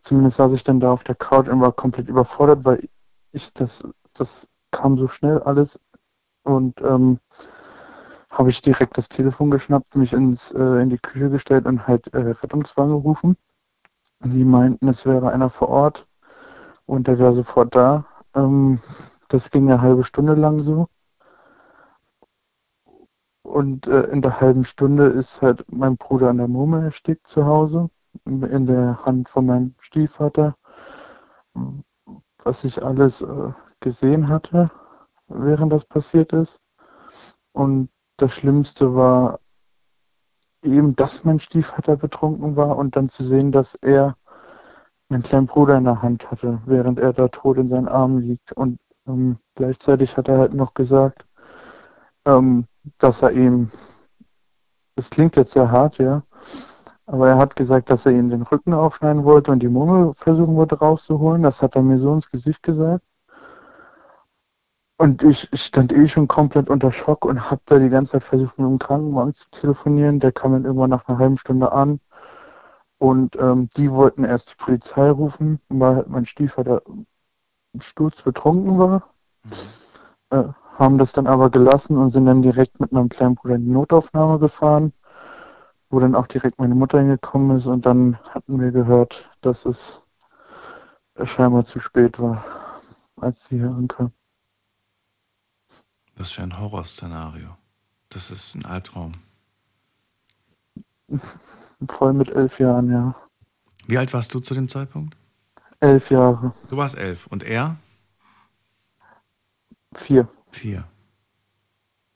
[0.03, 2.89] Zumindest saß ich dann da auf der Couch und war komplett überfordert, weil
[3.31, 5.79] ich das, das kam so schnell alles.
[6.43, 7.21] Und ähm,
[8.31, 12.13] habe ich direkt das Telefon geschnappt, mich ins, äh, in die Küche gestellt und halt
[12.13, 13.37] äh, Rettungswagen gerufen.
[14.25, 16.09] Die meinten, es wäre einer vor Ort
[16.87, 18.07] und der wäre sofort da.
[18.35, 18.81] Ähm,
[19.29, 20.89] das ging eine halbe Stunde lang so.
[23.43, 27.47] Und äh, in der halben Stunde ist halt mein Bruder an der Murmel erstickt zu
[27.47, 27.91] Hause,
[28.25, 30.57] in der Hand von meinem Stiefvater,
[32.45, 34.71] was ich alles äh, gesehen hatte,
[35.29, 36.61] während das passiert ist.
[37.53, 39.41] Und das Schlimmste war
[40.63, 44.17] eben, dass mein Stiefvater betrunken war und dann zu sehen, dass er
[45.09, 48.53] meinen kleinen Bruder in der Hand hatte, während er da tot in seinen Armen liegt.
[48.53, 51.27] Und ähm, gleichzeitig hat er halt noch gesagt,
[52.25, 52.67] ähm,
[52.99, 53.71] dass er ihm,
[54.95, 56.23] das klingt jetzt sehr hart, ja,
[57.11, 60.55] aber er hat gesagt, dass er ihm den Rücken aufschneiden wollte und die Murmel versuchen
[60.55, 61.43] wollte rauszuholen.
[61.43, 63.05] Das hat er mir so ins Gesicht gesagt.
[64.97, 68.23] Und ich, ich stand eh schon komplett unter Schock und habe da die ganze Zeit
[68.23, 70.21] versucht, mit dem Krankenwagen zu telefonieren.
[70.21, 71.99] Der kam dann irgendwann nach einer halben Stunde an.
[72.99, 76.83] Und ähm, die wollten erst die Polizei rufen, weil halt mein Stiefvater
[77.77, 79.15] sturzbetrunken war.
[80.31, 80.45] Äh,
[80.79, 83.73] haben das dann aber gelassen und sind dann direkt mit meinem kleinen Bruder in die
[83.73, 84.93] Notaufnahme gefahren,
[85.91, 87.67] wo dann auch direkt meine Mutter hingekommen ist.
[87.67, 90.03] Und dann hatten wir gehört, dass es
[91.25, 92.45] scheinbar zu spät war,
[93.17, 94.13] als sie hier ankam.
[96.17, 97.57] Was für ein Horrorszenario.
[98.09, 99.13] Das ist ein Albtraum.
[101.89, 103.15] Voll mit elf Jahren, ja.
[103.87, 105.17] Wie alt warst du zu dem Zeitpunkt?
[105.81, 106.53] Elf Jahre.
[106.69, 107.27] Du warst elf.
[107.27, 107.77] Und er?
[109.95, 110.29] Vier.
[110.51, 110.85] Vier.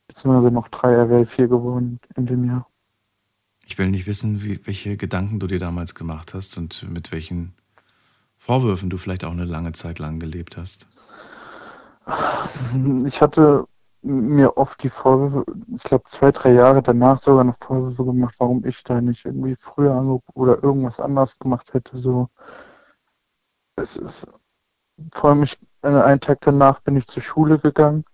[0.06, 2.68] Beziehungsweise noch drei, er wäre vier geworden in dem Jahr.
[3.66, 7.54] Ich will nicht wissen, wie, welche Gedanken du dir damals gemacht hast und mit welchen
[8.38, 10.86] Vorwürfen du vielleicht auch eine lange Zeit lang gelebt hast.
[13.06, 13.66] Ich hatte
[14.02, 18.64] mir oft die Vorwürfe, ich glaube zwei, drei Jahre danach sogar noch Vorwürfe gemacht, warum
[18.66, 21.96] ich da nicht irgendwie früher angerufen oder irgendwas anders gemacht hätte.
[21.96, 22.28] So,
[23.76, 24.26] es ist
[25.12, 28.04] vor allem ich, einen Tag danach bin ich zur Schule gegangen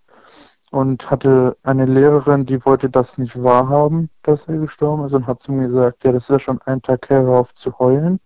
[0.71, 5.41] und hatte eine Lehrerin, die wollte das nicht wahrhaben, dass er gestorben ist und hat
[5.41, 8.21] zu mir gesagt, ja, das ist ja schon ein Tag her, hör auf zu heulen.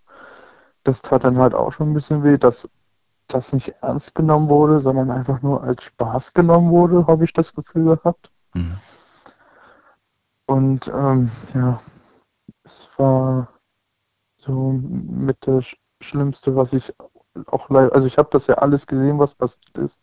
[0.83, 2.69] Das tat dann halt auch schon ein bisschen weh, dass
[3.27, 7.55] das nicht ernst genommen wurde, sondern einfach nur als Spaß genommen wurde, habe ich das
[7.55, 8.31] Gefühl gehabt.
[10.47, 11.81] Und ähm, ja,
[12.63, 13.49] es war
[14.37, 16.93] so mit das Schlimmste, was ich
[17.47, 19.99] auch leider, also ich habe das ja alles gesehen, was passiert ist.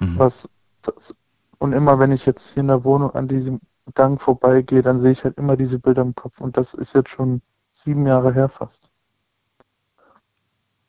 [0.00, 0.18] Mhm.
[0.18, 0.48] Was
[0.80, 1.14] das,
[1.58, 3.60] und immer wenn ich jetzt hier in der Wohnung an diesem
[3.94, 7.10] Gang vorbeigehe, dann sehe ich halt immer diese Bilder im Kopf und das ist jetzt
[7.10, 8.90] schon sieben Jahre her fast.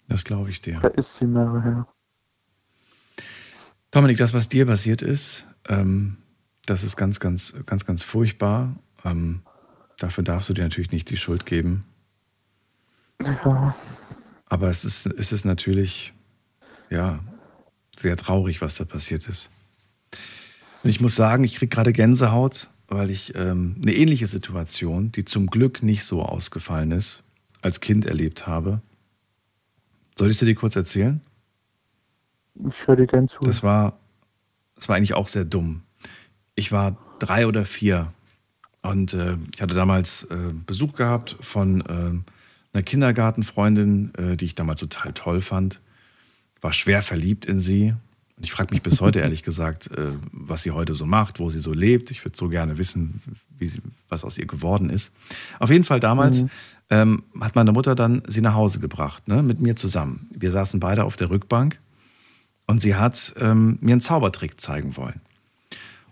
[0.07, 0.79] Das glaube ich dir.
[0.79, 1.87] Da ist sieben Jahre her.
[3.91, 6.17] Dominik, das, was dir passiert ist, ähm,
[6.65, 8.75] das ist ganz, ganz, ganz, ganz furchtbar.
[9.03, 9.41] Ähm,
[9.97, 11.85] dafür darfst du dir natürlich nicht die Schuld geben.
[13.23, 13.75] Ja.
[14.45, 16.13] Aber es ist, es ist natürlich,
[16.89, 17.19] ja,
[17.97, 19.49] sehr traurig, was da passiert ist.
[20.83, 25.25] Und ich muss sagen, ich kriege gerade Gänsehaut, weil ich ähm, eine ähnliche Situation, die
[25.25, 27.23] zum Glück nicht so ausgefallen ist,
[27.61, 28.81] als Kind erlebt habe.
[30.17, 31.21] Soll ich sie dir kurz erzählen?
[32.67, 33.39] Ich höre dir gern zu.
[33.43, 33.99] Das war,
[34.75, 35.83] das war eigentlich auch sehr dumm.
[36.55, 38.13] Ich war drei oder vier
[38.81, 44.55] und äh, ich hatte damals äh, Besuch gehabt von äh, einer Kindergartenfreundin, äh, die ich
[44.55, 45.81] damals total toll fand.
[46.61, 47.93] War schwer verliebt in sie.
[48.39, 51.49] Und ich frage mich bis heute ehrlich gesagt, äh, was sie heute so macht, wo
[51.49, 52.09] sie so lebt.
[52.09, 53.21] Ich würde so gerne wissen,
[53.59, 55.11] sie, was aus ihr geworden ist.
[55.59, 56.49] Auf jeden Fall damals Mhm.
[56.89, 60.29] ähm, hat meine Mutter dann sie nach Hause gebracht, ne, mit mir zusammen.
[60.33, 61.79] Wir saßen beide auf der Rückbank
[62.65, 65.19] und sie hat ähm, mir einen Zaubertrick zeigen wollen.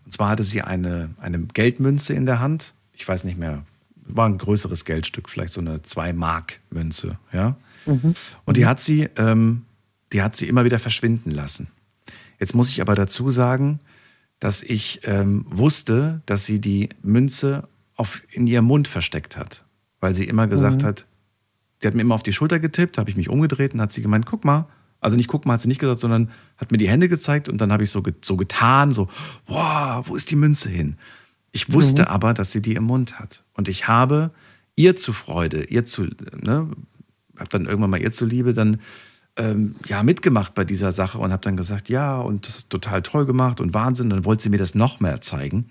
[0.04, 2.74] Und zwar hatte sie eine, eine Geldmünze in der Hand.
[2.94, 3.64] Ich weiß nicht mehr,
[4.06, 7.56] war ein größeres Geldstück, vielleicht so eine 2-Mark-Münze, ja.
[7.86, 8.16] Mhm.
[8.46, 9.64] Und die hat sie, ähm,
[10.14, 11.68] die hat sie immer wieder verschwinden lassen.
[12.40, 13.80] Jetzt muss ich aber dazu sagen,
[14.40, 19.64] dass ich ähm, wusste, dass sie die Münze auf, in ihrem Mund versteckt hat,
[20.00, 20.88] weil sie immer gesagt Mhm.
[20.88, 21.06] hat,
[21.82, 24.02] die hat mir immer auf die Schulter getippt, habe ich mich umgedreht und hat sie
[24.02, 24.68] gemeint, guck mal,
[25.00, 27.60] also nicht guck mal, hat sie nicht gesagt, sondern hat mir die Hände gezeigt und
[27.62, 29.10] dann habe ich so, ge so getan, so,
[29.46, 30.98] boah, wo ist die Münze hin?
[31.52, 32.08] Ich wusste Mhm.
[32.10, 33.44] aber, dass sie die im Mund hat.
[33.54, 34.32] Und ich habe
[34.76, 36.70] ihr zu Freude, ihr zu, ne,
[37.38, 38.80] habe dann irgendwann mal ihr zuliebe dann
[39.38, 43.02] ähm, ja mitgemacht bei dieser Sache und habe dann gesagt, ja, und das ist total
[43.04, 44.10] toll gemacht und Wahnsinn.
[44.10, 45.70] Dann wollte sie mir das noch mehr zeigen.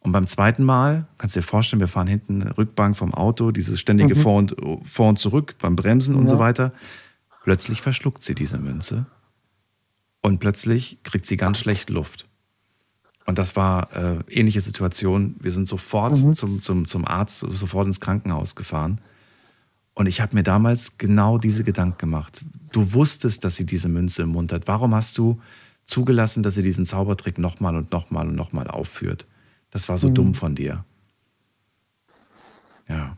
[0.00, 3.78] Und beim zweiten Mal, kannst du dir vorstellen, wir fahren hinten Rückbank vom Auto, dieses
[3.80, 4.20] ständige Mhm.
[4.20, 6.30] vor, und, vor und zurück beim Bremsen und Ja.
[6.30, 6.72] so weiter.
[7.44, 9.06] Plötzlich verschluckt sie diese Münze
[10.20, 12.28] und plötzlich kriegt sie ganz schlecht Luft.
[13.26, 15.36] Und das war äh, ähnliche Situation.
[15.40, 16.34] Wir sind sofort Mhm.
[16.34, 19.00] zum, zum, zum Arzt, sofort ins Krankenhaus gefahren.
[19.94, 22.44] Und ich habe mir damals genau diese Gedanken gemacht.
[22.72, 24.66] Du wusstest, dass sie diese Münze im Mund hat.
[24.66, 25.40] Warum hast du
[25.84, 29.26] zugelassen, dass sie diesen Zaubertrick nochmal und nochmal und nochmal aufführt?
[29.70, 30.14] Das war so Mhm.
[30.14, 30.84] dumm von dir.
[32.88, 33.16] Ja.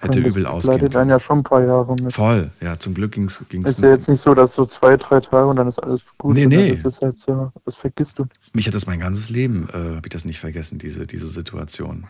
[0.00, 1.00] Hätte übel ausgehen begleitet können.
[1.02, 2.12] einen ja schon ein paar Jahre mit.
[2.12, 3.40] Voll, ja, zum Glück ging es.
[3.40, 6.36] Ist ja jetzt nicht so, dass so zwei, drei Tage und dann ist alles gut.
[6.36, 6.70] Nee, nee.
[6.70, 8.26] Das ist halt so, das vergisst du.
[8.52, 12.06] Mich hat das mein ganzes Leben, äh, habe ich das nicht vergessen, diese, diese Situation.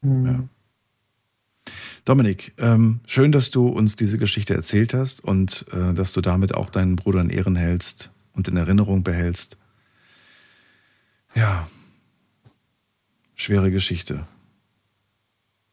[0.00, 0.48] Mhm.
[2.04, 6.54] Dominik, ähm, schön, dass du uns diese Geschichte erzählt hast und äh, dass du damit
[6.54, 9.58] auch deinen Bruder in Ehren hältst und in Erinnerung behältst.
[11.34, 11.68] Ja,
[13.34, 14.26] schwere Geschichte.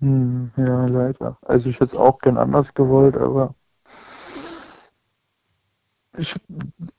[0.02, 1.38] Hm, ja, leider.
[1.42, 3.56] Also ich hätte es auch gern anders gewollt, aber
[6.18, 6.36] ich,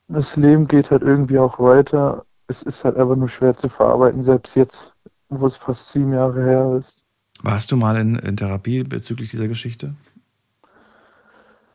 [0.07, 2.25] das Leben geht halt irgendwie auch weiter.
[2.47, 4.93] Es ist halt einfach nur schwer zu verarbeiten, selbst jetzt,
[5.29, 7.03] wo es fast sieben Jahre her ist.
[7.43, 9.95] Warst du mal in, in Therapie bezüglich dieser Geschichte?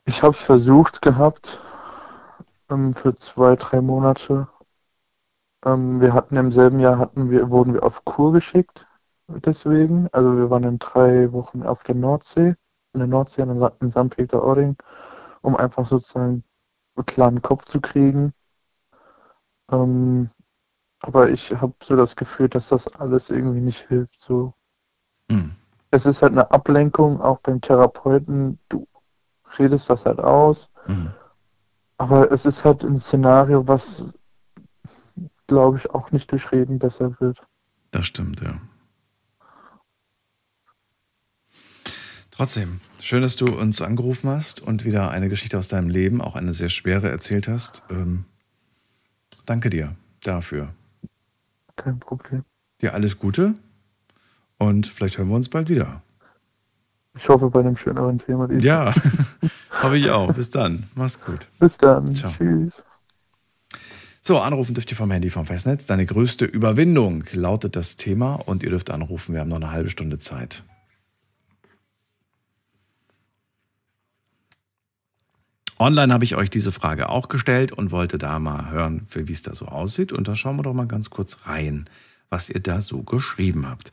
[0.05, 1.60] Ich habe es versucht gehabt
[2.70, 4.48] ähm, für zwei, drei Monate.
[5.64, 8.86] Ähm, wir hatten im selben Jahr hatten wir, wurden wir auf Kur geschickt
[9.40, 10.09] deswegen.
[10.12, 12.55] Also wir waren in drei Wochen auf der Nordsee,
[12.93, 14.10] in der Nordsee in, St.
[14.10, 14.76] Peter-Ording,
[15.43, 16.44] um einfach sozusagen
[16.97, 18.32] einen klaren Kopf zu kriegen.
[19.70, 20.30] Ähm,
[21.01, 24.20] aber ich habe so das Gefühl, dass das alles irgendwie nicht hilft.
[24.20, 24.55] So.
[25.32, 25.52] Hm.
[25.90, 28.59] Es ist halt eine Ablenkung, auch beim Therapeuten.
[28.68, 28.86] Du
[29.59, 30.70] redest das halt aus.
[30.86, 31.10] Mhm.
[31.96, 34.12] Aber es ist halt ein Szenario, was,
[35.46, 37.42] glaube ich, auch nicht durch Reden besser wird.
[37.92, 38.60] Das stimmt, ja.
[42.30, 46.34] Trotzdem, schön, dass du uns angerufen hast und wieder eine Geschichte aus deinem Leben, auch
[46.34, 47.82] eine sehr schwere, erzählt hast.
[47.90, 48.24] Ähm,
[49.44, 50.74] danke dir dafür.
[51.76, 52.44] Kein Problem.
[52.80, 53.54] Dir alles Gute
[54.62, 56.02] und vielleicht hören wir uns bald wieder.
[57.16, 58.48] Ich hoffe bei einem schöneren Thema.
[58.48, 58.64] diesmal.
[58.64, 58.94] Ja,
[59.82, 60.32] hoffe ich auch.
[60.32, 60.84] Bis dann.
[60.94, 61.48] Mach's gut.
[61.59, 62.14] Bis dann.
[62.14, 62.30] Ciao.
[62.30, 62.84] Tschüss.
[64.22, 65.84] So, anrufen dürft ihr vom Handy vom Festnetz.
[65.84, 69.34] Deine größte Überwindung lautet das Thema und ihr dürft anrufen.
[69.34, 70.62] Wir haben noch eine halbe Stunde Zeit.
[75.78, 79.43] Online habe ich euch diese Frage auch gestellt und wollte da mal hören, wie es
[79.43, 80.12] da so aussieht.
[80.12, 81.90] Und da schauen wir doch mal ganz kurz rein,
[82.30, 83.93] was ihr da so geschrieben habt.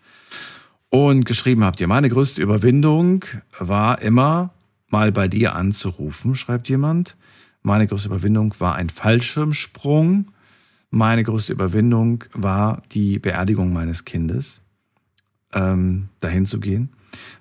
[0.89, 3.23] Und geschrieben habt ihr, meine größte Überwindung
[3.59, 4.53] war immer,
[4.87, 7.15] mal bei dir anzurufen, schreibt jemand.
[7.61, 10.31] Meine größte Überwindung war ein Fallschirmsprung.
[10.89, 14.61] Meine größte Überwindung war die Beerdigung meines Kindes,
[15.53, 16.89] ähm, dahin zu gehen.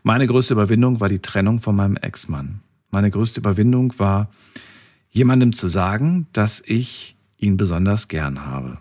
[0.03, 2.61] Meine größte Überwindung war die Trennung von meinem Ex-Mann.
[2.91, 4.31] Meine größte Überwindung war,
[5.09, 8.79] jemandem zu sagen, dass ich ihn besonders gern habe.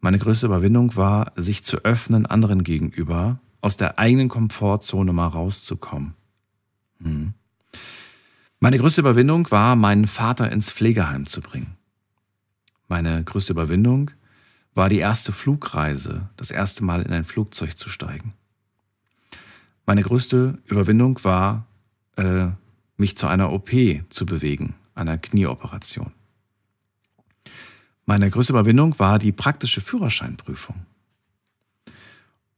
[0.00, 6.14] Meine größte Überwindung war, sich zu öffnen anderen gegenüber, aus der eigenen Komfortzone mal rauszukommen.
[7.02, 7.34] Hm.
[8.58, 11.76] Meine größte Überwindung war, meinen Vater ins Pflegeheim zu bringen.
[12.88, 14.10] Meine größte Überwindung
[14.74, 18.34] war die erste Flugreise, das erste Mal in ein Flugzeug zu steigen.
[19.86, 21.66] Meine größte Überwindung war,
[22.16, 22.48] äh,
[22.96, 23.70] mich zu einer OP
[24.10, 26.12] zu bewegen, einer Knieoperation.
[28.06, 30.86] Meine größte Überwindung war die praktische Führerscheinprüfung.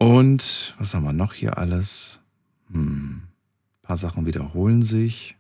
[0.03, 2.19] Und was haben wir noch hier alles?
[2.73, 5.37] Hm, ein paar Sachen wiederholen sich.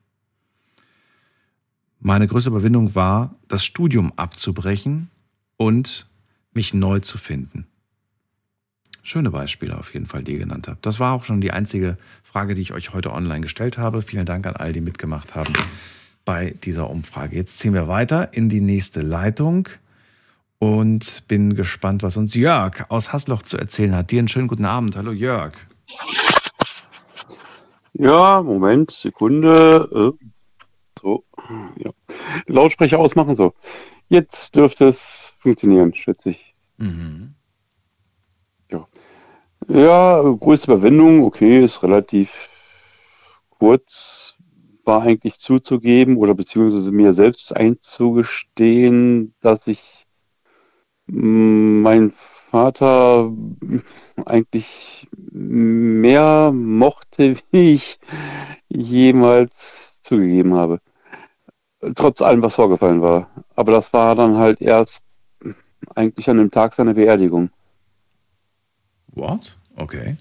[1.98, 5.10] Meine größte Überwindung war, das Studium abzubrechen
[5.56, 6.06] und
[6.52, 7.66] mich neu zu finden.
[9.02, 10.86] Schöne Beispiele auf jeden Fall, die ihr genannt habt.
[10.86, 14.01] Das war auch schon die einzige Frage, die ich euch heute online gestellt habe.
[14.01, 15.55] Vielen Dank an all die mitgemacht haben
[16.24, 17.34] bei dieser Umfrage.
[17.34, 19.68] Jetzt ziehen wir weiter in die nächste Leitung
[20.62, 24.12] und bin gespannt, was uns Jörg aus Hasloch zu erzählen hat.
[24.12, 24.97] Dir einen schönen guten Abend.
[24.97, 25.55] Hallo Jörg.
[27.94, 30.14] Ja, Moment, Sekunde.
[30.20, 30.24] Äh,
[31.01, 31.24] so,
[31.78, 31.90] ja.
[32.47, 33.55] Lautsprecher ausmachen, so.
[34.06, 36.55] Jetzt dürfte es funktionieren, schätze ich.
[36.76, 37.34] Mhm.
[38.70, 38.86] Ja.
[39.66, 42.48] Ja, größte Überwindung, okay, ist relativ
[43.51, 44.36] kurz,
[44.84, 50.01] war eigentlich zuzugeben oder beziehungsweise mir selbst einzugestehen, dass ich
[51.12, 52.12] mein
[52.51, 53.30] Vater
[54.24, 57.98] eigentlich mehr mochte, wie ich
[58.68, 60.80] jemals zugegeben habe.
[61.94, 63.28] Trotz allem, was vorgefallen war.
[63.56, 65.02] Aber das war dann halt erst
[65.94, 67.51] eigentlich an dem Tag seiner Beerdigung.
[69.09, 69.56] What?
[69.76, 70.16] Okay.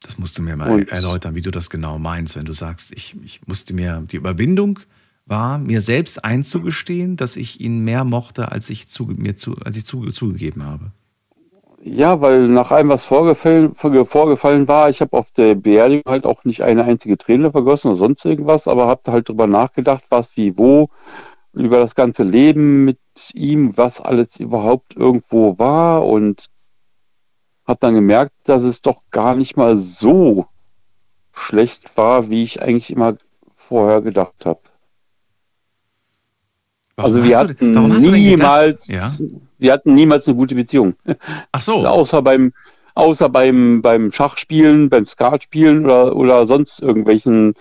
[0.00, 2.92] Das musst du mir mal Und, erläutern, wie du das genau meinst, wenn du sagst,
[2.92, 4.80] ich, ich musste mir die Überwindung
[5.26, 9.76] war, mir selbst einzugestehen, dass ich ihn mehr mochte, als ich, zu, mir zu, als
[9.76, 10.92] ich zu, zugegeben habe.
[11.86, 16.44] Ja, weil nach allem, was vorgefallen, vorgefallen war, ich habe auf der Beerdigung halt auch
[16.44, 20.56] nicht eine einzige Träne vergossen oder sonst irgendwas, aber habe halt drüber nachgedacht, was, wie,
[20.56, 20.88] wo,
[21.52, 22.98] über das ganze Leben mit
[23.34, 26.46] ihm, was alles überhaupt irgendwo war und
[27.66, 30.46] habe dann gemerkt, dass es doch gar nicht mal so
[31.32, 33.16] schlecht war, wie ich eigentlich immer
[33.56, 34.60] vorher gedacht habe.
[36.96, 39.12] Warum also wir hatten du, niemals, ja?
[39.58, 40.94] wir hatten niemals eine gute Beziehung.
[41.52, 41.84] Ach so.
[41.84, 42.52] außer beim,
[42.94, 47.54] außer beim, beim Schachspielen, beim Skatspielen oder, oder sonst irgendwelchen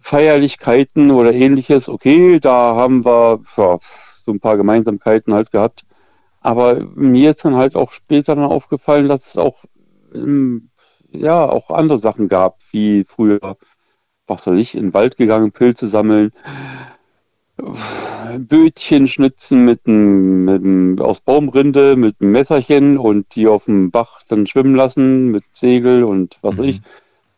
[0.00, 1.88] Feierlichkeiten oder ähnliches.
[1.88, 3.78] Okay, da haben wir ja,
[4.26, 5.84] so ein paar Gemeinsamkeiten halt gehabt.
[6.40, 9.64] Aber mir ist dann halt auch später dann aufgefallen, dass es auch,
[10.14, 10.70] ähm,
[11.10, 13.56] ja, auch andere Sachen gab, wie früher,
[14.26, 16.32] was weiß ich, in den Wald gegangen, Pilze sammeln
[17.56, 23.90] Bötchen schnitzen mit einem, mit einem, aus Baumrinde mit einem Messerchen und die auf dem
[23.90, 26.80] Bach dann schwimmen lassen mit Segel und was weiß ich.
[26.80, 26.84] Mhm.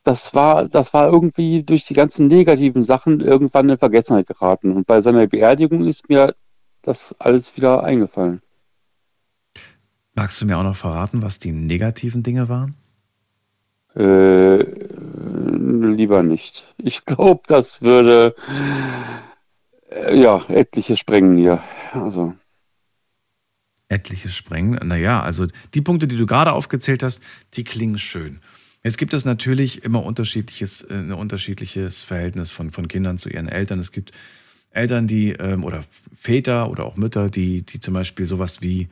[0.04, 4.70] Das war, das war irgendwie durch die ganzen negativen Sachen irgendwann in Vergessenheit geraten.
[4.70, 6.34] Und bei seiner Beerdigung ist mir
[6.82, 8.40] das alles wieder eingefallen.
[10.14, 12.76] Magst du mir auch noch verraten, was die negativen Dinge waren?
[13.96, 14.58] Äh,
[15.96, 16.72] lieber nicht.
[16.78, 18.34] Ich glaube, das würde
[19.90, 21.62] ja, etliche sprengen hier.
[21.92, 22.34] Also.
[23.88, 24.80] Etliche sprengen.
[24.86, 27.22] Naja, also die Punkte, die du gerade aufgezählt hast,
[27.54, 28.40] die klingen schön.
[28.82, 33.48] Jetzt gibt es natürlich immer unterschiedliches, äh, ein unterschiedliches Verhältnis von, von Kindern zu ihren
[33.48, 33.78] Eltern.
[33.78, 34.12] Es gibt
[34.70, 35.84] Eltern, die, ähm, oder
[36.16, 38.88] Väter oder auch Mütter, die, die zum Beispiel sowas wie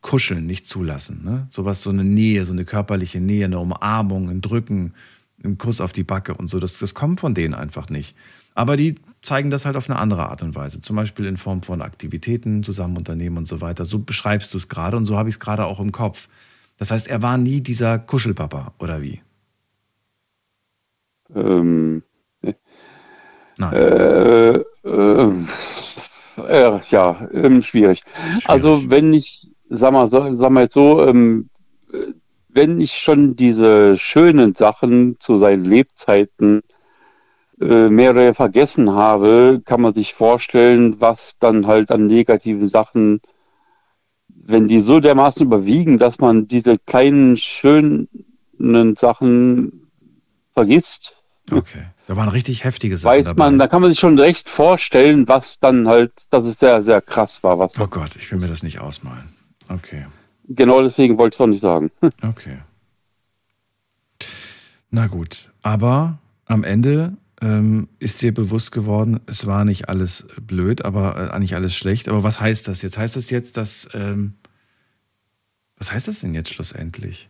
[0.00, 1.24] Kuscheln nicht zulassen.
[1.24, 1.46] Ne?
[1.50, 4.94] Sowas, so eine Nähe, so eine körperliche Nähe, eine Umarmung, ein Drücken,
[5.44, 6.58] ein Kuss auf die Backe und so.
[6.58, 8.16] Das, das kommt von denen einfach nicht.
[8.56, 10.80] Aber die zeigen das halt auf eine andere Art und Weise.
[10.80, 13.84] Zum Beispiel in Form von Aktivitäten, zusammen unternehmen und so weiter.
[13.84, 16.28] So beschreibst du es gerade und so habe ich es gerade auch im Kopf.
[16.78, 19.20] Das heißt, er war nie dieser Kuschelpapa, oder wie?
[21.34, 22.02] Ähm,
[23.58, 23.72] Nein.
[23.74, 25.32] Äh, äh,
[26.38, 28.02] äh, ja, ähm, schwierig.
[28.04, 28.48] schwierig.
[28.48, 31.50] Also wenn ich, sag mal, sag mal jetzt so, ähm,
[32.48, 36.62] wenn ich schon diese schönen Sachen zu seinen Lebzeiten
[37.60, 42.68] äh, mehr oder weniger vergessen habe, kann man sich vorstellen, was dann halt an negativen
[42.68, 43.20] Sachen
[44.48, 48.08] wenn die so dermaßen überwiegen, dass man diese kleinen, schönen
[48.96, 49.88] Sachen
[50.54, 51.16] vergisst,
[51.50, 51.86] Okay.
[52.06, 53.44] Da waren richtig heftige Sachen weiß dabei.
[53.44, 57.00] man, da kann man sich schon recht vorstellen, was dann halt, dass es sehr, sehr
[57.00, 57.58] krass war.
[57.58, 59.32] Was oh Gott, ich will mir das nicht ausmalen.
[59.68, 60.06] Okay.
[60.48, 61.90] Genau deswegen wollte ich es auch nicht sagen.
[62.22, 62.58] Okay.
[64.90, 70.84] Na gut, aber am Ende ähm, ist dir bewusst geworden, es war nicht alles blöd,
[70.84, 72.08] aber äh, nicht alles schlecht.
[72.08, 72.96] Aber was heißt das jetzt?
[72.96, 74.34] Heißt das jetzt, dass ähm,
[75.76, 77.28] was heißt das denn jetzt schlussendlich?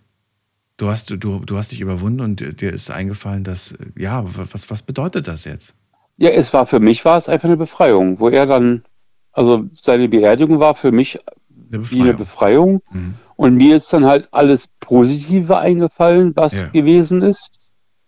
[0.76, 4.70] Du hast, du, du hast dich überwunden und dir ist eingefallen, dass, äh, ja, was,
[4.70, 5.74] was bedeutet das jetzt?
[6.18, 8.84] Ja, es war für mich war es einfach eine Befreiung, wo er dann,
[9.32, 11.18] also seine Beerdigung war für mich
[11.48, 12.82] wie eine Befreiung.
[12.90, 13.14] Mhm.
[13.36, 16.68] Und mir ist dann halt alles Positive eingefallen, was Ja.
[16.68, 17.55] gewesen ist.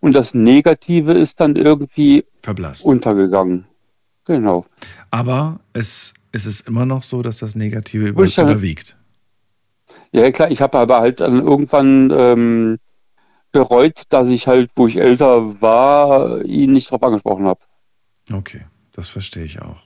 [0.01, 2.85] Und das Negative ist dann irgendwie Verblasst.
[2.85, 3.67] untergegangen.
[4.25, 4.67] Genau.
[5.11, 8.97] Aber es, es ist immer noch so, dass das Negative über, dann- überwiegt.
[10.13, 12.79] Ja, klar, ich habe aber halt dann irgendwann ähm,
[13.53, 17.61] bereut, dass ich halt, wo ich älter war, ihn nicht drauf angesprochen habe.
[18.33, 19.83] Okay, das verstehe ich auch.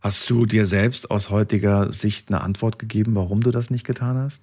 [0.00, 4.16] Hast du dir selbst aus heutiger Sicht eine Antwort gegeben, warum du das nicht getan
[4.18, 4.42] hast?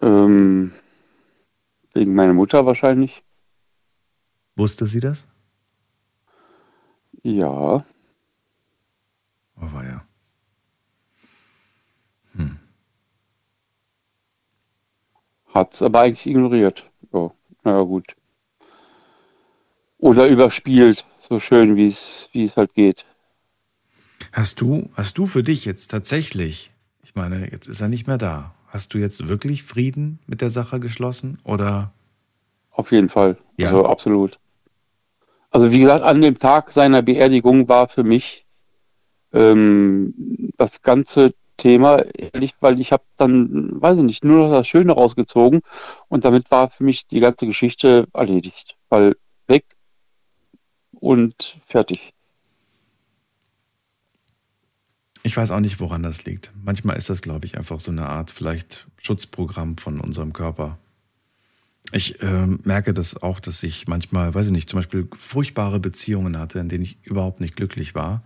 [0.00, 0.72] Ähm,
[1.94, 3.22] wegen meiner Mutter wahrscheinlich.
[4.56, 5.26] Wusste sie das?
[7.22, 7.84] Ja.
[9.56, 10.08] Oh, war ja.
[15.58, 16.88] Hat es aber eigentlich ignoriert.
[17.12, 17.32] Ja,
[17.64, 18.14] naja, gut.
[19.98, 23.06] Oder überspielt, so schön wie es wie es halt geht.
[24.32, 26.70] Hast du, hast du für dich jetzt tatsächlich,
[27.02, 30.50] ich meine, jetzt ist er nicht mehr da, hast du jetzt wirklich Frieden mit der
[30.50, 31.92] Sache geschlossen oder?
[32.70, 33.36] Auf jeden Fall.
[33.56, 33.66] Ja.
[33.66, 34.38] Also absolut.
[35.50, 38.46] Also wie gesagt, an dem Tag seiner Beerdigung war für mich
[39.32, 40.14] ähm,
[40.56, 44.92] das ganze Thema ehrlich, weil ich habe dann, weiß ich nicht, nur noch das Schöne
[44.92, 45.60] rausgezogen
[46.08, 48.76] und damit war für mich die ganze Geschichte erledigt.
[48.88, 49.16] Weil
[49.48, 49.64] weg
[50.92, 52.14] und fertig.
[55.22, 56.52] Ich weiß auch nicht, woran das liegt.
[56.62, 60.78] Manchmal ist das, glaube ich, einfach so eine Art vielleicht Schutzprogramm von unserem Körper.
[61.92, 66.38] Ich ähm, merke das auch, dass ich manchmal, weiß ich nicht, zum Beispiel furchtbare Beziehungen
[66.38, 68.22] hatte, in denen ich überhaupt nicht glücklich war.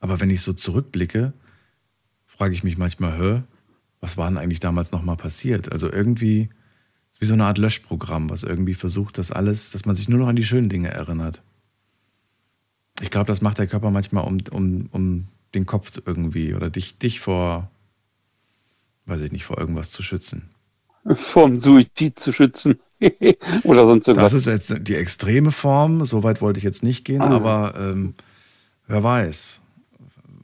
[0.00, 1.32] Aber wenn ich so zurückblicke,
[2.26, 3.42] frage ich mich manchmal, hä,
[4.00, 5.70] was war denn eigentlich damals nochmal passiert?
[5.70, 6.48] Also irgendwie
[7.18, 10.26] wie so eine Art Löschprogramm, was irgendwie versucht, dass alles, dass man sich nur noch
[10.26, 11.42] an die schönen Dinge erinnert.
[13.00, 16.98] Ich glaube, das macht der Körper manchmal, um, um, um den Kopf irgendwie oder dich,
[16.98, 17.70] dich vor,
[19.06, 20.50] weiß ich nicht, vor irgendwas zu schützen.
[21.14, 22.78] Vom Suizid zu schützen.
[23.64, 24.30] Oder sonst irgendwas.
[24.30, 27.30] Das ist jetzt die extreme Form, so weit wollte ich jetzt nicht gehen, Ah.
[27.34, 28.14] aber ähm,
[28.86, 29.60] wer weiß,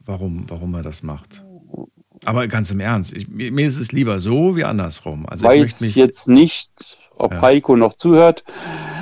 [0.05, 1.45] warum, warum er das macht.
[2.25, 5.25] Aber ganz im Ernst, ich, mir ist es lieber so wie andersrum.
[5.29, 7.41] Also ich weiß mich, jetzt nicht, ob Ja.
[7.41, 8.43] Heiko noch zuhört,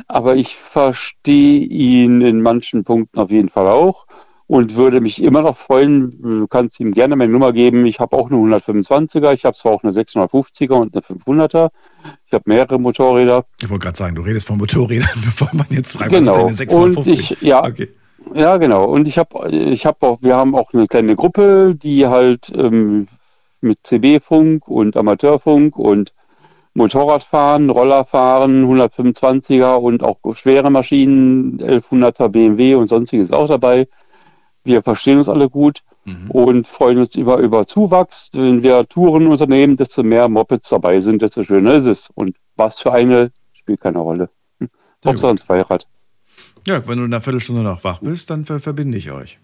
[0.07, 4.05] aber ich verstehe ihn in manchen Punkten auf jeden Fall auch
[4.48, 6.22] und würde mich immer noch freuen.
[6.22, 7.86] Du kannst ihm gerne meine Nummer geben.
[7.86, 11.69] Ich habe auch eine 125er, ich habe zwar auch eine 650er und eine 500er.
[12.26, 13.45] Ich habe mehrere Motorräder.
[13.61, 16.45] ich wollte gerade sagen, du redest von Motorrädern, bevor man jetzt fragt, Genau.
[16.45, 17.32] was ist denn eine Und 650?
[17.34, 17.90] ich, ja, Okay.
[18.34, 18.86] ja, genau.
[18.86, 23.07] Und ich habe, ich habe auch, wir haben auch eine kleine Gruppe, die halt ähm,
[23.60, 26.14] mit CB-Funk und Amateurfunk und
[26.74, 33.88] Motorradfahren, Rollerfahren, 125er und auch schwere Maschinen, 1100er BMW und sonstiges auch dabei.
[34.68, 35.81] Wir verstehen uns alle gut
[36.30, 38.30] und freuen uns über, über Zuwachs.
[38.34, 42.10] Wenn wir Touren unternehmen, desto mehr Mopeds dabei sind, desto schöner ist es.
[42.15, 44.30] Und was für eine, spielt keine Rolle.
[44.60, 44.69] Hm.
[45.06, 45.88] Hauptsache ein Zweirad.
[46.65, 49.39] Ja, wenn du in einer Viertelstunde noch wach bist, dann ver verbinde ich euch.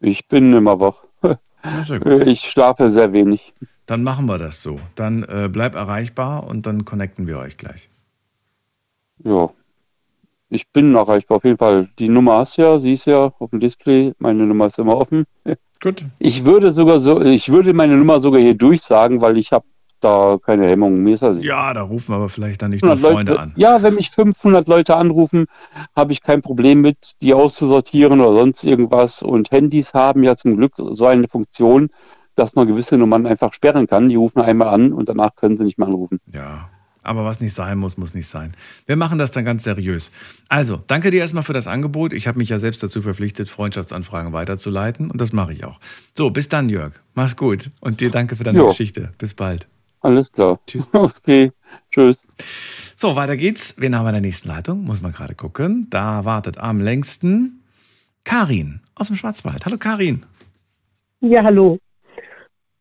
[0.00, 1.04] Ich bin immer wach.
[1.22, 1.38] Ja.
[2.24, 3.52] Ich schlafe sehr wenig.
[3.86, 4.78] Dann machen wir das so.
[4.94, 7.90] Dann äh, bleib erreichbar und dann connecten wir euch gleich.
[9.24, 9.50] Ja.
[10.50, 11.88] Ich bin erreichbar auf jeden Fall.
[11.98, 14.12] Die Nummer hast du ja, sie ist ja auf dem Display.
[14.18, 15.24] Meine Nummer ist immer offen.
[15.82, 16.04] Gut.
[16.18, 19.64] Ich würde sogar so, ich würde meine Nummer sogar hier durchsagen, weil ich habe
[20.00, 21.02] da keine Hemmungen.
[21.02, 23.52] Mir ist das Ja, da rufen aber vielleicht dann nicht nur 500 Freunde Leute, an.
[23.56, 25.46] ja, wenn mich 500 Leute anrufen,
[25.94, 29.22] habe ich kein Problem mit, die auszusortieren oder sonst irgendwas.
[29.22, 31.90] Und Handys haben ja zum Glück so eine Funktion,
[32.36, 34.08] dass man gewisse Nummern einfach sperren kann.
[34.08, 36.20] Die rufen einmal an und danach können sie nicht mehr anrufen.
[36.32, 36.68] Ja,
[37.08, 38.54] aber was nicht sein muss, muss nicht sein.
[38.86, 40.12] Wir machen das dann ganz seriös.
[40.48, 42.12] Also, danke dir erstmal für das Angebot.
[42.12, 45.80] Ich habe mich ja selbst dazu verpflichtet, Freundschaftsanfragen weiterzuleiten und das mache ich auch.
[46.16, 46.92] So, bis dann, Jörg.
[47.14, 48.68] Mach's gut und dir danke für deine Jo.
[48.68, 49.12] Geschichte.
[49.18, 49.66] Bis bald.
[50.00, 50.60] Alles klar.
[50.66, 50.86] Tschüss.
[50.92, 51.50] Okay,
[51.90, 52.18] tschüss.
[52.96, 53.74] So, weiter geht's.
[53.78, 54.84] Wen haben wir in der nächsten Leitung?
[54.84, 55.86] Muss man gerade gucken.
[55.90, 57.62] Da wartet am längsten
[58.24, 59.64] Karin aus dem Schwarzwald.
[59.64, 60.24] Hallo Karin.
[61.20, 61.78] Ja, hallo.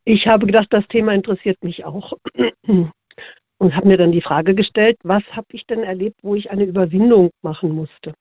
[0.06, 2.14] ich habe gedacht, das Thema interessiert mich auch.
[3.60, 6.64] Und habe mir dann die Frage gestellt, was habe ich denn erlebt, wo ich eine
[6.64, 8.14] Überwindung machen musste?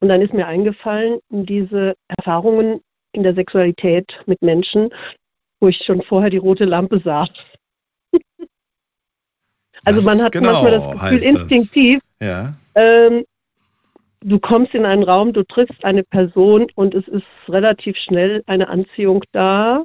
[0.00, 2.80] Und dann ist mir eingefallen, diese Erfahrungen
[3.12, 4.90] in der Sexualität mit Menschen,
[5.60, 7.26] wo ich schon vorher die rote Lampe sah.
[9.84, 11.34] also man hat genau manchmal das Gefühl, heißt das?
[11.34, 12.54] instinktiv, Ja.
[12.74, 13.24] ähm,
[14.20, 18.68] du kommst in einen Raum, du triffst eine Person und es ist relativ schnell eine
[18.68, 19.84] Anziehung da,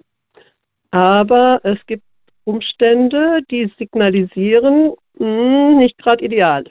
[0.89, 2.03] aber es gibt
[2.43, 6.65] Umstände, die signalisieren, mh, nicht gerade ideal.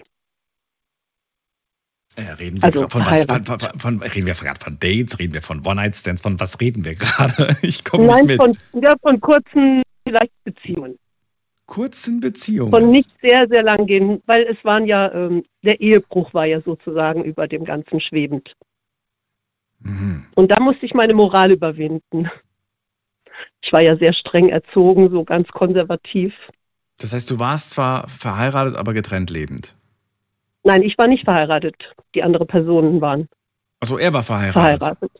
[2.16, 3.24] Äh, reden wir Also von was?
[3.24, 5.18] Von, von, von, reden wir gerade von Dates?
[5.18, 6.22] Reden wir von One-Night-Stands?
[6.22, 7.56] Von was reden wir gerade?
[7.62, 8.36] Ich komme nicht mit.
[8.36, 10.98] von, ja, von kurzen vielleicht Beziehungen.
[11.66, 12.72] Kurzen Beziehungen.
[12.72, 16.60] Von nicht sehr, sehr lang gehen, weil es waren ja, ähm, der Ehebruch war ja
[16.60, 18.54] sozusagen über dem Ganzen schwebend.
[19.78, 20.26] Mhm.
[20.34, 22.28] Und da musste ich meine Moral überwinden.
[23.62, 26.34] Ich war ja sehr streng erzogen, so ganz konservativ.
[26.98, 29.74] Das heißt, du warst zwar verheiratet, aber getrennt lebend.
[30.64, 31.94] Nein, ich war nicht verheiratet.
[32.14, 33.28] Die andere Personen waren
[33.80, 34.80] Also er war verheiratet.
[34.80, 35.10] verheiratet.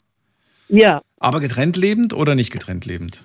[0.69, 3.23] Ja, Aber getrennt lebend oder nicht getrennt lebend?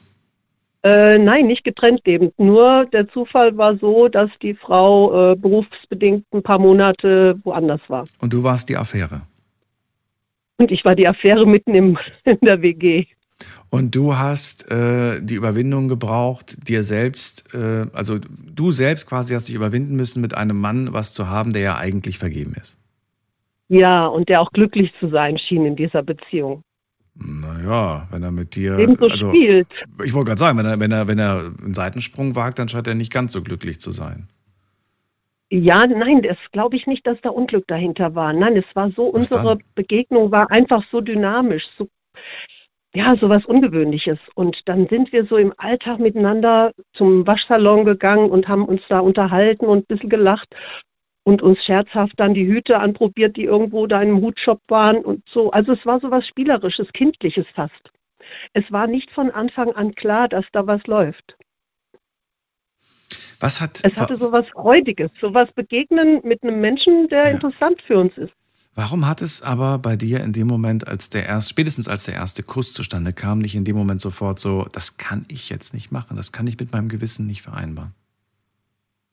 [0.84, 2.38] äh, nein, nicht getrennt lebend.
[2.40, 8.06] Nur der Zufall war so, dass die Frau äh, berufsbedingt ein paar Monate woanders war.
[8.20, 9.22] Und du warst die Affäre.
[10.58, 13.08] Und ich war die Affäre mitten im, in der WG.
[13.70, 19.48] Und du hast äh, die Überwindung gebraucht, dir selbst, äh, also du selbst quasi hast
[19.48, 22.78] dich überwinden müssen, mit einem Mann was zu haben, der ja eigentlich vergeben ist.
[23.68, 26.62] Ja, und der auch glücklich zu sein schien in dieser Beziehung.
[27.16, 28.78] Naja, wenn er mit dir.
[28.78, 29.68] Ebenso also, spielt.
[30.04, 32.88] Ich wollte gerade sagen, wenn er, wenn, er, wenn er einen Seitensprung wagt, dann scheint
[32.88, 34.28] er nicht ganz so glücklich zu sein.
[35.50, 38.34] Ja, nein, das glaube ich nicht, dass da Unglück dahinter war.
[38.34, 39.64] Nein, es war so, Was unsere dann?
[39.76, 41.88] Begegnung war einfach so dynamisch, so,
[42.96, 44.18] ja, so was Ungewöhnliches.
[44.36, 49.00] Und dann sind wir so im Alltag miteinander zum Waschsalon gegangen und haben uns da
[49.00, 50.48] unterhalten und ein bisschen gelacht
[51.24, 55.52] und uns scherzhaft dann die Hüte anprobiert, die irgendwo da im Hutshop waren und so.
[55.52, 57.92] Also es war so was Spielerisches, Kindliches fast.
[58.54, 61.36] Es war nicht von Anfang an klar, dass da was läuft.
[63.40, 63.82] Was hat.
[63.84, 68.18] Es hatte so was Freudiges, so was Begegnen mit einem Menschen, der interessant für uns
[68.18, 68.34] ist.
[68.78, 72.16] Warum hat es aber bei dir in dem Moment, als der erst, spätestens als der
[72.16, 75.92] erste Kuss zustande kam, nicht in dem Moment sofort so, das kann ich jetzt nicht
[75.92, 77.94] machen, das kann ich mit meinem Gewissen nicht vereinbaren?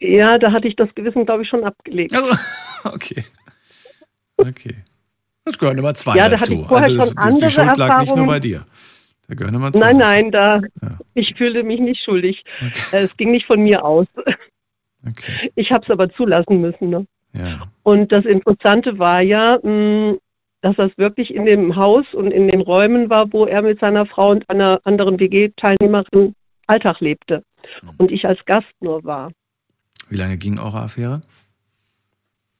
[0.01, 2.13] Ja, da hatte ich das Gewissen, glaube ich, schon abgelegt.
[2.13, 2.37] Also,
[2.85, 3.25] okay.
[4.37, 4.75] Okay.
[5.45, 6.43] Das gehören immer zwei Ja, da dazu.
[6.43, 8.67] hatte ich vorher also das, schon die andere Schuld lag nicht nur bei dir.
[9.29, 9.79] Da gehören immer zwei.
[9.93, 10.61] Nein, nein, da
[11.15, 12.45] ich fühle mich nicht schuldig.
[12.91, 14.07] Äh, Es ging nicht von mir aus.
[15.55, 16.91] Ich habe es aber zulassen müssen.
[16.91, 17.07] Ne?
[17.33, 17.67] Ja.
[17.83, 20.17] Und das Interessante war ja, mh,
[20.61, 24.07] dass das wirklich in dem Haus und in den Räumen war, wo er mit seiner
[24.07, 26.35] Frau und einer anderen WG-Teilnehmerin
[26.67, 27.43] Alltag lebte.
[27.99, 29.33] Und ich als Gast nur war.
[30.09, 31.23] Wie lange ging eure Affäre?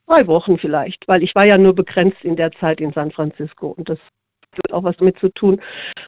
[0.07, 3.69] Drei Wochen vielleicht, weil ich war ja nur begrenzt in der Zeit in San Francisco
[3.69, 3.99] und das
[4.59, 5.61] hat auch was damit zu tun,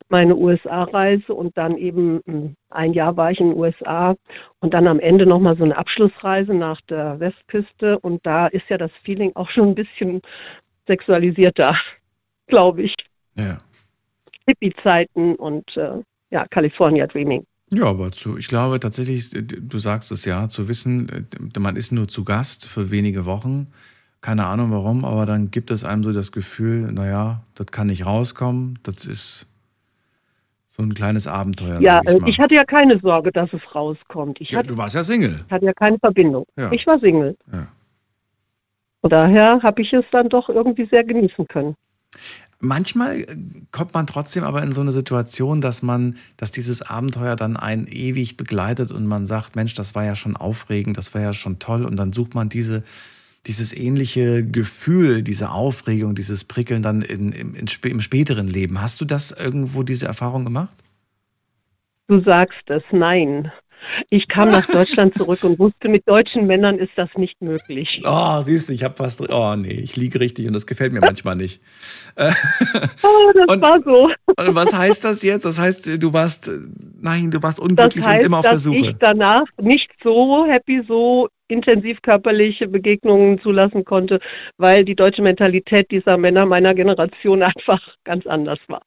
[0.08, 4.16] meine USA-Reise und dann eben mh, ein Jahr war ich in den USA
[4.60, 8.78] und dann am Ende nochmal so eine Abschlussreise nach der Westküste und da ist ja
[8.78, 10.20] das Feeling auch schon ein bisschen
[10.86, 11.76] sexualisierter,
[12.46, 12.94] glaube ich.
[13.36, 13.60] Ja.
[14.46, 17.46] Hippie-Zeiten und äh, ja, California Dreaming.
[17.70, 22.08] Ja, aber zu, ich glaube tatsächlich, du sagst es ja, zu wissen, man ist nur
[22.08, 23.68] zu Gast für wenige Wochen.
[24.24, 28.06] Keine Ahnung warum, aber dann gibt es einem so das Gefühl, naja, das kann nicht
[28.06, 28.78] rauskommen.
[28.82, 29.46] Das ist
[30.70, 31.78] so ein kleines Abenteuer.
[31.82, 32.28] Ja, ich, äh, mal.
[32.30, 34.40] ich hatte ja keine Sorge, dass es rauskommt.
[34.40, 35.44] Ich ja, hatte, du warst ja Single.
[35.50, 36.46] hatte ja keine Verbindung.
[36.56, 36.72] Ja.
[36.72, 37.36] Ich war Single.
[37.52, 37.66] Ja.
[39.02, 41.76] Von daher habe ich es dann doch irgendwie sehr genießen können.
[42.60, 43.26] Manchmal äh,
[43.72, 47.88] kommt man trotzdem aber in so eine Situation, dass man, dass dieses Abenteuer dann einen
[47.88, 51.58] ewig begleitet und man sagt, Mensch, das war ja schon aufregend, das war ja schon
[51.58, 52.84] toll und dann sucht man diese,
[53.46, 58.80] dieses ähnliche Gefühl, diese Aufregung, dieses Prickeln dann in, im, im späteren Leben.
[58.80, 60.74] Hast du das irgendwo diese Erfahrung gemacht?
[62.08, 63.50] Du sagst es, nein.
[64.08, 68.00] Ich kam nach Deutschland zurück und wusste, mit deutschen Männern ist das nicht möglich.
[68.04, 71.00] Oh, siehst du, ich habe fast, oh nee, ich liege richtig und das gefällt mir
[71.00, 71.60] manchmal nicht.
[72.16, 74.10] Oh, das Und- war so.
[74.36, 75.44] Und was heißt das jetzt?
[75.44, 76.58] Das heißt, du warst, äh,
[77.00, 78.76] nein, du warst Das unglücklich heißt, und immer auf der dass Suche.
[78.90, 84.20] ich danach nicht so happy, so intensiv körperliche Begegnungen zulassen konnte,
[84.56, 88.82] weil die deutsche Mentalität dieser Männer meiner Generation einfach ganz anders war.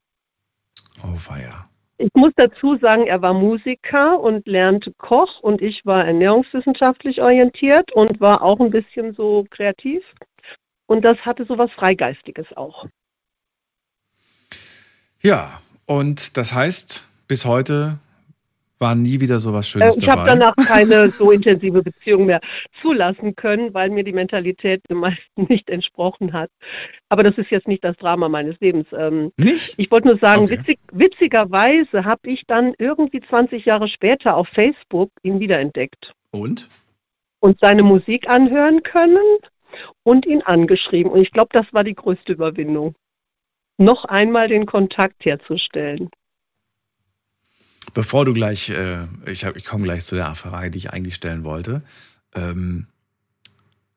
[1.04, 1.70] Oh, weia.
[2.00, 7.92] Ich muss dazu sagen, er war Musiker und lernte Koch und ich war ernährungswissenschaftlich orientiert
[7.92, 10.04] und war auch ein bisschen so kreativ.
[10.86, 12.86] Und das hatte so was Freigeistiges auch.
[15.22, 17.98] Ja, und das heißt, bis heute
[18.80, 22.42] War nie wieder so was Äh, Schönes ich habe danach keine so intensive Beziehung mehr
[22.82, 26.50] zulassen können, weil mir die Mentalität dem meisten nicht entsprochen hat.
[27.10, 28.88] Aber das ist jetzt nicht das Drama meines Lebens.
[28.92, 29.74] Ähm, Nicht?
[29.78, 30.60] Ich wollte nur sagen, Okay.
[30.60, 36.70] witzig, witzigerweise habe ich dann irgendwie 20 Jahre später auf Facebook ihn wiederentdeckt Und?
[37.40, 39.38] und seine Musik anhören können
[40.04, 41.12] und ihn angeschrieben.
[41.12, 42.96] Und ich glaube, das war die größte Überwindung.
[43.78, 46.10] Noch einmal den Kontakt herzustellen.
[47.98, 51.16] Bevor du gleich, äh, ich, hab- ich komme gleich zu der Frage, die ich eigentlich
[51.16, 51.82] stellen wollte.
[52.36, 52.86] Ähm,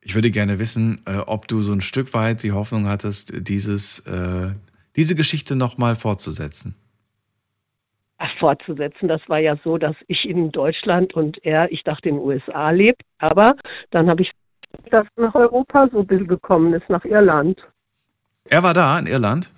[0.01, 3.99] ich würde gerne wissen, äh, ob du so ein Stück weit die Hoffnung hattest, dieses,
[4.07, 4.53] äh,
[4.97, 6.77] diese Geschichte nochmal fortzusetzen.
[8.17, 9.07] Ach, fortzusetzen.
[9.07, 12.71] Das war ja so, dass ich in Deutschland und er, ich dachte, in den USA
[12.71, 13.03] lebt.
[13.19, 13.55] Aber
[13.91, 14.31] dann habe ich
[14.91, 17.61] das nach Europa so ein bisschen gekommen ist, nach Irland.
[18.49, 19.51] Er war da in Irland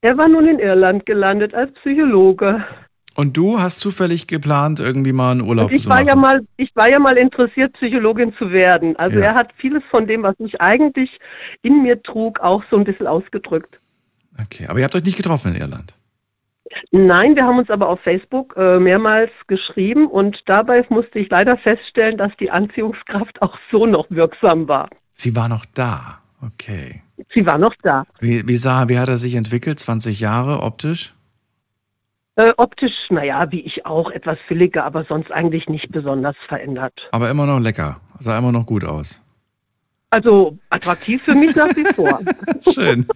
[0.00, 2.64] Er war nun in Irland gelandet als Psychologe.
[3.16, 6.06] Und du hast zufällig geplant, irgendwie mal einen Urlaub Und ich zu war machen.
[6.08, 8.94] ja mal, ich war ja mal interessiert, Psychologin zu werden.
[8.96, 9.26] Also Ja.
[9.26, 11.10] er hat vieles von dem, was ich eigentlich
[11.62, 13.80] in mir trug, auch so ein bisschen ausgedrückt.
[14.42, 15.94] Okay, aber ihr habt euch nicht getroffen in Irland.
[16.90, 21.56] Nein, wir haben uns aber auf Facebook äh, mehrmals geschrieben und dabei musste ich leider
[21.56, 24.90] feststellen, dass die Anziehungskraft auch so noch wirksam war.
[25.14, 26.18] Sie war noch da.
[26.44, 27.02] Okay.
[27.32, 28.04] Sie war noch da.
[28.20, 29.78] Wie, wie sah, wie hat er sich entwickelt?
[29.80, 31.14] 20 Jahre optisch?
[32.36, 37.08] Äh, optisch, naja, wie ich auch, etwas fülliger, aber sonst eigentlich nicht besonders verändert.
[37.12, 38.00] Aber immer noch lecker.
[38.18, 39.22] Sah immer noch gut aus.
[40.10, 42.20] Also attraktiv für mich nach wie vor.
[42.74, 43.06] Schön.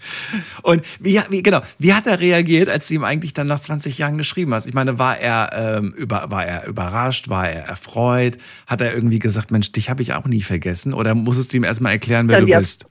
[0.63, 3.97] Und wie, wie, genau, wie hat er reagiert, als du ihm eigentlich dann nach 20
[3.99, 4.67] Jahren geschrieben hast?
[4.67, 8.39] Ich meine, war er, ähm, über, war er überrascht, war er erfreut?
[8.67, 10.93] Hat er irgendwie gesagt, Mensch, dich habe ich auch nie vergessen?
[10.93, 12.87] Oder musstest du ihm erstmal erklären, wer Ja, du bist?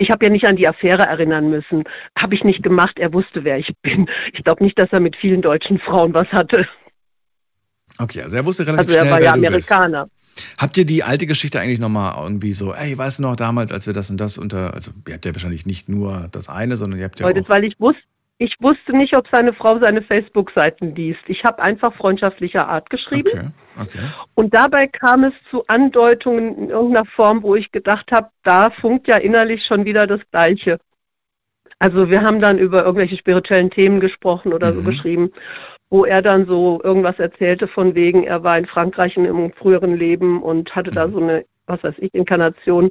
[0.00, 1.84] Ich habe ja nicht an die Affäre erinnern müssen.
[2.18, 2.98] Habe ich nicht gemacht.
[2.98, 4.08] Er wusste, wer ich bin.
[4.32, 6.66] Ich glaube nicht, dass er mit vielen deutschen Frauen was hatte.
[7.98, 9.32] Okay, also er wusste relativ Also er schnell, war ja.
[9.32, 10.08] Amerikaner.
[10.56, 13.86] Habt ihr die alte Geschichte eigentlich nochmal irgendwie so, ey, weißt du noch damals, als
[13.86, 16.98] wir das und das unter, also ihr habt ja wahrscheinlich nicht nur das eine, sondern
[16.98, 18.00] ihr habt ja Heute, auch, weil ich wusste,
[18.40, 21.20] ich wusste nicht, ob seine Frau seine Facebook-Seiten liest.
[21.26, 23.52] Ich habe einfach freundschaftlicher Art geschrieben.
[23.76, 24.10] okay, okay.
[24.34, 29.08] Und dabei kam es zu Andeutungen in irgendeiner Form, wo ich gedacht habe, da funkt
[29.08, 30.78] ja innerlich schon wieder das Gleiche.
[31.78, 34.84] Also wir haben dann über irgendwelche spirituellen Themen gesprochen oder so Mhm.
[34.86, 35.32] geschrieben,
[35.90, 39.98] wo er dann so irgendwas erzählte von wegen, er war in Frankreich in einem früheren
[39.98, 42.90] Leben und hatte da so eine, was weiß ich, Inkarnation.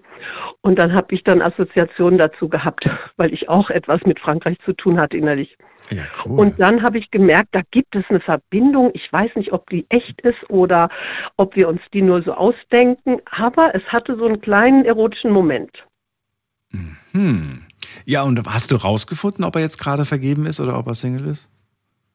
[0.61, 4.73] Und dann habe ich dann Assoziationen dazu gehabt, weil ich auch etwas mit Frankreich zu
[4.73, 5.57] tun hatte innerlich.
[5.91, 6.39] Ja, cool.
[6.39, 8.91] Und dann habe ich gemerkt, da gibt es eine Verbindung.
[8.93, 10.89] Ich weiß nicht, ob die echt ist oder
[11.37, 15.85] ob wir uns die nur so ausdenken, aber es hatte so einen kleinen erotischen Moment.
[17.13, 17.63] Hm.
[18.05, 21.27] Ja, und hast du rausgefunden, ob er jetzt gerade vergeben ist oder ob er Single
[21.27, 21.49] ist?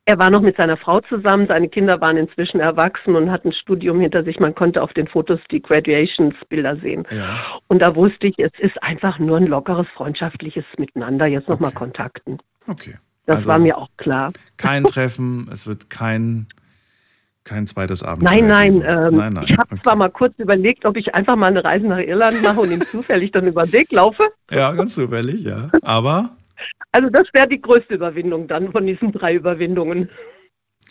[0.06, 3.52] Er war noch mit seiner Frau zusammen, seine Kinder waren inzwischen erwachsen und hatten ein
[3.52, 4.38] Studium hinter sich.
[4.38, 7.06] Man konnte auf den Fotos die Graduations-Bilder sehen.
[7.10, 7.40] Ja.
[7.68, 12.38] Und da wusste ich, es ist einfach nur ein lockeres, freundschaftliches Miteinander, jetzt nochmal Kontakten.
[12.66, 12.96] Okay.
[13.24, 14.30] Das Also war mir auch klar.
[14.58, 16.48] Kein Treffen, es wird kein,
[17.44, 18.42] kein zweites Abenteuer.
[18.42, 19.44] Nein, nein, ähm, nein, nein.
[19.48, 22.60] ich habe zwar mal kurz überlegt, ob ich einfach mal eine Reise nach Irland mache
[22.60, 24.24] und ihm zufällig dann über den Weg laufe.
[24.50, 25.70] Ja, ganz zufällig, ja.
[25.80, 26.36] Aber
[26.92, 30.08] Also das wäre die größte Überwindung dann von diesen drei Überwindungen.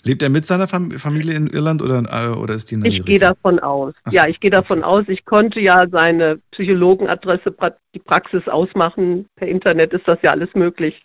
[0.04, 2.88] lebt er mit seiner Fam Familie in Irland oder, äh, oder ist die in Ich
[3.02, 3.06] Amerika?
[3.06, 3.94] gehe davon aus.
[4.06, 5.06] So, Ja, ich gehe davon aus.
[5.08, 7.56] Ich konnte ja seine Psychologenadresse,
[7.96, 9.28] die Praxis ausmachen.
[9.38, 11.02] Per Internet ist das ja alles möglich.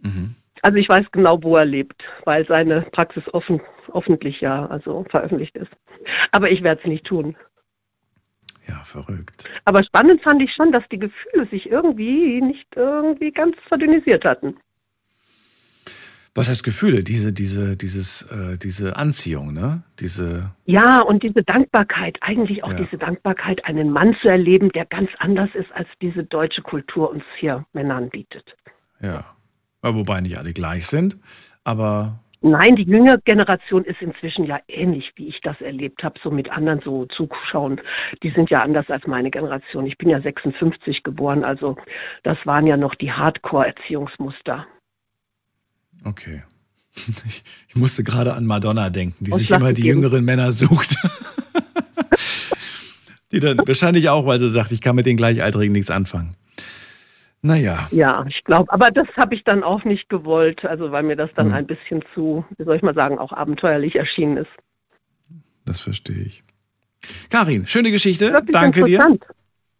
[0.00, 0.34] Mhm.
[0.62, 3.60] Also ich weiß genau, wo er lebt, weil seine Praxis offen,
[3.94, 5.70] öffentlich ja, also veröffentlicht ist.
[6.30, 7.36] Aber ich werde es nicht tun.
[8.68, 9.44] Ja, verrückt.
[9.64, 14.56] Aber spannend fand ich schon, dass die Gefühle sich irgendwie nicht irgendwie ganz verdünnisiert hatten.
[16.34, 17.02] Was heißt Gefühle?
[17.04, 19.82] Diese, diese, dieses, äh, diese Anziehung, ne?
[20.00, 22.76] Diese, Ja, und diese Dankbarkeit, eigentlich auch Ja.
[22.76, 27.24] diese Dankbarkeit, einen Mann zu erleben, der ganz anders ist, als diese deutsche Kultur uns
[27.38, 28.56] hier Männern bietet.
[29.00, 29.24] ja.
[29.84, 31.18] Ja, Wobei nicht alle gleich sind,
[31.64, 36.30] aber Nein, die jüngere Generation ist inzwischen ja ähnlich, wie ich das erlebt habe, so
[36.30, 37.80] mit anderen so zuschauen.
[38.22, 39.86] Die sind ja anders als meine Generation.
[39.86, 41.76] Ich bin ja 56 geboren, also
[42.24, 44.66] das waren ja noch die Hardcore-Erziehungsmuster.
[46.04, 46.42] okay.
[47.26, 50.02] Ich, ich musste gerade an Madonna denken, die Und sich immer die gegeben.
[50.02, 50.94] jüngeren Männer sucht.
[53.32, 56.36] die dann wahrscheinlich auch, weil sie sagt, ich kann mit den Gleichaltrigen nichts anfangen.
[57.42, 61.16] Naja, Ja, ich glaube, aber das habe ich dann auch nicht gewollt, also weil mir
[61.16, 61.54] das dann Hm.
[61.54, 64.50] ein bisschen zu, wie soll ich mal sagen, auch abenteuerlich erschienen ist.
[65.64, 66.42] das verstehe ich.
[67.30, 68.32] Karin, schöne Geschichte.
[68.32, 69.18] Wirklich Danke dir.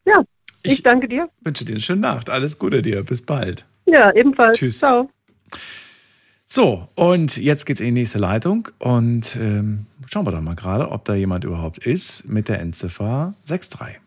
[0.04, 0.24] Ja,
[0.64, 1.28] ich, danke dir.
[1.42, 2.28] Wünsche dir eine schöne Nacht.
[2.30, 3.04] Alles Gute dir.
[3.04, 3.64] Bis bald.
[3.86, 4.58] Ja, ebenfalls.
[4.58, 4.78] Tschüss.
[4.78, 5.08] Ciao.
[6.46, 10.90] So, und jetzt geht's in die nächste Leitung und ähm, schauen wir doch mal gerade,
[10.90, 14.00] ob da jemand überhaupt ist mit der Endziffer 63.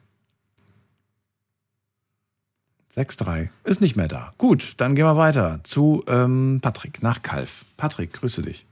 [2.96, 4.32] 63 ist nicht mehr da.
[4.38, 7.66] Gut, dann gehen wir weiter zu ähm, Patrick nach Kalf.
[7.76, 8.66] Patrick, grüße dich.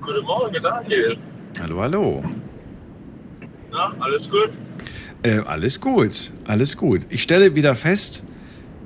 [0.00, 1.16] Guten Morgen, Daniel.
[1.60, 2.24] Hallo, hallo.
[3.70, 4.50] Na, alles gut?
[5.22, 7.02] Äh, alles gut, alles gut.
[7.08, 8.24] Ich stelle wieder fest,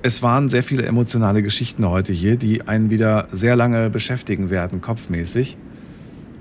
[0.03, 4.81] es waren sehr viele emotionale Geschichten heute hier, die einen wieder sehr lange beschäftigen werden,
[4.81, 5.57] kopfmäßig.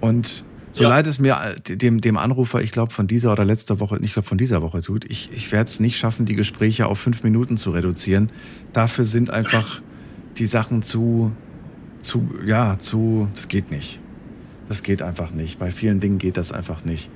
[0.02, 0.44] Und
[0.78, 0.90] so Ja.
[0.90, 1.38] leid es mir
[1.68, 4.62] äh, dem, dem Anrufer, ich glaube, von dieser oder letzter Woche, ich glaube, von dieser
[4.62, 8.30] Woche tut, ich, ich werde es nicht schaffen, die Gespräche auf fünf Minuten zu reduzieren.
[8.74, 9.82] Dafür sind einfach
[10.38, 11.32] die Sachen zu,
[12.02, 14.00] zu, ja, zu, das geht nicht.
[14.70, 15.60] Das geht einfach nicht.
[15.60, 17.10] Bei vielen Dingen geht das einfach nicht.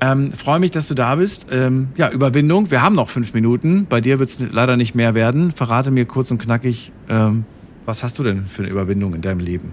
[0.00, 1.46] Ähm, Freue mich, dass du da bist.
[1.50, 2.70] Ähm, ja, Überwindung.
[2.70, 3.86] Wir haben noch fünf Minuten.
[3.88, 5.52] Bei dir wird es leider nicht mehr werden.
[5.52, 7.46] Verrate mir kurz und knackig, ähm,
[7.86, 9.72] was hast du denn für eine Überwindung in deinem Leben?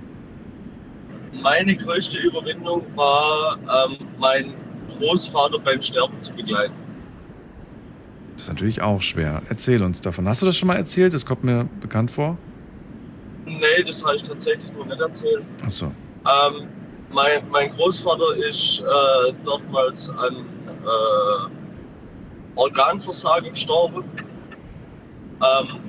[1.44, 4.54] Meine größte Überwindung war, ähm, meinen
[4.98, 6.74] Großvater beim Sterben zu begleiten.
[8.34, 9.42] Das ist natürlich auch schwer.
[9.50, 10.28] Erzähl uns davon.
[10.28, 11.14] Hast du das schon mal erzählt?
[11.14, 12.38] Das kommt mir bekannt vor.
[13.46, 15.44] Nee, das habe ich tatsächlich noch nicht erzählt.
[15.66, 15.86] Achso.
[15.86, 16.68] Ähm,
[17.12, 21.50] mein, mein Großvater ist äh, damals an äh,
[22.56, 24.04] Organversagen gestorben.
[25.42, 25.80] Ähm,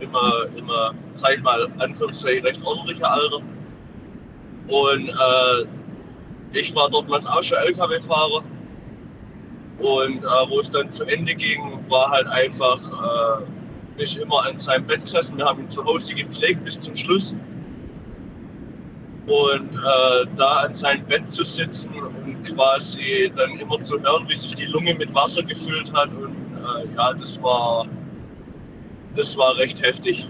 [0.00, 3.42] immer, immer, sag ich mal, Anführungszeichen recht ordentliche Alter.
[4.68, 8.42] Und äh, ich war damals auch schon LKW-Fahrer.
[9.78, 12.78] Und äh, wo es dann zu Ende ging, war halt einfach,
[13.40, 15.36] äh, ich immer an seinem Bett gesessen.
[15.38, 17.34] Wir haben ihn zu Hause gepflegt bis zum Schluss.
[19.26, 24.36] Und äh, da an seinem Bett zu sitzen und quasi dann immer zu hören, wie
[24.36, 26.08] sich die Lunge mit Wasser gefüllt hat.
[26.08, 27.86] Und äh, ja, das war,
[29.16, 30.28] das war recht heftig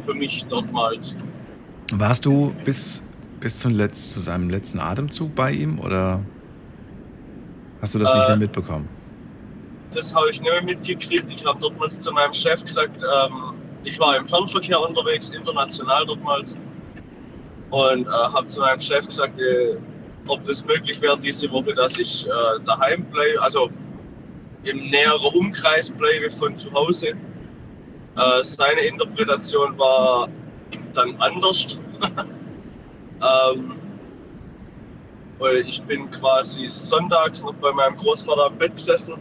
[0.00, 1.16] für mich dortmals.
[1.92, 3.02] Warst du bis,
[3.40, 6.20] bis zum Letz-, zu seinem letzten Atemzug bei ihm oder
[7.80, 8.88] hast du das nicht Äh, mehr mitbekommen?
[9.92, 11.30] Das habe ich nicht mehr mitgekriegt.
[11.32, 16.56] Ich habe dortmals zu meinem Chef gesagt, ähm, ich war im Fernverkehr unterwegs, international dortmals.
[17.70, 19.76] Und äh, habe zu meinem Chef gesagt, äh,
[20.28, 22.30] ob das möglich wäre diese Woche, dass ich äh,
[22.66, 23.70] daheim bleibe, also
[24.64, 27.08] im näheren Umkreis bleibe von zu Hause.
[27.08, 30.28] Äh, seine Interpretation war
[30.92, 31.78] dann anders.
[33.22, 33.72] ähm,
[35.38, 39.14] weil ich bin quasi sonntags noch bei meinem Großvater am Bett gesessen.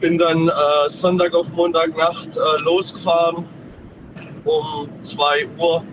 [0.00, 0.52] Bin dann äh,
[0.88, 3.46] Sonntag auf Montagnacht äh, losgefahren
[4.44, 5.84] um 2 Uhr.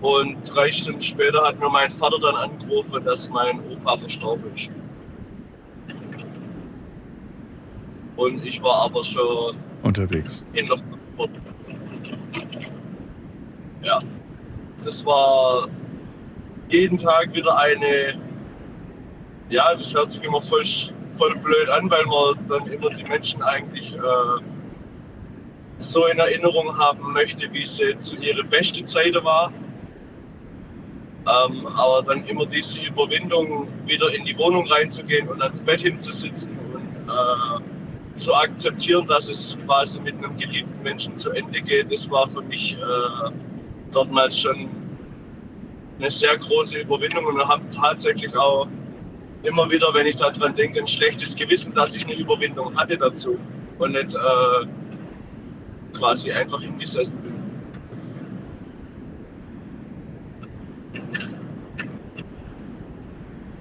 [0.00, 4.70] Und drei Stunden später hat mir mein Vater dann angerufen, dass mein Opa verstorben ist.
[8.16, 10.44] Und ich war aber schon Unterwegs.
[10.54, 11.30] in Frankfurt.
[13.82, 14.00] Ja,
[14.84, 15.68] das war
[16.68, 18.18] jeden Tag wieder eine,
[19.48, 20.64] ja, das hört sich immer voll,
[21.12, 24.00] voll blöd an, weil man dann immer die Menschen eigentlich äh,
[25.78, 29.52] so in Erinnerung haben möchte, wie sie zu ihrer besten Zeit war.
[31.24, 36.58] Ähm, aber dann immer diese Überwindung, wieder in die Wohnung reinzugehen und ans Bett hinzusitzen
[36.74, 42.10] und äh, zu akzeptieren, dass es quasi mit einem geliebten Menschen zu Ende geht, das
[42.10, 43.30] war für mich äh,
[43.92, 44.68] damals schon
[45.98, 48.66] eine sehr große Überwindung und habe tatsächlich auch
[49.42, 53.38] immer wieder, wenn ich daran denke, ein schlechtes Gewissen, dass ich eine Überwindung hatte dazu
[53.78, 54.66] und nicht äh,
[55.92, 57.32] quasi einfach hingesessen bin.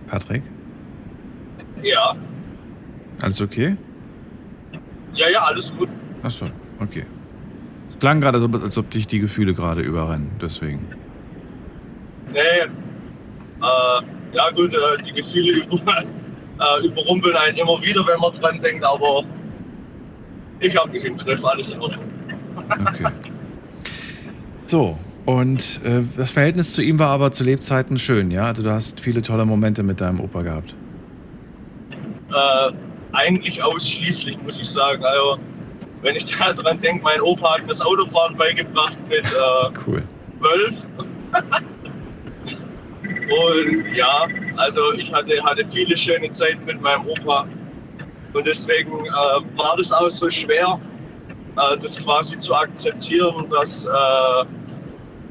[0.07, 0.43] Patrick,
[1.83, 2.15] Ja,
[3.21, 3.77] alles okay?
[5.13, 5.89] ja, ja, alles gut.
[6.21, 6.45] Achso,
[6.79, 7.05] okay.
[8.01, 10.87] Es klang gerade so, als ob dich die Gefühle gerade überrennen, deswegen.
[12.33, 14.01] Nee, äh,
[14.33, 18.83] ja gut, äh, die Gefühle über, äh, überrumpeln einen immer wieder, wenn man dran denkt,
[18.83, 19.21] aber
[20.61, 22.05] ich habe mich im Griff, alles in Ordnung.
[22.71, 23.11] Okay.
[24.63, 24.97] So,
[25.27, 28.47] und äh, das Verhältnis zu ihm war aber zu Lebzeiten schön, ja?
[28.47, 30.73] Also du hast viele tolle Momente mit deinem Opa gehabt.
[32.31, 32.73] Äh,
[33.13, 35.05] eigentlich ausschließlich, muss ich sagen.
[35.05, 35.37] Also,
[36.01, 40.03] wenn ich daran denke, mein Opa hat mir das Autofahren beigebracht mit äh, Cool.
[40.39, 40.87] 12.
[43.31, 47.47] Und ja, also ich hatte, hatte viele schöne Zeiten mit meinem Opa.
[48.33, 50.79] Und deswegen äh, war das auch so schwer,
[51.57, 53.89] äh, das quasi zu akzeptieren, dass äh,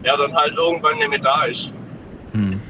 [0.02, 1.72] er dann halt irgendwann nicht mehr da ist.
[2.32, 2.60] Hm.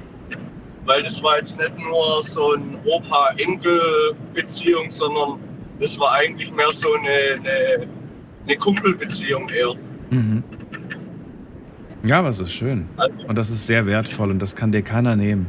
[0.86, 5.38] Weil das war jetzt nicht nur so eine Opa-Enkel-Beziehung, sondern
[5.80, 7.88] das war eigentlich mehr so eine, eine,
[8.44, 9.74] eine Kumpelbeziehung eher.
[10.10, 10.42] Mhm.
[12.02, 12.88] Ja, aber es ist schön.
[13.26, 15.46] Und das ist sehr wertvoll und das kann dir keiner nehmen.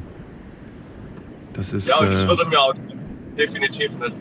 [1.54, 1.88] Das ist.
[1.88, 2.74] ja, und das äh, würde mir auch
[3.38, 4.14] definitiv nicht.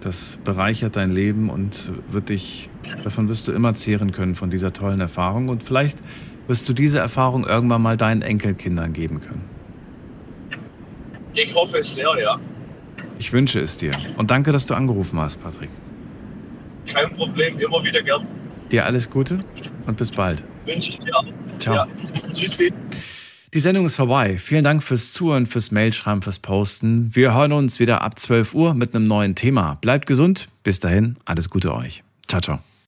[0.00, 2.68] Das bereichert dein Leben und wird dich,
[3.02, 5.48] davon wirst du immer zehren können von dieser tollen Erfahrung.
[5.48, 5.98] Und vielleicht
[6.46, 9.44] wirst du diese Erfahrung irgendwann mal deinen Enkelkindern geben können.
[11.32, 12.38] Ich hoffe es sehr, ja.
[13.18, 13.92] Ich wünsche es dir.
[14.16, 15.70] Und danke, dass du angerufen hast, Patrick.
[16.86, 18.26] Kein Problem, immer wieder gern.
[18.70, 19.40] Dir alles Gute
[19.86, 20.42] und bis bald.
[20.66, 21.24] Wünsche ich dir auch.
[21.58, 21.74] Ciao.
[21.74, 21.88] Ja.
[22.32, 22.72] Tschüssi.
[23.52, 24.36] Die Sendung ist vorbei.
[24.36, 27.14] Vielen Dank fürs Zuhören, fürs Mailschreiben, fürs Posten.
[27.14, 29.78] Wir hören uns wieder ab 12 Uhr mit einem neuen Thema.
[29.80, 30.48] Bleibt gesund.
[30.64, 32.02] Bis dahin, alles Gute euch.
[32.26, 32.73] Ciao, ciao.